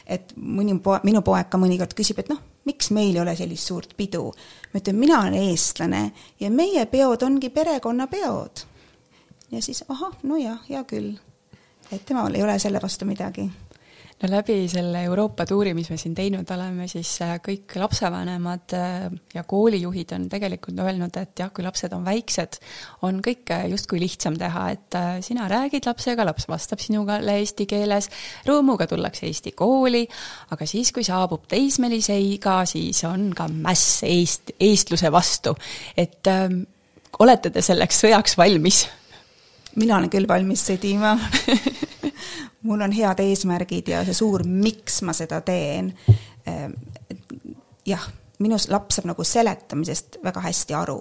et 0.08 0.30
mõni 0.40 0.72
po-, 0.80 0.96
minu 1.04 1.20
poeg 1.20 1.50
ka 1.52 1.58
mõnikord 1.60 1.92
küsib, 1.92 2.22
et 2.22 2.30
noh, 2.32 2.38
miks 2.64 2.88
meil 2.96 3.12
ei 3.12 3.20
ole 3.20 3.34
sellist 3.36 3.68
suurt 3.68 3.90
pidu. 3.96 4.32
ma 4.72 4.80
ütlen, 4.80 4.96
mina 4.96 5.20
olen 5.20 5.34
eestlane 5.34 6.12
ja 6.40 6.50
meie 6.50 6.86
peod 6.86 7.22
ongi 7.22 7.50
perekonnapeod. 7.50 8.64
ja 9.50 9.62
siis 9.62 9.84
ahah, 9.88 10.16
no 10.22 10.36
jah, 10.40 10.62
hea 10.68 10.84
küll 10.84 11.12
et 11.92 12.04
temal 12.04 12.34
ei 12.34 12.42
ole 12.42 12.58
selle 12.58 12.82
vastu 12.82 13.08
midagi 13.08 13.48
no 14.22 14.28
läbi 14.30 14.66
selle 14.70 15.02
Euroopa 15.06 15.46
tuuri, 15.46 15.72
mis 15.74 15.90
me 15.92 15.96
siin 16.00 16.14
teinud 16.16 16.48
oleme, 16.50 16.88
siis 16.90 17.10
äh, 17.22 17.36
kõik 17.44 17.76
lapsevanemad 17.78 18.74
äh, 18.74 19.04
ja 19.34 19.44
koolijuhid 19.46 20.14
on 20.16 20.26
tegelikult 20.30 20.80
öelnud, 20.82 21.14
et 21.20 21.38
jah, 21.38 21.52
kui 21.54 21.66
lapsed 21.66 21.94
on 21.94 22.02
väiksed, 22.06 22.58
on 23.06 23.22
kõike 23.24 23.60
justkui 23.72 24.02
lihtsam 24.02 24.38
teha, 24.40 24.64
et 24.74 24.98
äh, 24.98 25.10
sina 25.24 25.46
räägid 25.50 25.86
lapsega, 25.86 26.26
laps 26.26 26.48
vastab 26.50 26.82
sinuga 26.82 27.20
eesti 27.36 27.68
keeles, 27.70 28.10
rõõmuga 28.48 28.88
tullakse 28.90 29.28
eesti 29.30 29.54
kooli, 29.58 30.04
aga 30.54 30.66
siis, 30.66 30.90
kui 30.94 31.06
saabub 31.06 31.46
teismelise 31.50 32.18
iga, 32.18 32.60
siis 32.66 33.04
on 33.06 33.30
ka 33.38 33.46
mäss 33.52 34.02
eest, 34.08 34.56
eestluse 34.58 35.12
vastu. 35.14 35.54
et 35.96 36.26
äh, 36.26 36.48
olete 37.22 37.54
te 37.54 37.62
selleks 37.62 38.02
sõjaks 38.02 38.38
valmis? 38.38 38.86
Mina 39.78 39.96
olen 39.96 40.10
küll 40.10 40.28
valmis 40.28 40.64
sõdima 40.66 41.14
mul 42.68 42.80
on 42.80 42.92
head 42.92 43.20
eesmärgid 43.22 43.88
ja 43.88 44.02
see 44.04 44.16
suur, 44.16 44.44
miks 44.44 45.02
ma 45.06 45.14
seda 45.16 45.40
teen. 45.46 45.92
Ehm, 46.46 46.74
jah, 47.86 48.08
minu 48.42 48.58
laps 48.68 48.98
saab 48.98 49.10
nagu 49.12 49.24
seletamisest 49.24 50.20
väga 50.24 50.42
hästi 50.44 50.74
aru. 50.74 51.00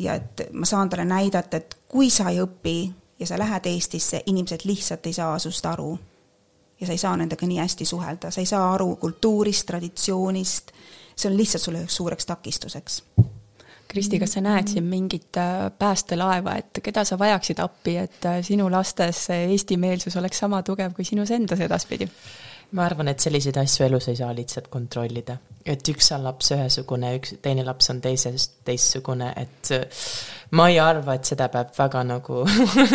ja 0.00 0.14
et 0.16 0.40
ma 0.52 0.64
saan 0.66 0.88
talle 0.88 1.04
näidata, 1.04 1.56
et 1.56 1.74
kui 1.88 2.10
sa 2.10 2.30
ei 2.30 2.38
õpi 2.40 2.92
ja 3.20 3.26
sa 3.26 3.38
lähed 3.38 3.66
Eestisse, 3.68 4.22
inimesed 4.26 4.64
lihtsalt 4.64 5.06
ei 5.06 5.12
saa 5.12 5.38
sinust 5.38 5.66
aru. 5.66 5.98
ja 6.80 6.86
sa 6.86 6.92
ei 6.92 6.98
saa 6.98 7.16
nendega 7.16 7.46
nii 7.46 7.58
hästi 7.58 7.84
suhelda, 7.84 8.30
sa 8.30 8.40
ei 8.40 8.46
saa 8.46 8.72
aru 8.74 8.96
kultuurist, 8.96 9.66
traditsioonist, 9.66 10.72
see 11.16 11.30
on 11.30 11.36
lihtsalt 11.36 11.62
sulle 11.62 11.84
suureks 11.88 12.26
takistuseks 12.26 13.02
Kristi, 13.90 14.20
kas 14.22 14.36
sa 14.36 14.42
näed 14.44 14.70
siin 14.70 14.86
mingit 14.86 15.36
äh, 15.40 15.66
päästelaeva, 15.78 16.54
et 16.60 16.78
keda 16.82 17.02
sa 17.06 17.18
vajaksid 17.18 17.58
appi, 17.62 17.96
et 18.04 18.28
äh, 18.28 18.38
sinu 18.46 18.68
lastes 18.70 19.26
see 19.30 19.48
eestimeelsus 19.50 20.16
oleks 20.20 20.38
sama 20.44 20.62
tugev 20.66 20.94
kui 20.94 21.08
sinus 21.08 21.32
endas 21.34 21.60
edaspidi? 21.66 22.08
ma 22.76 22.84
arvan, 22.86 23.10
et 23.10 23.22
selliseid 23.22 23.56
asju 23.58 23.86
elus 23.86 24.06
ei 24.10 24.18
saa 24.18 24.30
lihtsalt 24.34 24.68
kontrollida. 24.70 25.36
et 25.66 25.88
üks 25.92 26.12
on 26.14 26.22
laps 26.24 26.52
ühesugune, 26.54 27.10
üks, 27.18 27.34
teine 27.42 27.64
laps 27.66 27.90
on 27.92 27.98
teisest 28.00 28.60
teistsugune, 28.64 29.32
et 29.36 29.72
äh, 29.74 30.06
ma 30.56 30.68
ei 30.70 30.78
arva, 30.80 31.18
et 31.18 31.26
seda 31.28 31.50
peab 31.52 31.74
väga 31.76 32.04
nagu 32.06 32.44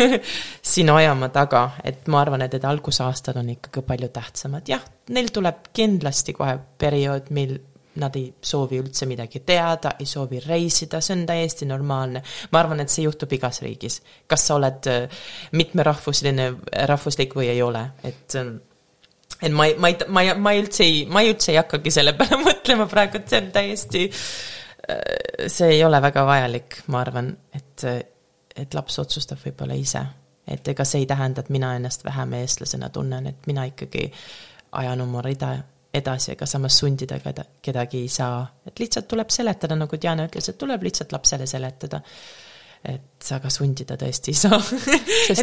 siin 0.72 0.90
ajama 0.90 1.28
taga, 1.34 1.62
et 1.84 2.08
ma 2.08 2.24
arvan, 2.24 2.42
et 2.46 2.56
need 2.56 2.66
algusaastad 2.66 3.38
on 3.38 3.52
ikkagi 3.54 3.84
palju 3.86 4.10
tähtsamad, 4.16 4.66
jah, 4.72 4.84
neil 5.12 5.28
tuleb 5.32 5.70
kindlasti 5.76 6.34
kohe 6.36 6.56
periood, 6.80 7.30
mil 7.36 7.58
nad 8.00 8.16
ei 8.18 8.28
soovi 8.42 8.78
üldse 8.80 9.06
midagi 9.08 9.40
teada, 9.46 9.94
ei 10.00 10.06
soovi 10.06 10.40
reisida, 10.44 11.00
see 11.00 11.16
on 11.16 11.26
täiesti 11.28 11.68
normaalne. 11.68 12.22
ma 12.52 12.60
arvan, 12.60 12.80
et 12.80 12.92
see 12.92 13.04
juhtub 13.06 13.32
igas 13.32 13.62
riigis. 13.64 14.00
kas 14.26 14.46
sa 14.46 14.56
oled 14.58 14.88
äh, 14.90 15.20
mitmerahvusline, 15.52 16.48
rahvuslik 16.90 17.36
või 17.36 17.50
ei 17.52 17.62
ole, 17.62 17.84
et 18.04 18.36
ähm, 18.40 18.56
et 19.42 19.52
ma 19.52 19.66
ei, 19.66 19.74
ma 19.78 19.88
ei, 19.88 19.96
ma 20.08 20.22
ei, 20.22 20.34
ma 20.34 20.52
ei 20.52 20.62
üldse 20.64 20.84
ei, 20.84 21.00
ma 21.10 21.22
ei 21.22 21.32
üldse 21.34 21.52
ei 21.52 21.60
hakkagi 21.60 21.92
selle 21.92 22.14
peale 22.16 22.40
mõtlema 22.48 22.88
praegu, 22.90 23.20
et 23.20 23.32
see 23.32 23.42
on 23.42 23.50
täiesti, 23.54 24.04
äh, 24.90 25.48
see 25.52 25.72
ei 25.76 25.84
ole 25.84 26.00
väga 26.02 26.26
vajalik, 26.28 26.82
ma 26.92 27.02
arvan, 27.04 27.32
et, 27.56 27.88
et 28.56 28.76
laps 28.78 29.00
otsustab 29.04 29.42
võib-olla 29.44 29.76
ise. 29.78 30.04
et 30.46 30.68
ega 30.68 30.84
see 30.86 31.02
ei 31.02 31.06
tähenda, 31.10 31.42
et 31.42 31.48
mina 31.50 31.72
ennast 31.74 32.04
vähem 32.06 32.36
eestlasena 32.38 32.88
tunnen, 32.94 33.26
et 33.26 33.48
mina 33.50 33.64
ikkagi 33.66 34.12
ajan 34.78 35.00
oma 35.00 35.22
rida 35.24 35.56
edasi, 35.98 36.32
aga 36.36 36.46
samas 36.48 36.78
sundida 36.80 37.18
keda, 37.22 37.44
kedagi 37.62 38.02
ei 38.04 38.08
saa. 38.12 38.40
et 38.66 38.80
lihtsalt 38.80 39.08
tuleb 39.08 39.30
seletada, 39.30 39.76
nagu 39.78 40.00
Diana 40.02 40.26
ütles, 40.28 40.48
et 40.50 40.58
tuleb 40.58 40.82
lihtsalt 40.82 41.12
lapsele 41.12 41.46
seletada 41.46 42.02
et 42.88 43.16
aga 43.34 43.50
sundida 43.50 43.96
tõesti 43.98 44.30
ei 44.30 44.38
saa. 44.38 44.58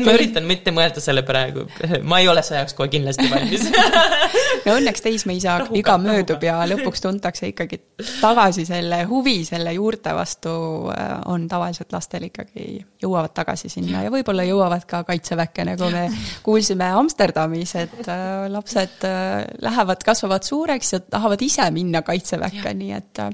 ma 0.05 0.13
üritan 0.15 0.45
mitte 0.47 0.71
mõelda 0.75 1.01
selle 1.03 1.23
praegu, 1.27 1.65
ma 2.07 2.21
ei 2.21 2.29
ole 2.31 2.43
sõjaks 2.45 2.75
kohe 2.77 2.89
kindlasti 2.91 3.27
valmis 3.31 3.65
no 4.65 4.75
õnneks 4.77 5.03
teismeisa 5.03 5.57
iga 5.75 5.97
möödub 6.01 6.43
ja 6.45 6.61
lõpuks 6.69 7.03
tuntakse 7.03 7.49
ikkagi 7.51 7.81
tagasi 8.21 8.65
selle 8.69 9.01
huvi 9.09 9.41
selle 9.47 9.73
juurte 9.75 10.13
vastu 10.15 10.53
äh, 10.93 11.15
on 11.31 11.47
tavaliselt 11.51 11.91
lastel 11.95 12.29
ikkagi, 12.29 12.67
jõuavad 13.03 13.33
tagasi 13.35 13.71
sinna 13.73 14.05
ja 14.05 14.13
võib-olla 14.13 14.45
jõuavad 14.47 14.85
ka 14.89 15.03
kaitseväkke, 15.07 15.67
nagu 15.73 15.89
me 15.93 16.05
kuulsime 16.45 16.91
Amsterdamis, 17.01 17.75
et 17.81 17.99
äh, 18.05 18.45
lapsed 18.53 19.07
äh, 19.09 19.41
lähevad, 19.65 20.05
kasvavad 20.05 20.47
suureks 20.47 20.95
ja 20.95 21.01
tahavad 21.03 21.41
ise 21.43 21.67
minna 21.75 22.03
kaitseväkke, 22.05 22.77
nii 22.79 22.95
et 23.01 23.25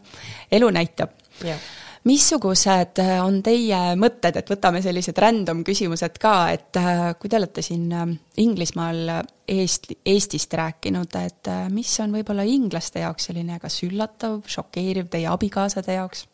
elu 0.58 0.74
näitab. 0.74 1.14
Yeah 1.44 1.79
missugused 2.08 3.00
äh, 3.00 3.18
on 3.24 3.42
teie 3.44 3.78
mõtted, 4.00 4.40
et 4.40 4.50
võtame 4.50 4.82
sellised 4.84 5.18
random 5.20 5.64
küsimused 5.68 6.20
ka, 6.22 6.36
et 6.56 6.80
äh, 6.80 7.04
kui 7.20 7.32
te 7.32 7.40
olete 7.40 7.64
siin 7.66 7.90
äh, 7.92 8.08
Inglismaal 8.40 9.02
Eest, 9.50 9.92
Eestist 10.06 10.54
rääkinud, 10.56 11.16
et 11.20 11.50
mis 11.74 11.92
on 12.04 12.14
võib-olla 12.16 12.46
inglaste 12.48 13.04
jaoks 13.04 13.30
selline 13.30 13.60
kas 13.60 13.82
üllatav, 13.88 14.44
šokeeriv 14.48 15.10
teie 15.12 15.28
abikaasade 15.32 15.98
jaoks? 15.98 16.28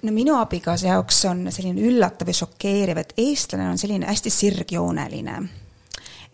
no 0.00 0.14
minu 0.16 0.32
abikaasa 0.40 0.94
jaoks 0.94 1.18
on 1.28 1.44
selline 1.52 1.84
üllatav 1.84 2.30
ja 2.32 2.38
šokeeriv, 2.40 3.02
et 3.02 3.12
eestlane 3.20 3.68
on 3.68 3.78
selline 3.78 4.08
hästi 4.08 4.32
sirgjooneline. 4.32 5.36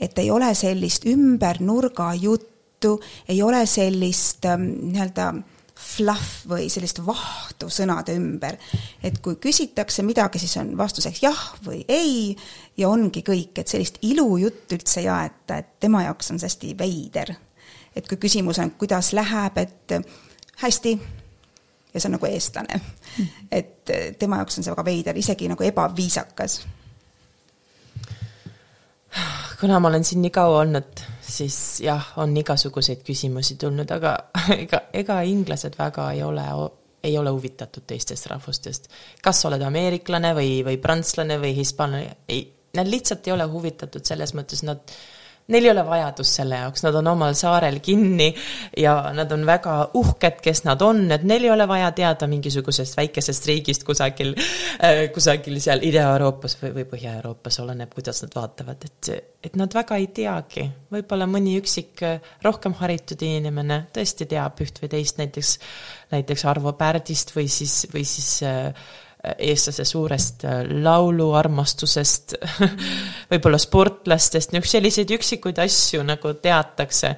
et 0.00 0.18
ei 0.22 0.30
ole 0.30 0.54
sellist 0.54 1.04
ümber 1.10 1.60
nurga 1.60 2.14
juttu, 2.14 3.00
ei 3.28 3.42
ole 3.42 3.66
sellist 3.66 4.46
ähm, 4.46 4.70
nii-öelda 4.92 5.28
äh, 5.34 5.55
fluff 5.76 6.46
või 6.48 6.70
sellist 6.72 7.02
vahtu 7.04 7.68
sõnade 7.72 8.14
ümber. 8.16 8.56
et 9.02 9.18
kui 9.22 9.36
küsitakse 9.36 10.02
midagi, 10.02 10.38
siis 10.38 10.56
on 10.56 10.76
vastuseks 10.78 11.22
jah 11.22 11.42
või 11.64 11.84
ei 11.88 12.36
ja 12.76 12.88
ongi 12.88 13.22
kõik, 13.26 13.58
et 13.60 13.68
sellist 13.68 13.98
ilujuttu 14.02 14.78
üldse 14.78 15.00
ei 15.00 15.08
aeta, 15.08 15.58
et 15.60 15.76
tema 15.80 16.02
jaoks 16.06 16.30
on 16.30 16.40
see 16.40 16.48
hästi 16.48 16.72
veider. 16.78 17.34
et 17.96 18.08
kui 18.08 18.16
küsimus 18.16 18.58
on, 18.58 18.70
kuidas 18.70 19.12
läheb, 19.12 19.58
et 19.58 19.92
hästi, 20.62 20.98
ja 21.94 22.00
see 22.00 22.08
on 22.08 22.16
nagu 22.16 22.26
eestlane. 22.26 22.80
et 23.52 23.92
tema 24.18 24.40
jaoks 24.40 24.58
on 24.58 24.64
see 24.64 24.72
väga 24.72 24.84
veider, 24.84 25.16
isegi 25.16 25.48
nagu 25.48 25.64
ebaviisakas. 25.64 26.66
kuna 29.60 29.80
ma 29.80 29.88
olen 29.88 30.04
siin 30.04 30.22
nii 30.22 30.30
kaua 30.30 30.64
olnud 30.64 31.04
siis 31.28 31.80
jah, 31.84 32.12
on 32.22 32.36
igasuguseid 32.36 33.02
küsimusi 33.06 33.56
tulnud, 33.60 33.90
aga 33.90 34.16
ega, 34.62 34.82
ega 34.92 35.20
inglased 35.26 35.78
väga 35.78 36.10
ei 36.16 36.22
ole, 36.22 36.44
ei 37.04 37.18
ole 37.18 37.32
huvitatud 37.34 37.86
teistest 37.86 38.30
rahvustest. 38.32 38.90
kas 39.22 39.42
sa 39.42 39.50
oled 39.50 39.62
ameeriklane 39.62 40.34
või, 40.36 40.60
või 40.66 40.78
prantslane 40.82 41.38
või 41.42 41.54
hispaanlane, 41.58 42.16
ei, 42.28 42.46
nad 42.76 42.88
lihtsalt 42.90 43.26
ei 43.26 43.36
ole 43.36 43.46
huvitatud 43.50 44.04
selles 44.04 44.34
mõttes, 44.36 44.62
nad 44.66 44.82
neil 45.52 45.68
ei 45.68 45.70
ole 45.70 45.84
vajadust 45.86 46.40
selle 46.40 46.58
jaoks, 46.60 46.82
nad 46.86 46.96
on 46.98 47.10
omal 47.12 47.36
saarel 47.38 47.78
kinni 47.84 48.28
ja 48.82 48.94
nad 49.14 49.30
on 49.32 49.44
väga 49.46 49.76
uhked, 49.98 50.40
kes 50.42 50.64
nad 50.66 50.82
on, 50.82 51.04
et 51.14 51.26
neil 51.28 51.46
ei 51.46 51.52
ole 51.54 51.68
vaja 51.70 51.92
teada 51.96 52.28
mingisugusest 52.30 52.98
väikesest 52.98 53.46
riigist 53.50 53.86
kusagil 53.86 54.34
äh,, 54.36 55.06
kusagil 55.14 55.60
seal 55.62 55.84
Ida-Euroopas 55.86 56.58
või, 56.62 56.72
või 56.80 56.88
Põhja-Euroopas, 56.90 57.60
oleneb, 57.62 57.94
kuidas 57.94 58.24
nad 58.24 58.34
vaatavad, 58.36 58.88
et, 58.90 59.12
et 59.46 59.58
nad 59.60 59.72
väga 59.74 60.00
ei 60.02 60.10
teagi. 60.14 60.66
võib-olla 60.92 61.30
mõni 61.30 61.56
üksik 61.60 62.02
äh, 62.06 62.30
rohkem 62.44 62.74
haritud 62.80 63.22
inimene 63.22 63.84
tõesti 63.94 64.26
teab 64.30 64.58
üht 64.64 64.82
või 64.82 64.92
teist, 64.98 65.22
näiteks, 65.22 65.56
näiteks 66.14 66.46
Arvo 66.50 66.74
Pärdist 66.78 67.34
või 67.36 67.46
siis, 67.52 67.84
või 67.94 68.06
siis 68.08 68.40
äh, 68.46 68.86
eestlase 69.38 69.84
suurest 69.84 70.44
äh, 70.44 70.62
lauluarmastusest 70.82 72.34
võib-olla 73.32 73.58
sportlastest, 73.58 74.52
niisuguseid 74.52 74.76
selliseid 74.80 75.14
üksikuid 75.16 75.62
asju 75.64 76.04
nagu 76.06 76.34
teatakse. 76.42 77.16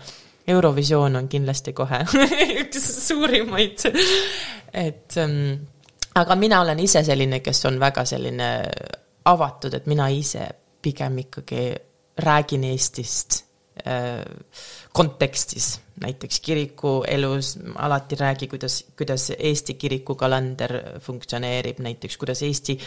Eurovisioon 0.49 1.19
on 1.19 1.27
kindlasti 1.29 1.75
kohe 1.77 1.99
üks 2.63 2.85
suurimaid, 3.09 3.83
et 4.73 5.19
ähm, 5.21 5.59
aga 6.17 6.37
mina 6.41 6.63
olen 6.65 6.81
ise 6.81 7.03
selline, 7.05 7.43
kes 7.45 7.61
on 7.69 7.77
väga 7.81 8.07
selline 8.09 8.49
avatud, 9.29 9.77
et 9.77 9.91
mina 9.91 10.09
ise 10.09 10.47
pigem 10.83 11.21
ikkagi 11.27 11.67
räägin 12.25 12.65
Eestist 12.65 13.43
kontekstis 14.93 15.77
näiteks 16.01 16.41
kirikuelus 16.41 17.59
alati 17.75 18.17
räägi, 18.17 18.47
kuidas, 18.47 18.85
kuidas 18.99 19.33
Eesti 19.39 19.75
kirikukalender 19.75 20.83
funktsioneerib, 21.01 21.79
näiteks 21.79 22.17
kuidas 22.17 22.43
Eesti 22.43 22.79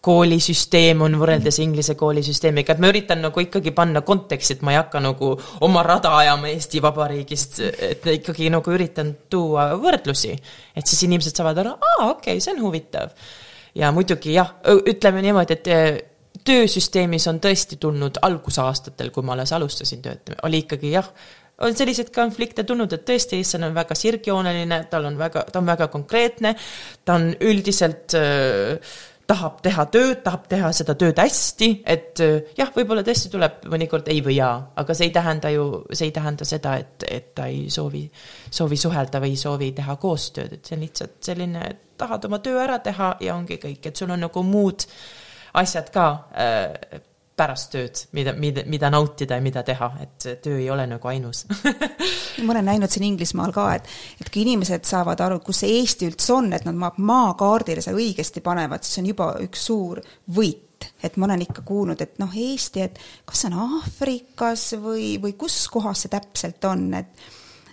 koolisüsteem 0.00 1.02
on 1.02 1.16
võrreldes 1.20 1.60
Inglise 1.62 1.94
koolisüsteemiga, 1.94 2.74
et 2.74 2.82
ma 2.82 2.90
üritan 2.92 3.22
nagu 3.24 3.40
ikkagi 3.40 3.72
panna 3.76 4.02
konteksti, 4.06 4.58
et 4.58 4.66
ma 4.66 4.74
ei 4.74 4.80
hakka 4.80 5.00
nagu 5.04 5.32
oma 5.60 5.82
rada 5.86 6.12
ajama 6.16 6.52
Eesti 6.52 6.82
Vabariigist, 6.82 7.60
et 7.90 8.06
ikkagi 8.18 8.50
nagu 8.52 8.74
üritan 8.74 9.14
tuua 9.30 9.70
võrdlusi. 9.80 10.36
et 10.76 10.86
siis 10.86 11.02
inimesed 11.08 11.36
saavad 11.36 11.64
aru, 11.64 11.74
aa, 11.78 12.10
okei 12.10 12.36
okay,, 12.36 12.40
see 12.40 12.54
on 12.54 12.62
huvitav. 12.62 13.10
ja 13.74 13.92
muidugi 13.92 14.34
jah, 14.34 14.54
ütleme 14.64 15.22
niimoodi, 15.22 15.58
et 15.58 16.16
töösüsteemis 16.44 17.26
on 17.30 17.42
tõesti 17.42 17.78
tulnud 17.80 18.20
algusaastatel, 18.22 19.10
kui 19.14 19.26
ma 19.26 19.34
alles 19.36 19.52
alustasin 19.56 20.02
töötama, 20.04 20.40
oli 20.48 20.62
ikkagi 20.64 20.94
jah, 20.94 21.10
on 21.64 21.74
selliseid 21.74 22.10
konflikte 22.14 22.64
tulnud, 22.64 22.92
et 22.94 23.04
tõesti, 23.06 23.40
eestlane 23.40 23.70
on 23.70 23.76
väga 23.76 23.96
sirgjooneline, 23.98 24.84
tal 24.90 25.08
on 25.10 25.18
väga, 25.18 25.46
ta 25.52 25.62
on 25.62 25.70
väga 25.70 25.88
konkreetne, 25.92 26.54
ta 27.04 27.18
on 27.18 27.32
üldiselt 27.40 28.14
tahab 29.28 29.58
teha 29.64 29.84
tööd, 29.92 30.22
tahab 30.24 30.46
teha 30.48 30.70
seda 30.72 30.94
tööd 30.98 31.18
hästi, 31.20 31.68
et 31.92 32.22
äh, 32.24 32.48
jah, 32.56 32.70
võib-olla 32.72 33.04
tõesti 33.04 33.30
tuleb 33.32 33.66
mõnikord 33.68 34.08
ei 34.12 34.22
või 34.24 34.38
jaa, 34.38 34.54
aga 34.80 34.96
see 34.96 35.10
ei 35.10 35.14
tähenda 35.14 35.52
ju, 35.52 35.66
see 35.92 36.08
ei 36.08 36.14
tähenda 36.16 36.48
seda, 36.48 36.78
et, 36.80 37.04
et 37.04 37.28
ta 37.36 37.48
ei 37.52 37.66
soovi, 37.72 38.06
soovi 38.50 38.80
suhelda 38.80 39.20
või 39.20 39.34
ei 39.34 39.40
soovi 39.40 39.70
teha 39.76 39.98
koostööd, 40.00 40.56
et 40.56 40.68
see 40.68 40.78
on 40.78 40.84
lihtsalt 40.86 41.18
selline, 41.28 41.66
et 41.74 41.84
tahad 42.00 42.24
oma 42.24 42.40
töö 42.44 42.60
ära 42.62 42.78
teha 42.80 43.16
ja 43.24 43.36
ongi 43.36 43.60
kõik, 43.60 43.90
et 43.90 44.00
sul 44.00 44.14
on 44.14 44.24
nagu 44.24 44.44
muud 44.46 44.86
asjad 45.54 45.92
ka 45.94 46.08
äh, 46.32 47.00
pärast 47.38 47.70
tööd, 47.72 48.00
mida, 48.16 48.32
mida, 48.34 48.64
mida 48.66 48.90
nautida 48.90 49.38
ja 49.38 49.44
mida 49.44 49.62
teha, 49.66 49.90
et 50.02 50.28
töö 50.42 50.58
ei 50.58 50.68
ole 50.74 50.86
nagu 50.90 51.10
ainus 51.10 51.44
ma 52.44 52.54
olen 52.54 52.66
näinud 52.70 52.92
siin 52.92 53.06
Inglismaal 53.12 53.52
ka, 53.54 53.68
et, 53.78 53.90
et 54.20 54.30
kui 54.32 54.42
inimesed 54.44 54.86
saavad 54.88 55.20
aru, 55.24 55.40
kus 55.44 55.62
see 55.62 55.78
Eesti 55.78 56.08
üldse 56.10 56.34
on, 56.34 56.52
et 56.56 56.66
nad 56.66 56.98
maakaardile 56.98 57.84
selle 57.84 58.02
õigesti 58.02 58.42
panevad, 58.44 58.86
siis 58.86 59.02
on 59.02 59.10
juba 59.12 59.32
üks 59.44 59.68
suur 59.70 60.02
võit 60.34 60.64
et 61.02 61.16
ma 61.18 61.26
olen 61.26 61.42
ikka 61.42 61.64
kuulnud, 61.66 62.00
et 62.02 62.20
noh, 62.22 62.34
Eesti, 62.38 62.84
et 62.86 62.98
kas 63.26 63.42
see 63.42 63.50
on 63.50 63.58
Aafrikas 63.78 64.68
või, 64.82 65.16
või 65.22 65.34
kus 65.38 65.60
kohas 65.72 66.04
see 66.04 66.12
täpselt 66.12 66.64
on, 66.70 66.84
et 66.98 67.24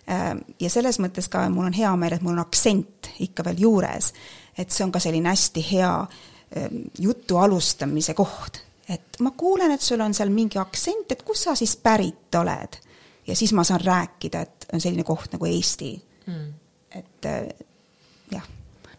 äh, 0.09 0.31
ja 0.61 0.71
selles 0.73 1.01
mõttes 1.01 1.29
ka 1.31 1.45
mul 1.53 1.69
on 1.69 1.77
hea 1.77 1.93
meel, 1.99 2.17
et 2.17 2.25
mul 2.25 2.37
on 2.37 2.45
aktsent 2.45 3.13
ikka 3.25 3.45
veel 3.49 3.65
juures. 3.67 4.13
et 4.57 4.71
see 4.71 4.85
on 4.85 4.93
ka 4.93 5.01
selline 5.03 5.29
hästi 5.29 5.65
hea 5.73 5.91
äh, 6.01 6.23
jutu 6.99 7.37
alustamise 7.37 8.13
koht 8.13 8.65
et 8.89 9.19
ma 9.19 9.31
kuulen, 9.37 9.71
et 9.71 9.81
sul 9.81 10.01
on 10.01 10.13
seal 10.13 10.31
mingi 10.33 10.59
aktsent, 10.61 11.11
et 11.11 11.23
kust 11.25 11.47
sa 11.47 11.55
siis 11.57 11.75
pärit 11.81 12.35
oled. 12.37 12.81
ja 13.27 13.35
siis 13.35 13.53
ma 13.53 13.63
saan 13.63 13.81
rääkida, 13.81 14.41
et 14.41 14.67
on 14.73 14.81
selline 14.81 15.03
koht 15.03 15.33
nagu 15.33 15.45
Eesti 15.45 15.93
mm.. 16.25 16.53
et 16.91 17.25
äh, 17.25 17.47
jah. 18.31 18.45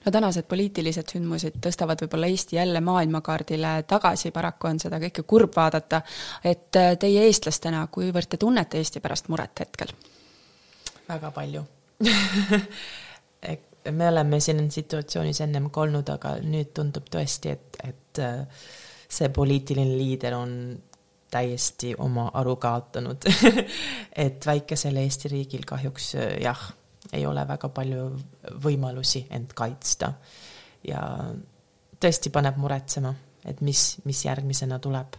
no 0.04 0.12
tänased 0.12 0.48
poliitilised 0.50 1.14
sündmused 1.14 1.60
tõstavad 1.62 2.02
võib-olla 2.02 2.26
Eesti 2.26 2.56
jälle 2.56 2.80
maailmakaardile 2.80 3.76
tagasi, 3.86 4.30
paraku 4.34 4.72
on 4.72 4.82
seda 4.82 5.00
kõike 5.02 5.22
kurb 5.22 5.54
vaadata. 5.56 6.02
et 6.44 6.76
äh, 6.76 6.96
teie 6.98 7.26
eestlastena, 7.30 7.86
kuivõrd 7.86 8.30
te 8.30 8.42
tunnete 8.42 8.82
Eesti 8.82 9.00
pärast 9.00 9.30
muret 9.30 9.64
hetkel? 9.66 9.94
väga 11.08 11.30
palju 11.30 11.62
me 13.90 14.08
oleme 14.08 14.40
siin 14.40 14.70
situatsioonis 14.70 15.40
ennem 15.44 15.70
ka 15.70 15.84
olnud, 15.86 16.08
aga 16.12 16.36
nüüd 16.44 16.72
tundub 16.76 17.08
tõesti, 17.12 17.54
et, 17.56 17.78
et 17.84 18.22
äh, 18.22 18.66
see 19.08 19.28
poliitiline 19.34 19.96
liider 19.98 20.36
on 20.36 20.52
täiesti 21.30 21.92
oma 21.98 22.28
aru 22.38 22.54
kaotanud 22.62 23.26
et 24.26 24.46
väikesel 24.46 24.96
Eesti 25.02 25.30
riigil 25.32 25.66
kahjuks 25.66 26.12
jah, 26.42 26.62
ei 27.12 27.26
ole 27.26 27.42
väga 27.48 27.68
palju 27.74 28.08
võimalusi 28.62 29.26
end 29.34 29.52
kaitsta. 29.54 30.12
ja 30.86 31.02
tõesti 32.00 32.30
paneb 32.30 32.58
muretsema, 32.62 33.14
et 33.44 33.60
mis, 33.60 33.96
mis 34.04 34.24
järgmisena 34.24 34.78
tuleb 34.78 35.18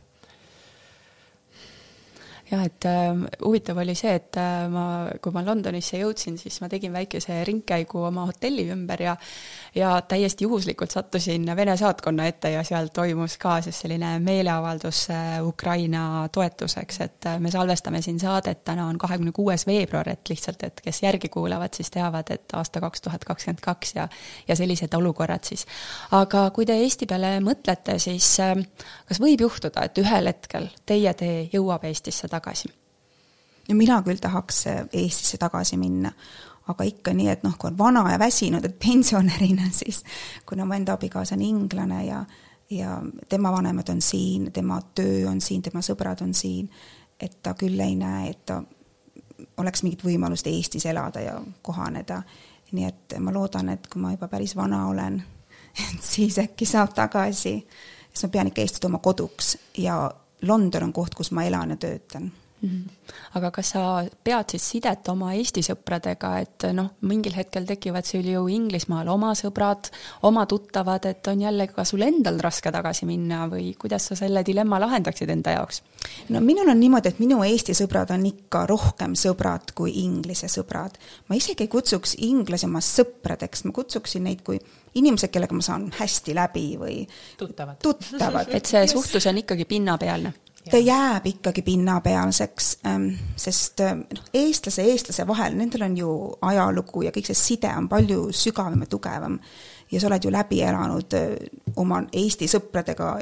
jah, 2.51 2.63
et 2.65 2.85
äh, 2.85 3.25
huvitav 3.43 3.77
oli 3.81 3.95
see, 3.97 4.13
et 4.15 4.37
äh, 4.39 4.67
ma, 4.71 4.85
kui 5.21 5.33
ma 5.35 5.43
Londonisse 5.45 5.99
jõudsin, 5.99 6.37
siis 6.39 6.59
ma 6.63 6.69
tegin 6.71 6.93
väikese 6.95 7.41
ringkäigu 7.47 8.01
oma 8.07 8.27
hotelli 8.29 8.69
ümber 8.73 9.01
ja 9.03 9.15
ja 9.75 10.01
täiesti 10.01 10.43
juhuslikult 10.43 10.91
sattusin 10.91 11.45
Vene 11.55 11.77
saatkonna 11.77 12.25
ette 12.25 12.49
ja 12.51 12.63
seal 12.63 12.87
toimus 12.93 13.37
ka 13.37 13.59
siis 13.61 13.79
selline 13.83 14.19
meeleavaldus 14.23 15.03
äh, 15.11 15.47
Ukraina 15.47 16.29
toetuseks, 16.31 17.01
et 17.01 17.25
äh, 17.25 17.39
me 17.39 17.51
salvestame 17.51 18.01
siin 18.01 18.19
saadet, 18.19 18.63
täna 18.65 18.87
on 18.87 18.97
kahekümne 18.97 19.31
kuues 19.35 19.67
veebruar, 19.67 20.09
et 20.09 20.29
lihtsalt, 20.29 20.63
et 20.63 20.81
kes 20.83 21.03
järgi 21.03 21.29
kuulavad, 21.29 21.73
siis 21.75 21.91
teavad, 21.91 22.31
et 22.31 22.57
aasta 22.57 22.81
kaks 22.81 23.01
tuhat 23.01 23.25
kakskümmend 23.25 23.61
kaks 23.61 23.95
ja 23.95 24.07
ja 24.47 24.55
sellised 24.55 24.93
olukorrad 24.93 25.43
siis. 25.43 25.65
aga 26.11 26.49
kui 26.55 26.65
te 26.65 26.77
Eesti 26.77 27.05
peale 27.05 27.37
mõtlete, 27.43 27.99
siis 27.99 28.31
äh, 28.39 28.55
kas 29.07 29.21
võib 29.21 29.41
juhtuda, 29.41 29.83
et 29.83 29.97
ühel 29.97 30.31
hetkel 30.31 30.71
teie 30.85 31.13
tee 31.13 31.49
jõuab 31.53 31.83
Eestisse 31.83 32.27
tagasi? 32.27 32.36
Tagasi? 32.37 32.69
no 33.67 33.75
mina 33.75 34.01
küll 34.05 34.21
tahaks 34.23 34.65
Eestisse 34.93 35.37
tagasi 35.41 35.77
minna, 35.77 36.11
aga 36.71 36.85
ikka 36.87 37.13
nii, 37.15 37.29
et 37.31 37.43
noh, 37.43 37.55
kui 37.59 37.71
on 37.71 37.77
vana 37.79 38.05
ja 38.11 38.19
väsinud, 38.19 38.65
et 38.65 38.77
pensionärina, 38.79 39.69
siis 39.79 40.03
kuna 40.47 40.65
mu 40.65 40.77
enda 40.77 40.97
abikaasa 40.97 41.35
on 41.35 41.47
inglane 41.47 42.05
ja 42.05 42.25
ja 42.69 43.01
tema 43.29 43.51
vanemad 43.51 43.87
on 43.89 44.01
siin, 44.01 44.51
tema 44.51 44.81
töö 44.95 45.29
on 45.29 45.41
siin, 45.41 45.61
tema 45.61 45.79
sõbrad 45.79 46.19
on 46.23 46.33
siin, 46.35 46.67
et 47.19 47.37
ta 47.43 47.53
küll 47.55 47.79
ei 47.79 47.95
näe, 47.95 48.29
et 48.29 48.41
ta 48.45 48.61
oleks 49.57 49.83
mingit 49.83 50.03
võimalust 50.03 50.47
Eestis 50.47 50.85
elada 50.85 51.21
ja 51.23 51.37
kohaneda. 51.61 52.21
nii 52.71 52.83
et 52.83 53.13
ma 53.23 53.31
loodan, 53.31 53.69
et 53.69 53.85
kui 53.87 54.01
ma 54.01 54.11
juba 54.11 54.27
päris 54.27 54.55
vana 54.55 54.87
olen, 54.87 55.21
et 55.83 56.03
siis 56.03 56.35
äkki 56.39 56.65
saab 56.65 56.91
tagasi, 56.93 57.55
sest 58.11 58.27
ma 58.27 58.29
pean 58.29 58.47
ikka 58.51 58.61
Eestit 58.61 58.85
oma 58.85 58.99
koduks 58.99 59.57
ja 59.77 60.11
London 60.41 60.83
on 60.83 60.93
koht, 60.93 61.15
kus 61.15 61.31
ma 61.31 61.43
elan 61.43 61.69
ja 61.69 61.77
töötan 61.77 62.31
Mm 62.61 62.69
-hmm. 62.69 63.13
aga 63.33 63.51
kas 63.51 63.69
sa 63.69 64.05
pead 64.23 64.45
siis 64.49 64.69
sidet 64.69 65.07
oma 65.07 65.33
Eesti 65.33 65.61
sõpradega, 65.61 66.39
et 66.41 66.63
noh, 66.73 66.89
mingil 67.01 67.35
hetkel 67.35 67.65
tekivad 67.65 68.05
sul 68.05 68.25
ju 68.25 68.47
Inglismaal 68.47 69.07
oma 69.07 69.33
sõbrad, 69.33 69.91
oma 70.23 70.45
tuttavad, 70.45 71.05
et 71.05 71.27
on 71.27 71.41
jälle 71.41 71.67
ka 71.67 71.83
sul 71.83 72.01
endal 72.01 72.39
raske 72.39 72.71
tagasi 72.71 73.05
minna 73.05 73.47
või 73.47 73.75
kuidas 73.77 74.07
sa 74.07 74.15
selle 74.15 74.45
dilemma 74.45 74.79
lahendaksid 74.79 75.29
enda 75.29 75.51
jaoks? 75.51 75.83
no 76.29 76.41
minul 76.41 76.69
on 76.69 76.79
niimoodi, 76.79 77.09
et 77.09 77.19
minu 77.19 77.43
Eesti 77.43 77.73
sõbrad 77.73 78.13
on 78.13 78.25
ikka 78.25 78.65
rohkem 78.65 79.13
sõbrad 79.13 79.71
kui 79.75 79.91
Inglise 80.03 80.47
sõbrad. 80.47 80.97
ma 81.29 81.35
isegi 81.35 81.63
ei 81.63 81.67
kutsuks 81.67 82.15
inglasi 82.17 82.65
oma 82.65 82.79
sõpradeks, 82.79 83.65
ma 83.65 83.71
kutsuksin 83.71 84.23
neid 84.23 84.41
kui 84.41 84.59
inimesed, 84.97 85.31
kellega 85.33 85.55
ma 85.55 85.65
saan 85.65 85.87
hästi 85.99 86.35
läbi 86.37 86.67
või 86.81 86.99
tuttavad, 87.37 87.79
tuttavad. 87.83 88.51
et 88.53 88.69
see 88.69 88.83
suhtlus 88.91 89.29
on 89.29 89.41
ikkagi 89.43 89.65
pinnapealne 89.69 90.33
ta 90.71 90.77
jääb 90.77 91.25
ikkagi 91.25 91.61
pinnapealseks, 91.61 92.77
ähm, 92.87 93.07
sest 93.39 93.79
noh, 93.79 94.25
eestlase 94.33 94.83
ja 94.83 94.91
eestlase 94.91 95.27
vahel, 95.27 95.55
nendel 95.55 95.85
on 95.87 95.97
ju 95.97 96.11
ajalugu 96.41 97.05
ja 97.07 97.13
kõik 97.15 97.29
see 97.29 97.39
side 97.39 97.71
on 97.71 97.87
palju 97.91 98.27
sügavam 98.35 98.83
ja 98.83 98.89
tugevam. 98.91 99.39
ja 99.91 99.99
sa 99.99 100.09
oled 100.09 100.23
ju 100.23 100.31
läbi 100.31 100.61
elanud 100.61 101.13
äh, 101.15 101.35
oma 101.75 102.01
Eesti 102.11 102.47
sõpradega 102.51 103.13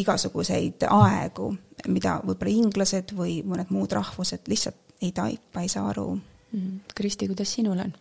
igasuguseid 0.00 0.84
aegu, 0.88 1.54
mida 1.88 2.18
võib-olla 2.24 2.52
inglased 2.52 3.14
või 3.16 3.40
mõned 3.44 3.72
muud 3.72 3.92
rahvused 3.92 4.48
lihtsalt 4.48 4.76
ei 5.00 5.12
taipa, 5.16 5.62
ei 5.62 5.68
saa 5.68 5.88
aru. 5.88 6.18
Mm. 6.52 6.80
Kristi, 6.94 7.28
kuidas 7.30 7.52
sinul 7.56 7.78
on? 7.80 7.92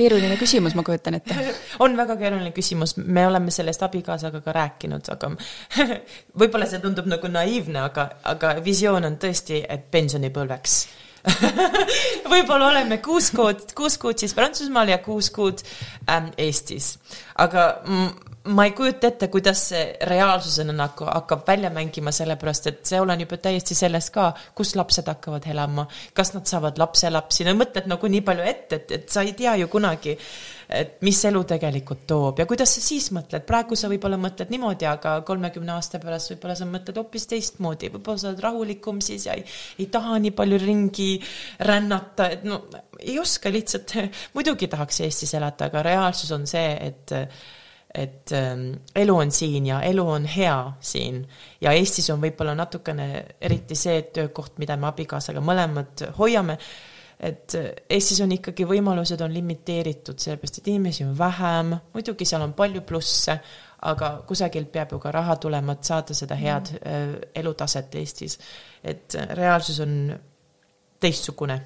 Keeruline 0.00 0.36
küsimus, 0.40 0.76
ma 0.78 0.84
kujutan 0.86 1.18
ette. 1.20 1.36
on 1.84 1.96
väga 1.98 2.16
keeruline 2.20 2.54
küsimus, 2.56 2.96
me 3.00 3.26
oleme 3.28 3.52
sellest 3.54 3.84
abikaasaga 3.86 4.42
ka 4.44 4.54
rääkinud, 4.56 5.12
aga 5.14 5.32
võib-olla 6.40 6.68
see 6.70 6.82
tundub 6.82 7.10
nagu 7.10 7.30
naiivne, 7.32 7.84
aga, 7.84 8.08
aga 8.32 8.56
visioon 8.64 9.08
on 9.10 9.20
tõesti, 9.20 9.62
et 9.68 9.86
pensionipõlveks. 9.92 10.80
Võib-olla 12.32 12.70
oleme 12.70 12.96
kuus 13.04 13.28
kuud, 13.36 13.66
kuus 13.76 13.98
kuud 14.00 14.20
siis 14.22 14.32
Prantsusmaal 14.32 14.88
ja 14.88 14.96
kuus 15.04 15.28
kuud 15.34 15.60
ähm, 16.08 16.30
Eestis, 16.40 16.94
aga 17.36 17.66
ma 18.50 18.64
ei 18.64 18.72
kujuta 18.76 19.08
ette, 19.10 19.28
kuidas 19.32 19.62
see 19.70 19.82
reaalsusena 20.08 20.74
nagu 20.74 21.06
hakkab 21.06 21.42
välja 21.46 21.70
mängima, 21.74 22.12
sellepärast 22.14 22.70
et 22.70 22.80
see 22.88 23.00
oleneb 23.00 23.30
ju 23.30 23.38
täiesti 23.42 23.76
sellest 23.78 24.12
ka, 24.14 24.30
kus 24.56 24.74
lapsed 24.78 25.08
hakkavad 25.10 25.46
elama, 25.50 25.86
kas 26.16 26.32
nad 26.34 26.48
saavad 26.50 26.80
lapselapsi, 26.80 27.46
no 27.46 27.54
mõtled 27.58 27.86
nagu 27.90 28.10
nii 28.10 28.22
palju 28.26 28.46
ette, 28.50 28.80
et, 28.80 28.96
et 28.98 29.12
sa 29.12 29.24
ei 29.26 29.34
tea 29.38 29.54
ju 29.60 29.68
kunagi, 29.72 30.16
et 30.70 30.96
mis 31.06 31.18
elu 31.26 31.42
tegelikult 31.52 32.04
toob. 32.10 32.42
Ja 32.42 32.46
kuidas 32.50 32.74
sa 32.76 32.82
siis 32.84 33.10
mõtled, 33.14 33.44
praegu 33.46 33.78
sa 33.78 33.90
võib-olla 33.90 34.18
mõtled 34.20 34.52
niimoodi, 34.54 34.86
aga 34.88 35.16
kolmekümne 35.26 35.74
aasta 35.76 36.00
pärast 36.02 36.34
võib-olla 36.34 36.58
sa 36.58 36.68
mõtled 36.70 37.00
hoopis 37.02 37.26
teistmoodi, 37.30 37.92
võib-olla 37.94 38.22
sa 38.22 38.30
oled 38.32 38.44
rahulikum 38.44 39.00
siis 39.04 39.26
ja 39.28 39.38
ei, 39.38 39.46
ei 39.82 39.90
taha 39.92 40.18
nii 40.22 40.34
palju 40.36 40.60
ringi 40.62 41.12
rännata, 41.66 42.30
et 42.36 42.44
no 42.46 42.64
ei 43.00 43.18
oska 43.20 43.52
lihtsalt, 43.52 43.96
muidugi 44.36 44.70
tahaks 44.70 45.02
Eestis 45.06 45.34
elada, 45.38 45.70
aga 45.70 45.82
reaalsus 45.86 46.30
on 46.36 46.46
see, 46.50 46.68
et 46.90 47.18
et 47.94 48.32
ähm, 48.32 48.72
elu 48.94 49.16
on 49.16 49.30
siin 49.34 49.66
ja 49.66 49.80
elu 49.82 50.04
on 50.08 50.24
hea 50.24 50.72
siin 50.80 51.24
ja 51.60 51.72
Eestis 51.74 52.10
on 52.10 52.20
võib-olla 52.22 52.54
natukene 52.54 53.08
eriti 53.40 53.74
see 53.74 54.02
töökoht, 54.14 54.58
mida 54.62 54.76
me 54.78 54.86
abikaasaga 54.90 55.42
mõlemad 55.42 56.04
hoiame, 56.18 56.56
et 57.20 57.56
äh, 57.58 57.72
Eestis 57.90 58.22
on 58.22 58.30
ikkagi 58.36 58.66
võimalused 58.68 59.20
on 59.26 59.34
limiteeritud, 59.34 60.22
sellepärast 60.22 60.62
et 60.62 60.70
inimesi 60.70 61.04
on 61.04 61.18
vähem, 61.18 61.74
muidugi 61.94 62.28
seal 62.28 62.46
on 62.46 62.54
palju 62.58 62.84
plusse, 62.86 63.36
aga 63.90 64.12
kusagilt 64.28 64.70
peab 64.72 64.94
ju 64.94 65.02
ka 65.02 65.10
raha 65.16 65.36
tulema, 65.42 65.74
et 65.74 65.90
saada 65.90 66.14
seda 66.14 66.38
head 66.38 66.74
mm. 66.76 66.86
äh, 66.86 67.28
elutaset 67.42 67.94
Eestis. 67.98 68.38
et 68.84 69.18
äh, 69.18 69.34
reaalsus 69.34 69.82
on 69.82 70.14
teistsugune. 71.00 71.60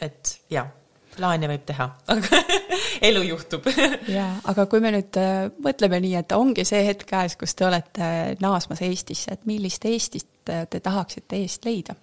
et 0.00 0.38
jah 0.48 0.79
plaane 1.16 1.48
võib 1.50 1.64
teha, 1.68 1.86
aga 2.14 2.40
elu 3.08 3.24
juhtub. 3.28 3.66
jaa, 4.18 4.30
aga 4.52 4.66
kui 4.70 4.82
me 4.84 4.92
nüüd 4.94 5.18
äh, 5.20 5.48
mõtleme 5.64 6.00
nii, 6.04 6.14
et 6.22 6.36
ongi 6.36 6.64
see 6.68 6.82
hetk 6.86 7.08
käes, 7.10 7.36
kus 7.40 7.56
te 7.58 7.66
olete 7.68 8.12
naasmas 8.42 8.82
Eestisse, 8.86 9.34
et 9.34 9.46
millist 9.50 9.84
Eestist 9.88 10.52
äh, 10.52 10.66
te 10.70 10.82
tahaksite 10.84 11.42
eest 11.42 11.68
leida? 11.68 11.96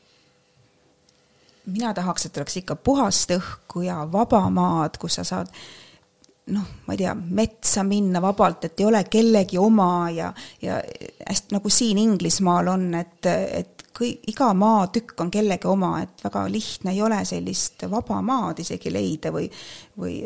mina 1.67 1.89
tahaks, 1.91 2.29
et 2.29 2.37
oleks 2.39 2.61
ikka 2.61 2.77
puhast 2.79 3.31
õhku 3.35 3.81
ja 3.83 3.97
vaba 4.07 4.39
maad, 4.47 4.95
kus 5.01 5.17
sa 5.19 5.25
saad 5.27 5.49
noh, 6.53 6.67
ma 6.87 6.95
ei 6.95 7.01
tea, 7.01 7.13
metsa 7.15 7.83
minna 7.83 8.21
vabalt, 8.23 8.67
et 8.67 8.79
ei 8.79 8.87
ole 8.87 9.01
kellegi 9.11 9.59
oma 9.59 10.07
ja, 10.15 10.29
ja 10.61 10.79
hästi 11.27 11.55
nagu 11.57 11.71
siin 11.73 11.99
Inglismaal 11.99 12.71
on, 12.71 12.85
et, 12.95 13.27
et 13.27 13.76
kõik, 13.97 14.23
iga 14.31 14.49
maatükk 14.57 15.21
on 15.23 15.31
kellegi 15.33 15.69
oma, 15.69 15.93
et 16.05 16.23
väga 16.23 16.45
lihtne 16.51 16.93
ei 16.93 17.01
ole 17.01 17.19
sellist 17.25 17.87
vaba 17.91 18.21
maad 18.25 18.61
isegi 18.63 18.93
leida 18.93 19.31
või, 19.33 19.47
või 19.97 20.19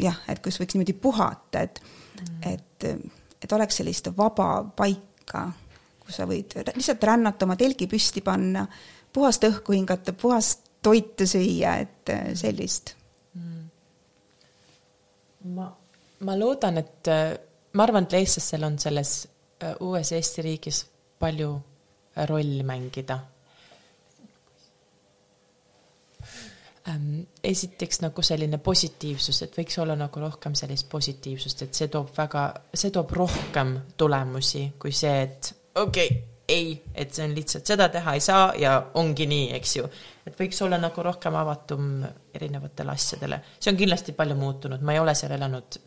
jah, 0.00 0.22
et 0.28 0.42
kus 0.44 0.60
võiks 0.60 0.76
niimoodi 0.76 0.96
puhata, 0.96 1.64
et 1.66 1.82
mm., 1.82 2.46
et, 2.52 2.88
et 3.42 3.52
oleks 3.56 3.80
sellist 3.80 4.10
vaba 4.16 4.52
paika, 4.76 5.46
kus 6.04 6.20
sa 6.20 6.28
võid 6.28 6.56
lihtsalt 6.72 7.04
rännata, 7.04 7.46
oma 7.48 7.58
telgi 7.60 7.88
püsti 7.90 8.24
panna, 8.24 8.66
puhast 9.12 9.44
õhku 9.48 9.76
hingata, 9.76 10.16
puhast 10.16 10.66
toitu 10.82 11.26
süüa, 11.28 11.76
et 11.84 12.16
sellist 12.40 12.94
mm 13.36 13.60
ma, 15.44 15.76
ma 16.18 16.36
loodan, 16.38 16.78
et 16.78 17.08
äh, 17.08 17.34
ma 17.72 17.86
arvan, 17.86 18.06
et 18.08 18.18
eestlastel 18.20 18.64
on 18.66 18.78
selles 18.80 19.14
äh, 19.62 19.74
uues 19.80 20.12
Eesti 20.12 20.44
riigis 20.44 20.84
palju 21.20 21.54
rolli 22.16 22.62
mängida. 22.62 23.18
Ähm, 26.88 27.20
esiteks 27.44 28.00
nagu 28.00 28.22
selline 28.24 28.58
positiivsus, 28.58 29.42
et 29.44 29.56
võiks 29.58 29.76
olla 29.82 29.94
nagu 29.96 30.20
rohkem 30.20 30.54
sellist 30.58 30.88
positiivsust, 30.88 31.62
et 31.66 31.76
see 31.76 31.90
toob 31.92 32.08
väga, 32.16 32.44
see 32.74 32.90
toob 32.90 33.12
rohkem 33.14 33.76
tulemusi 34.00 34.64
kui 34.80 34.92
see, 34.96 35.22
et 35.28 35.52
okei 35.76 36.06
okay,, 36.08 36.22
ei, 36.50 36.72
et 36.94 37.12
see 37.14 37.26
on 37.28 37.34
lihtsalt 37.36 37.68
seda 37.68 37.88
teha 37.92 38.14
ei 38.16 38.22
saa 38.24 38.48
ja 38.58 38.72
ongi 38.98 39.26
nii, 39.30 39.50
eks 39.58 39.76
ju. 39.76 39.84
et 40.26 40.40
võiks 40.40 40.58
olla 40.64 40.80
nagu 40.80 41.04
rohkem 41.04 41.36
avatum 41.36 41.92
erinevatele 42.34 42.96
asjadele. 42.96 43.40
see 43.60 43.72
on 43.72 43.78
kindlasti 43.78 44.16
palju 44.16 44.36
muutunud, 44.40 44.82
ma 44.82 44.96
ei 44.96 45.02
ole 45.02 45.14
seal 45.14 45.36
elanud 45.36 45.78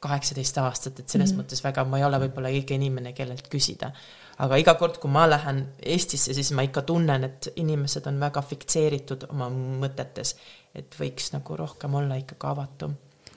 kaheksateist 0.00 0.58
aastat, 0.58 0.98
et 0.98 1.08
selles 1.08 1.32
mm 1.32 1.38
-hmm. 1.38 1.44
mõttes 1.44 1.64
väga, 1.64 1.84
ma 1.84 1.98
ei 1.98 2.04
ole 2.04 2.18
võib-olla 2.24 2.48
õige 2.48 2.74
inimene, 2.74 3.12
kellelt 3.12 3.48
küsida. 3.52 3.92
Aga 4.40 4.56
iga 4.60 4.74
kord, 4.80 4.96
kui 5.02 5.10
ma 5.12 5.26
lähen 5.28 5.62
Eestisse, 5.82 6.34
siis 6.36 6.52
ma 6.56 6.64
ikka 6.66 6.82
tunnen, 6.88 7.24
et 7.28 7.50
inimesed 7.60 8.06
on 8.08 8.18
väga 8.20 8.42
fikseeritud 8.42 9.28
oma 9.30 9.50
mõtetes. 9.52 10.34
et 10.74 10.94
võiks 10.94 11.32
nagu 11.32 11.56
rohkem 11.56 11.94
olla 11.94 12.14
ikkagi 12.20 12.46
avatum. 12.46 12.96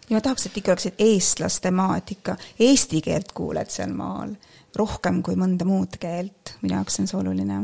ja 0.10 0.18
ma 0.18 0.22
tahaks, 0.22 0.46
et 0.46 0.58
ikka 0.58 0.76
oleksid 0.76 1.00
eestlaste 1.00 1.72
maa, 1.72 1.98
et 1.98 2.12
ikka 2.12 2.38
eesti 2.60 3.02
keelt 3.02 3.32
kuuled 3.34 3.70
seal 3.70 3.94
maal 3.94 4.36
rohkem 4.78 5.22
kui 5.26 5.38
mõnda 5.38 5.66
muud 5.70 5.98
keelt, 6.02 6.58
minu 6.62 6.78
jaoks 6.80 7.00
on 7.02 7.10
see 7.10 7.20
oluline 7.20 7.62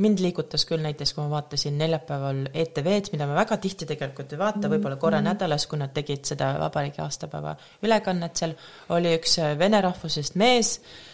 mind 0.00 0.22
liigutas 0.24 0.64
küll 0.64 0.80
näiteks, 0.80 1.12
kui 1.12 1.24
ma 1.24 1.34
vaatasin 1.34 1.76
neljapäeval 1.76 2.46
ETV-d, 2.56 3.12
mida 3.12 3.26
ma 3.28 3.34
väga 3.36 3.58
tihti 3.60 3.84
tegelikult 3.88 4.32
ei 4.32 4.40
vaata 4.40 4.70
võib-olla 4.72 4.96
korra 5.00 5.18
mm. 5.20 5.28
nädalas, 5.28 5.66
kui 5.68 5.80
nad 5.80 5.92
tegid 5.92 6.24
seda 6.30 6.54
vabariigi 6.62 7.02
aastapäeva 7.04 7.52
ülekannet 7.84 8.40
seal, 8.40 8.54
oli 8.96 9.12
üks 9.18 9.36
äh, 9.42 9.52
vene 9.60 9.82
rahvusest 9.84 10.38
mees, 10.40 10.78
ähm, 10.78 11.09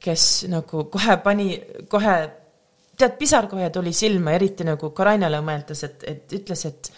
kes 0.00 0.26
nagu 0.48 0.84
kohe 0.92 1.16
pani, 1.24 1.54
kohe 1.88 2.14
tead, 3.00 3.16
pisar 3.18 3.48
kohe 3.50 3.70
tuli 3.70 3.92
silma, 3.96 4.34
eriti 4.36 4.66
nagu 4.66 4.92
Karainale 4.96 5.40
mõeldes, 5.44 5.84
et, 5.86 6.04
et 6.08 6.36
ütles, 6.40 6.64
et 6.68 6.92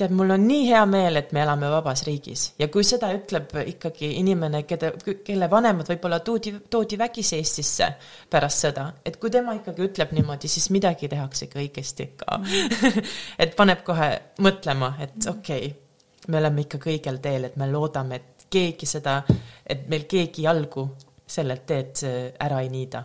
tead, 0.00 0.14
mul 0.16 0.32
on 0.32 0.44
nii 0.46 0.64
hea 0.70 0.80
meel, 0.88 1.18
et 1.20 1.32
me 1.36 1.42
elame 1.42 1.68
vabas 1.72 2.04
riigis. 2.06 2.46
Ja 2.60 2.70
kui 2.72 2.84
seda 2.86 3.10
ütleb 3.16 3.52
ikkagi 3.72 4.12
inimene, 4.20 4.62
keda, 4.68 4.92
kelle 5.26 5.50
vanemad 5.52 5.90
võib-olla 5.92 6.20
toodi, 6.24 6.54
toodi 6.72 6.98
vägisi 7.00 7.36
Eestisse 7.40 7.90
pärast 8.32 8.66
sõda, 8.66 8.86
et 9.04 9.20
kui 9.20 9.32
tema 9.32 9.54
ikkagi 9.58 9.84
ütleb 9.88 10.14
niimoodi, 10.16 10.48
siis 10.48 10.70
midagi 10.74 11.10
tehakse 11.12 11.48
ikka 11.48 11.60
õigesti 11.60 12.08
ka. 12.20 12.40
Et 13.42 13.54
paneb 13.56 13.84
kohe 13.84 14.10
mõtlema, 14.44 14.94
et 15.00 15.28
okei 15.28 15.70
okay,, 15.70 16.26
me 16.28 16.38
oleme 16.40 16.64
ikkagi 16.66 16.94
õigel 16.94 17.20
teel, 17.22 17.46
et 17.48 17.56
me 17.60 17.68
loodame, 17.70 18.20
et 18.20 18.44
keegi 18.50 18.86
seda, 18.88 19.20
et 19.64 19.86
meil 19.88 20.04
keegi 20.10 20.44
jalgu 20.44 20.84
sellelt 21.30 21.66
teed 21.66 22.04
ära 22.40 22.60
ei 22.64 22.68
niida. 22.72 23.04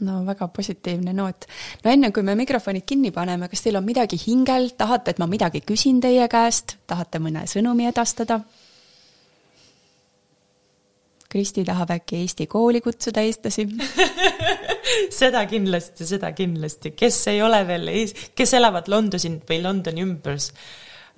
No 0.00 0.22
väga 0.24 0.48
positiivne 0.48 1.12
noot. 1.12 1.44
no 1.84 1.90
enne, 1.90 2.08
kui 2.12 2.24
me 2.24 2.34
mikrofonid 2.38 2.86
kinni 2.88 3.10
paneme, 3.12 3.50
kas 3.52 3.60
teil 3.64 3.76
on 3.76 3.84
midagi 3.84 4.16
hingel, 4.22 4.70
tahate, 4.78 5.12
et 5.12 5.20
ma 5.20 5.28
midagi 5.28 5.60
küsin 5.66 6.00
teie 6.00 6.28
käest, 6.32 6.78
tahate 6.88 7.20
mõne 7.20 7.44
sõnumi 7.50 7.88
edastada? 7.90 8.40
Kristi 11.30 11.62
tahab 11.62 11.92
äkki 11.94 12.24
Eesti 12.24 12.48
kooli 12.50 12.80
kutsuda 12.82 13.22
eestlasi. 13.22 13.68
Seda 15.20 15.44
kindlasti, 15.46 16.06
seda 16.08 16.32
kindlasti, 16.34 16.90
kes 16.98 17.18
ei 17.30 17.42
ole 17.44 17.60
veel, 17.68 17.90
kes 18.34 18.54
elavad 18.58 18.88
Londonis 18.90 19.26
või 19.46 19.60
Londoni 19.62 20.02
ümbers 20.02 20.48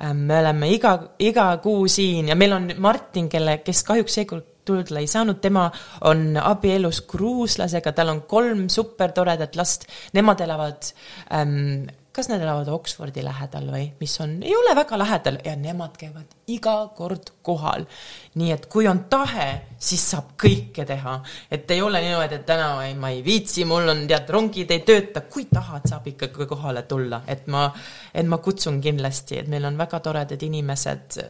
ähm, 0.02 0.26
me 0.26 0.42
oleme 0.42 0.68
iga, 0.74 0.96
iga 1.22 1.46
kuu 1.64 1.86
siin 1.88 2.28
ja 2.28 2.36
meil 2.36 2.52
on 2.58 2.68
Martin, 2.82 3.30
kelle, 3.32 3.60
kes 3.64 3.80
kahjuks 3.88 4.18
seekord 4.18 4.51
tulla 4.64 5.00
ei 5.02 5.08
saanud, 5.10 5.40
tema 5.42 5.68
on 6.08 6.36
abielus 6.40 7.02
gruuslasega, 7.10 7.92
tal 7.92 8.14
on 8.14 8.22
kolm 8.30 8.68
supertoredat 8.72 9.56
last, 9.58 9.88
nemad 10.14 10.40
elavad 10.44 10.92
ähm, 11.34 11.88
kas 12.12 12.28
nad 12.28 12.42
elavad 12.44 12.68
Oxfordi 12.68 13.22
lähedal 13.24 13.70
või 13.72 13.86
mis 14.00 14.14
on, 14.20 14.34
ei 14.44 14.52
ole 14.56 14.74
väga 14.76 14.98
lähedal 15.00 15.38
ja 15.44 15.54
nemad 15.56 15.96
käivad 15.96 16.34
iga 16.52 16.74
kord 16.96 17.32
kohal. 17.42 17.86
nii 18.34 18.52
et 18.52 18.66
kui 18.72 18.86
on 18.88 19.04
tahe, 19.10 19.46
siis 19.78 20.04
saab 20.12 20.34
kõike 20.40 20.84
teha, 20.88 21.18
et 21.50 21.70
ei 21.70 21.80
ole 21.82 22.02
niimoodi, 22.04 22.36
et 22.36 22.46
täna 22.46 22.68
ei, 22.84 22.94
ma 22.94 23.10
ei 23.14 23.22
viitsi, 23.24 23.64
mul 23.68 23.88
on 23.88 24.04
tead, 24.08 24.28
rongid 24.28 24.70
ei 24.70 24.84
tööta, 24.88 25.24
kui 25.24 25.48
tahad, 25.48 25.88
saab 25.88 26.06
ikkagi 26.12 26.46
kohale 26.50 26.84
tulla, 26.88 27.22
et 27.26 27.48
ma, 27.48 27.70
et 28.14 28.28
ma 28.28 28.38
kutsun 28.44 28.80
kindlasti, 28.84 29.40
et 29.40 29.48
meil 29.48 29.64
on 29.64 29.80
väga 29.80 30.00
toredad 30.04 30.48
inimesed 30.48 31.20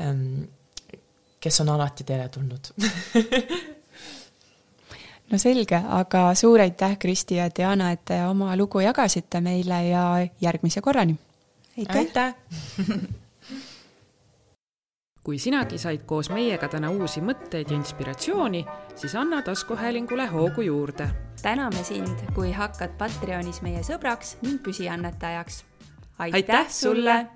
ähm, 0.00 0.46
kes 1.40 1.60
on 1.60 1.68
alati 1.68 2.04
teretulnud 2.04 2.72
no 5.30 5.38
selge, 5.38 5.82
aga 5.98 6.28
suur 6.34 6.60
aitäh, 6.60 6.98
Kristi 6.98 7.40
ja 7.40 7.50
Diana, 7.56 7.90
et 7.92 8.04
te 8.04 8.22
oma 8.26 8.56
lugu 8.56 8.80
jagasite 8.80 9.40
meile 9.40 9.82
ja 9.88 10.08
järgmise 10.40 10.80
korrani. 10.80 11.16
aitäh 11.88 12.34
kui 15.26 15.40
sinagi 15.42 15.78
said 15.82 16.04
koos 16.06 16.28
meiega 16.30 16.68
täna 16.70 16.92
uusi 16.94 17.18
mõtteid 17.18 17.72
ja 17.72 17.74
inspiratsiooni, 17.74 18.60
siis 18.94 19.14
anna 19.18 19.40
taskuhäälingule 19.42 20.26
hoogu 20.30 20.62
juurde. 20.62 21.08
täname 21.42 21.82
sind, 21.84 22.22
kui 22.34 22.52
hakkad 22.52 22.94
Patreonis 22.98 23.58
meie 23.62 23.82
sõbraks 23.82 24.36
ning 24.42 24.62
püsiannetajaks. 24.62 25.64
aitäh 26.18 26.70
sulle 26.70 27.26